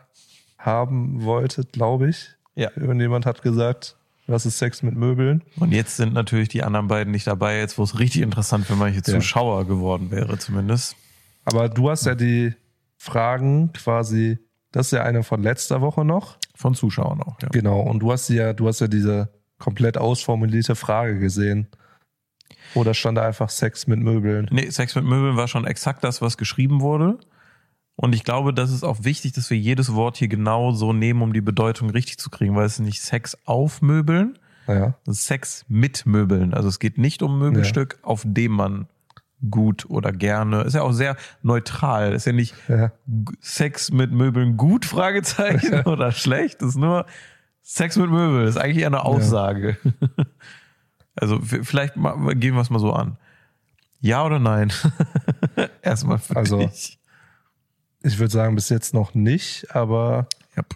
[0.59, 2.31] haben wollte, glaube ich.
[2.55, 2.71] Ja.
[2.77, 3.97] Irgendjemand hat gesagt,
[4.27, 5.43] was ist Sex mit Möbeln?
[5.57, 8.77] Und jetzt sind natürlich die anderen beiden nicht dabei, jetzt wo es richtig interessant für
[8.77, 9.67] manche Zuschauer ja.
[9.67, 10.97] geworden wäre, zumindest.
[11.45, 12.55] Aber du hast ja die
[12.97, 14.39] Fragen quasi,
[14.73, 16.37] das ist ja eine von letzter Woche noch.
[16.55, 17.49] Von Zuschauern auch, ja.
[17.49, 17.81] Genau.
[17.81, 21.69] Und du hast ja, du hast ja diese komplett ausformulierte Frage gesehen.
[22.75, 24.49] Oder stand da einfach Sex mit Möbeln?
[24.51, 27.19] Nee, Sex mit Möbeln war schon exakt das, was geschrieben wurde.
[27.97, 31.21] Und ich glaube, das ist auch wichtig, dass wir jedes Wort hier genau so nehmen,
[31.21, 34.95] um die Bedeutung richtig zu kriegen, weil es ist nicht Sex auf Möbeln, ja.
[35.07, 36.55] Sex mit Möbeln.
[36.55, 38.09] Also es geht nicht um Möbelstück, ja.
[38.09, 38.87] auf dem man
[39.51, 40.63] gut oder gerne.
[40.63, 42.13] Ist ja auch sehr neutral.
[42.13, 42.93] Ist ja nicht ja.
[43.41, 46.63] Sex mit Möbeln gut, Fragezeichen, oder schlecht.
[46.63, 47.07] ist nur
[47.63, 48.47] Sex mit Möbeln.
[48.47, 49.77] ist eigentlich eher eine Aussage.
[51.17, 53.17] also vielleicht gehen wir es mal so an.
[54.01, 54.73] Ja oder nein?
[55.83, 56.99] Erstmal für also, dich.
[58.03, 60.27] Ich würde sagen, bis jetzt noch nicht, aber
[60.57, 60.75] yep.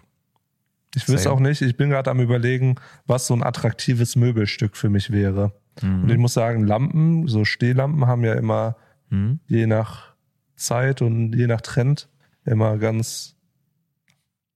[0.93, 1.61] ich wüsste auch nicht.
[1.61, 2.75] Ich bin gerade am überlegen,
[3.07, 5.53] was so ein attraktives Möbelstück für mich wäre.
[5.81, 6.03] Mhm.
[6.03, 8.75] Und ich muss sagen, Lampen, so Stehlampen haben ja immer
[9.09, 9.39] mhm.
[9.47, 10.13] je nach
[10.55, 12.09] Zeit und je nach Trend
[12.45, 13.34] immer ganz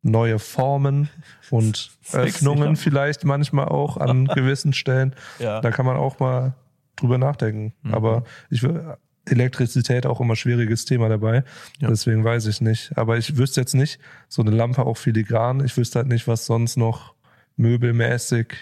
[0.02, 1.10] neue Formen
[1.50, 5.16] und Öffnungen vielleicht manchmal auch an gewissen Stellen.
[5.40, 5.62] Ja.
[5.62, 6.54] Da kann man auch mal
[6.96, 7.74] drüber nachdenken.
[7.84, 7.94] Mhm.
[7.94, 11.44] Aber ich will Elektrizität auch immer schwieriges Thema dabei.
[11.80, 11.90] Ja.
[11.90, 12.98] Deswegen weiß ich nicht.
[12.98, 15.64] Aber ich wüsste jetzt nicht, so eine Lampe auch filigran.
[15.64, 17.14] Ich wüsste halt nicht, was sonst noch
[17.58, 18.54] möbelmäßig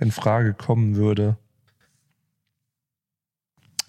[0.00, 1.36] in Frage kommen würde.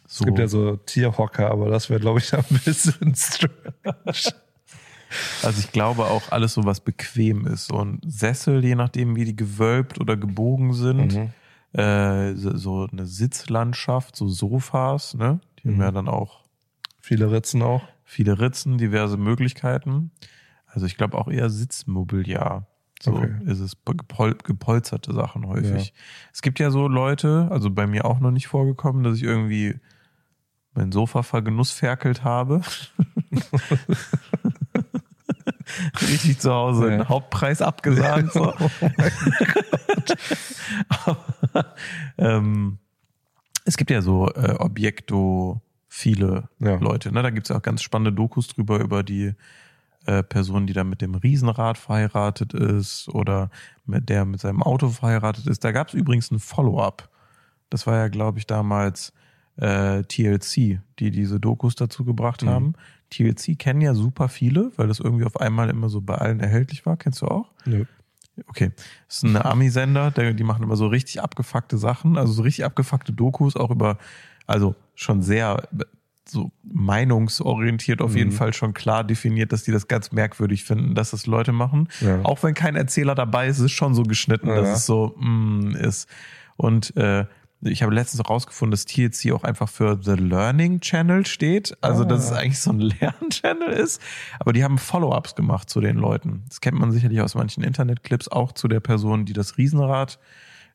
[0.08, 0.24] So.
[0.24, 4.34] Es gibt ja so Tierhocker, aber das wäre, glaube ich, ein bisschen strange.
[5.44, 7.68] Also ich glaube auch alles so, was bequem ist.
[7.68, 11.16] So ein Sessel, je nachdem, wie die gewölbt oder gebogen sind.
[11.16, 11.80] Mhm.
[11.80, 15.40] Äh, so eine Sitzlandschaft, so Sofas, ne?
[15.62, 15.74] Die mhm.
[15.74, 16.44] haben ja dann auch.
[17.00, 17.84] Viele Ritzen auch.
[18.04, 20.12] Viele Ritzen, diverse Möglichkeiten.
[20.66, 22.68] Also ich glaube auch eher Sitzmobiliar.
[23.02, 23.32] So okay.
[23.46, 25.88] ist es gepol gepolsterte Sachen häufig.
[25.88, 25.94] Ja.
[26.34, 29.80] Es gibt ja so Leute, also bei mir auch noch nicht vorgekommen, dass ich irgendwie
[30.74, 32.62] mein Sofa vergenussferkelt habe.
[36.02, 36.94] Richtig zu Hause ja.
[36.94, 38.34] einen Hauptpreis abgesagt.
[38.34, 38.54] So.
[41.08, 41.16] Oh
[41.54, 41.76] Aber,
[42.18, 42.78] ähm,
[43.66, 46.76] es gibt ja so äh, Objekto viele ja.
[46.76, 47.12] Leute.
[47.12, 47.22] Ne?
[47.24, 49.34] Da gibt es auch ganz spannende Dokus drüber, über die
[50.06, 53.50] äh, Person, die da mit dem Riesenrad verheiratet ist oder
[53.86, 55.64] mit der mit seinem Auto verheiratet ist.
[55.64, 57.10] Da gab es übrigens ein Follow-up.
[57.70, 59.14] Das war ja, glaube ich, damals
[59.58, 62.50] äh, TLC, die diese Dokus dazu gebracht mhm.
[62.50, 62.74] haben.
[63.10, 66.86] TLC kennen ja super viele, weil das irgendwie auf einmal immer so bei allen erhältlich
[66.86, 66.98] war.
[66.98, 67.52] Kennst du auch?
[67.66, 67.86] Nö.
[68.48, 68.72] Okay.
[69.08, 73.12] Das ist ein Ami-Sender, die machen immer so richtig abgefuckte Sachen, also so richtig abgefuckte
[73.12, 73.98] Dokus, auch über,
[74.48, 75.68] also schon sehr
[76.30, 78.36] so meinungsorientiert auf jeden mhm.
[78.36, 81.90] Fall schon klar definiert, dass die das ganz merkwürdig finden, dass das Leute machen.
[82.02, 82.20] Ja.
[82.24, 84.56] Auch wenn kein Erzähler dabei ist, ist es schon so geschnitten, ja.
[84.56, 86.08] dass es so mm, ist.
[86.56, 87.26] Und äh,
[87.62, 91.78] ich habe letztens rausgefunden, dass TLC auch einfach für The Learning Channel steht.
[91.82, 92.06] Also, ah.
[92.06, 92.38] dass es ah.
[92.38, 94.02] eigentlich so ein Lernchannel ist.
[94.40, 96.44] Aber die haben Follow-ups gemacht zu den Leuten.
[96.48, 100.20] Das kennt man sicherlich aus manchen Internetclips, auch zu der Person, die das Riesenrad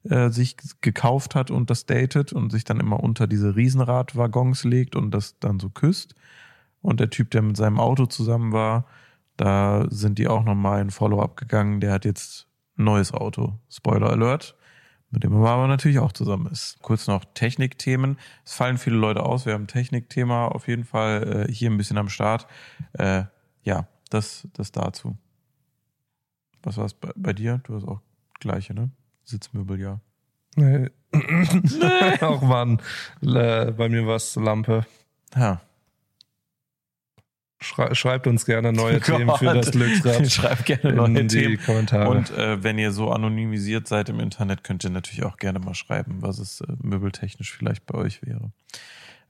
[0.04, 4.94] äh, sich gekauft hat und das datet und sich dann immer unter diese Riesenradwaggons legt
[4.94, 6.14] und das dann so küsst.
[6.82, 8.84] Und der Typ, der mit seinem Auto zusammen war,
[9.38, 11.80] da sind die auch nochmal in Follow-up gegangen.
[11.80, 12.46] Der hat jetzt
[12.76, 13.54] ein neues Auto.
[13.70, 14.54] Spoiler Alert
[15.14, 16.76] mit dem man aber natürlich auch zusammen ist.
[16.82, 18.18] Kurz noch Technikthemen.
[18.44, 19.46] Es fallen viele Leute aus.
[19.46, 22.46] Wir haben ein Technikthema auf jeden Fall äh, hier ein bisschen am Start.
[22.94, 23.24] Äh,
[23.62, 25.16] ja, das, das dazu.
[26.62, 27.60] Was war es bei, bei, dir?
[27.64, 28.00] Du hast auch
[28.40, 28.90] gleiche, ne?
[29.22, 30.00] Sitzmöbel, ja.
[30.56, 30.90] Nee.
[31.12, 32.20] nee.
[32.20, 32.80] auch Mann.
[33.22, 34.84] Äh, bei mir war es Lampe.
[35.36, 35.60] Ja.
[37.64, 40.30] Schreibt uns gerne neue oh Themen für das Glücksrad.
[40.30, 41.58] Schreibt gerne neue Themen.
[41.58, 42.08] Kommentare.
[42.08, 45.74] Und äh, wenn ihr so anonymisiert seid im Internet, könnt ihr natürlich auch gerne mal
[45.74, 48.52] schreiben, was es äh, möbeltechnisch vielleicht bei euch wäre.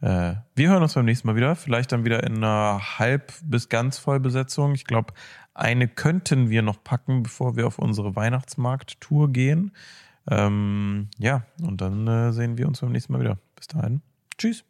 [0.01, 1.57] Äh, wir hören uns beim nächsten Mal wieder.
[1.57, 4.75] Vielleicht dann wieder in einer halb bis ganz Vollbesetzung.
[4.75, 5.15] Ich glaube,
[5.55, 9.73] eine könnten wir noch packen, bevor wir auf unsere Weihnachtsmarkt-Tour gehen.
[10.29, 13.39] Ähm, ja, und dann äh, sehen wir uns beim nächsten Mal wieder.
[13.57, 14.03] Bis dahin.
[14.37, 14.65] Tschüss.